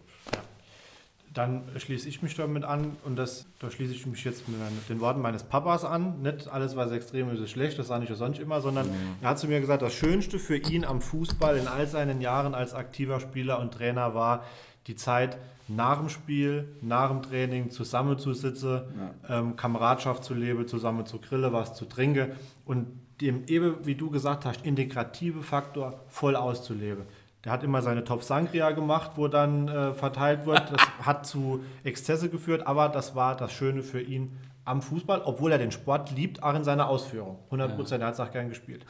Dann 1.35 1.65
schließe 1.77 2.09
ich 2.09 2.23
mich 2.23 2.37
damit 2.37 2.65
an 2.65 2.97
und 3.05 3.17
das, 3.17 3.47
da 3.59 3.69
schließe 3.69 3.93
ich 3.93 4.07
mich 4.07 4.25
jetzt 4.25 4.49
mit 4.49 4.57
den 4.89 5.01
Worten 5.01 5.21
meines 5.21 5.43
Papas 5.43 5.85
an. 5.85 6.23
Nicht 6.23 6.49
alles, 6.49 6.77
was 6.77 6.93
extrem 6.93 7.29
ist, 7.31 7.41
ist 7.41 7.51
schlecht, 7.51 7.77
das 7.79 7.89
sage 7.89 8.05
ich 8.05 8.11
ja 8.11 8.17
sonst 8.17 8.39
immer, 8.39 8.61
sondern 8.61 8.89
er 9.21 9.31
hat 9.31 9.39
zu 9.41 9.49
mir 9.49 9.61
gesagt, 9.61 9.83
das 9.83 9.95
Schönste 9.95 10.39
für 10.39 10.57
ihn 10.57 10.85
am 10.85 11.01
Fußball 11.01 11.57
in 11.57 11.67
all 11.67 11.89
seinen 11.89 12.21
Jahren 12.21 12.55
als 12.55 12.73
aktiver 12.73 13.19
Spieler 13.19 13.59
und 13.59 13.75
Trainer 13.75 14.15
war 14.15 14.45
die 14.87 14.95
Zeit 14.95 15.39
nach 15.69 15.99
dem 15.99 16.09
Spiel, 16.09 16.69
nach 16.83 17.11
dem 17.11 17.23
Training 17.23 17.71
zusammenzusitzen, 17.71 18.83
ähm, 19.29 19.57
Kameradschaft 19.57 20.23
zu 20.23 20.35
leben, 20.35 20.69
zusammen 20.69 21.07
zu 21.07 21.19
grillen, 21.19 21.53
was 21.53 21.75
zu 21.75 21.87
trinken 21.87 22.33
und 22.65 22.87
dem 23.21 23.45
eben, 23.47 23.77
wie 23.85 23.95
du 23.95 24.11
gesagt 24.11 24.45
hast, 24.45 24.65
integrative 24.65 25.43
Faktor 25.43 26.01
voll 26.09 26.37
auszuleben. 26.37 27.05
Der 27.45 27.53
hat 27.53 27.63
immer 27.63 27.83
seine 27.83 28.05
Top 28.05 28.23
Sangria 28.23 28.71
gemacht, 28.71 29.13
wo 29.17 29.29
dann 29.29 29.69
äh, 29.69 29.93
verteilt 29.95 30.47
wird. 30.47 30.63
Das 30.75 31.07
hat 31.07 31.27
zu 31.27 31.63
Exzesse 31.83 32.31
geführt, 32.31 32.67
aber 32.67 32.89
das 32.89 33.15
war 33.15 33.37
das 33.37 33.53
Schöne 33.53 33.83
für 33.83 34.01
ihn 34.01 34.37
am 34.65 34.81
Fußball, 34.81 35.23
obwohl 35.25 35.53
er 35.53 35.59
den 35.59 35.73
Sport 35.73 36.11
liebt, 36.13 36.43
auch 36.43 36.55
in 36.55 36.65
seiner 36.65 36.89
Ausführung. 36.89 37.39
100 37.47 37.77
Prozent, 37.77 38.03
er 38.03 38.09
hat 38.09 38.15
es 38.15 38.21
auch 38.21 38.31
gern 38.31 38.49
gespielt. 38.49 38.87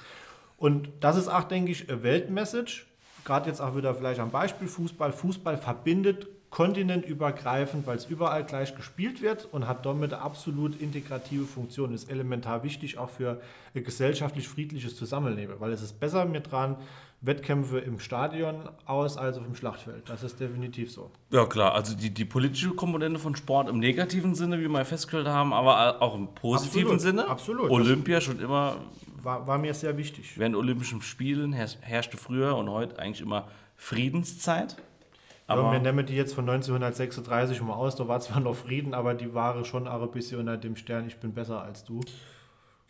Und 0.56 0.88
das 1.00 1.16
ist 1.16 1.28
auch, 1.28 1.44
denke 1.44 1.72
ich, 1.72 1.88
eine 1.88 2.02
Weltmessage. 2.02 2.86
Gerade 3.24 3.48
jetzt 3.48 3.60
auch 3.60 3.76
wieder 3.76 3.94
vielleicht 3.94 4.20
am 4.20 4.30
Beispiel 4.30 4.68
Fußball. 4.68 5.12
Fußball 5.12 5.56
verbindet 5.56 6.28
kontinentübergreifend, 6.54 7.84
weil 7.84 7.96
es 7.96 8.04
überall 8.04 8.44
gleich 8.44 8.76
gespielt 8.76 9.22
wird 9.22 9.48
und 9.50 9.66
hat 9.66 9.84
damit 9.84 10.12
eine 10.12 10.22
absolut 10.22 10.80
integrative 10.80 11.46
Funktion. 11.46 11.92
Ist 11.92 12.08
elementar 12.08 12.62
wichtig 12.62 12.96
auch 12.96 13.10
für 13.10 13.40
ein 13.74 13.82
gesellschaftlich 13.82 14.46
friedliches 14.46 14.94
Zusammenleben, 14.96 15.56
weil 15.58 15.72
es 15.72 15.82
ist 15.82 15.98
besser 15.98 16.26
mit 16.26 16.52
dran 16.52 16.76
Wettkämpfe 17.26 17.78
im 17.78 17.98
Stadion 18.00 18.68
aus 18.86 19.16
als 19.16 19.38
auf 19.38 19.44
dem 19.44 19.54
Schlachtfeld. 19.54 20.08
Das 20.08 20.22
ist 20.22 20.38
definitiv 20.40 20.92
so. 20.92 21.10
Ja 21.30 21.46
klar, 21.46 21.74
also 21.74 21.96
die, 21.96 22.10
die 22.10 22.24
politische 22.24 22.70
Komponente 22.70 23.18
von 23.18 23.34
Sport 23.36 23.68
im 23.68 23.78
negativen 23.78 24.34
Sinne, 24.34 24.58
wie 24.60 24.68
wir 24.68 24.78
ja 24.78 24.84
festgestellt 24.84 25.26
haben, 25.28 25.52
aber 25.52 26.02
auch 26.02 26.14
im 26.14 26.28
positiven 26.34 26.92
Absolut, 26.94 27.00
Sinne. 27.00 27.28
absolut. 27.28 27.70
Olympia 27.70 28.20
schon 28.20 28.40
immer, 28.40 28.76
War, 29.22 29.46
war 29.46 29.58
mir 29.58 29.72
sehr 29.74 29.96
wichtig. 29.96 30.38
während 30.38 30.54
Olympischen 30.56 31.00
Spielen 31.02 31.52
herrs- 31.52 31.78
herrschte 31.80 32.16
früher 32.16 32.56
und 32.56 32.68
heute 32.68 32.98
eigentlich 32.98 33.22
immer 33.22 33.48
Friedenszeit. 33.76 34.76
Aber 35.46 35.62
Aber 35.64 35.72
wir 35.72 35.78
nehmen 35.78 36.06
die 36.06 36.14
jetzt 36.16 36.34
von 36.34 36.48
1936 36.48 37.60
mal 37.62 37.74
aus, 37.74 37.96
da 37.96 38.08
war 38.08 38.18
zwar 38.20 38.40
noch 38.40 38.54
Frieden, 38.56 38.94
aber 38.94 39.12
die 39.14 39.34
waren 39.34 39.64
schon 39.66 39.86
auch 39.86 40.00
ein 40.02 40.10
bisschen 40.10 40.40
unter 40.40 40.56
dem 40.56 40.74
Stern, 40.74 41.06
ich 41.06 41.16
bin 41.18 41.32
besser 41.34 41.62
als 41.62 41.84
du. 41.84 42.00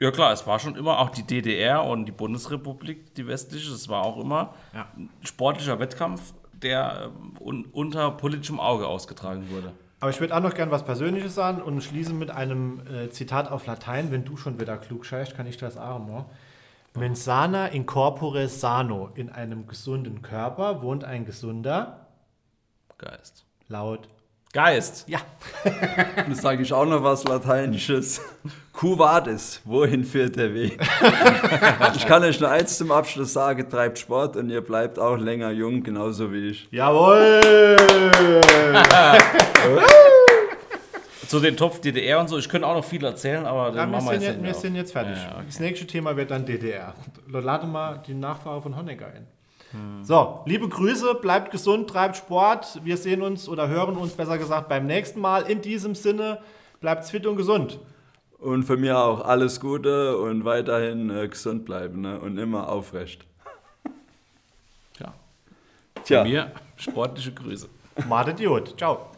Ja 0.01 0.11
klar, 0.11 0.33
es 0.33 0.47
war 0.47 0.59
schon 0.59 0.77
immer 0.77 0.99
auch 0.99 1.11
die 1.11 1.23
DDR 1.23 1.85
und 1.85 2.07
die 2.07 2.13
Bundesrepublik, 2.13 3.15
die 3.15 3.27
westliche, 3.27 3.73
es 3.73 3.89
war 3.89 4.03
auch 4.03 4.19
immer 4.19 4.55
Ja. 4.75 4.87
ein 4.97 5.11
sportlicher 5.23 5.79
Wettkampf, 5.79 6.35
der 6.53 7.11
ähm, 7.15 7.37
un, 7.41 7.65
unter 7.73 8.11
politischem 8.13 8.59
Auge 8.61 8.87
ausgetragen 8.87 9.49
wurde. 9.51 9.73
Aber 10.01 10.11
ich 10.11 10.21
würde 10.21 10.37
auch 10.37 10.41
noch 10.41 10.55
gern 10.55 10.71
was 10.71 10.85
Persönliches 10.85 11.35
sagen 11.35 11.63
und 11.63 11.81
schließen 11.83 12.19
mit 12.19 12.31
einem 12.31 12.83
äh, 12.87 13.09
Zitat 13.11 13.51
auf 13.51 13.65
Latein. 13.67 14.11
Wenn 14.11 14.25
du 14.25 14.37
schon 14.37 14.61
wieder 14.61 14.77
klug 14.77 15.07
scheißt, 15.07 15.35
kann 15.35 15.47
ich 15.47 15.57
das 15.57 15.77
auch 15.79 15.99
mal. 15.99 16.27
Mensana 16.97 17.67
in 17.69 17.87
corpore 17.87 18.49
sano. 18.49 19.11
In 19.15 19.31
einem 19.31 19.67
gesunden 19.67 20.21
Körper 20.23 20.83
wohnt 20.83 21.05
ein 21.05 21.25
gesunder, 21.25 22.07
Geist. 22.99 23.47
laut. 23.69 24.09
Geist. 24.55 25.05
Ja. 25.09 25.19
Jetzt 26.29 26.43
sage 26.43 26.63
ich 26.63 26.73
auch 26.73 26.87
noch 26.87 27.03
was 27.03 27.25
Lateinisches. 27.25 28.21
Quo 28.73 28.97
vadis? 28.97 29.61
Wohin 29.65 30.05
führt 30.05 30.37
der 30.37 30.55
Weg? 30.55 30.79
ich 31.97 32.07
kann 32.07 32.23
euch 32.23 32.39
nur 32.39 32.51
eins 32.51 32.79
zum 32.79 32.93
Abschluss 32.93 33.33
sagen: 33.33 33.69
treibt 33.69 33.99
Sport 33.99 34.37
und 34.37 34.51
ihr 34.51 34.61
bleibt 34.61 35.01
auch 35.01 35.17
länger 35.17 35.51
jung, 35.51 35.83
genauso 35.83 36.33
wie 36.33 36.51
ich. 36.51 36.69
Jawohl! 36.71 37.41
Zu 41.27 41.41
den 41.41 41.57
Topf 41.57 41.81
DDR 41.81 42.21
und 42.21 42.29
so, 42.29 42.39
ich 42.39 42.49
könnte 42.49 42.69
auch 42.69 42.77
noch 42.77 42.85
viel 42.85 43.05
erzählen, 43.05 43.45
aber 43.47 43.71
Ja, 43.71 43.73
dann 43.73 43.91
wir, 43.91 43.97
machen 43.97 44.13
wir 44.13 44.21
sind 44.21 44.23
jetzt 44.23 44.43
wir 44.45 44.55
sind 44.55 44.77
jetzt 44.77 44.93
fertig. 44.93 45.17
Ja, 45.17 45.33
okay. 45.33 45.43
Das 45.47 45.59
nächste 45.59 45.85
Thema 45.85 46.17
wird 46.17 46.31
dann 46.31 46.47
DDR. 46.47 46.95
Lade 47.27 47.67
mal 47.67 48.01
die 48.07 48.15
Nachfahre 48.15 48.63
von 48.63 48.77
Honecker 48.77 49.07
ein. 49.07 49.27
So, 50.03 50.43
liebe 50.45 50.69
Grüße, 50.69 51.15
bleibt 51.15 51.51
gesund, 51.51 51.89
treibt 51.89 52.17
Sport. 52.17 52.81
Wir 52.85 52.97
sehen 52.97 53.23
uns 53.23 53.49
oder 53.49 53.69
hören 53.69 53.97
uns 53.97 54.13
besser 54.13 54.39
gesagt 54.39 54.69
beim 54.69 54.87
nächsten 54.87 55.21
Mal. 55.21 55.43
In 55.51 55.63
diesem 55.63 55.95
Sinne, 55.95 56.39
bleibt 56.81 57.07
fit 57.07 57.27
und 57.27 57.37
gesund. 57.37 57.79
Und 58.39 58.65
für 58.65 58.77
mir 58.77 58.99
auch 58.99 59.25
alles 59.25 59.59
Gute 59.59 60.19
und 60.19 60.45
weiterhin 60.45 61.09
äh, 61.09 61.27
gesund 61.29 61.65
bleiben 61.65 62.03
ne? 62.03 62.21
und 62.21 62.37
immer 62.37 62.69
aufrecht. 62.69 63.25
Ja. 65.01 65.15
Tja. 66.05 66.21
Von 66.21 66.31
mir 66.31 66.53
sportliche 66.77 67.33
Grüße. 67.33 67.69
Madet 68.07 68.39
Idiot. 68.41 68.75
Ciao. 68.77 69.14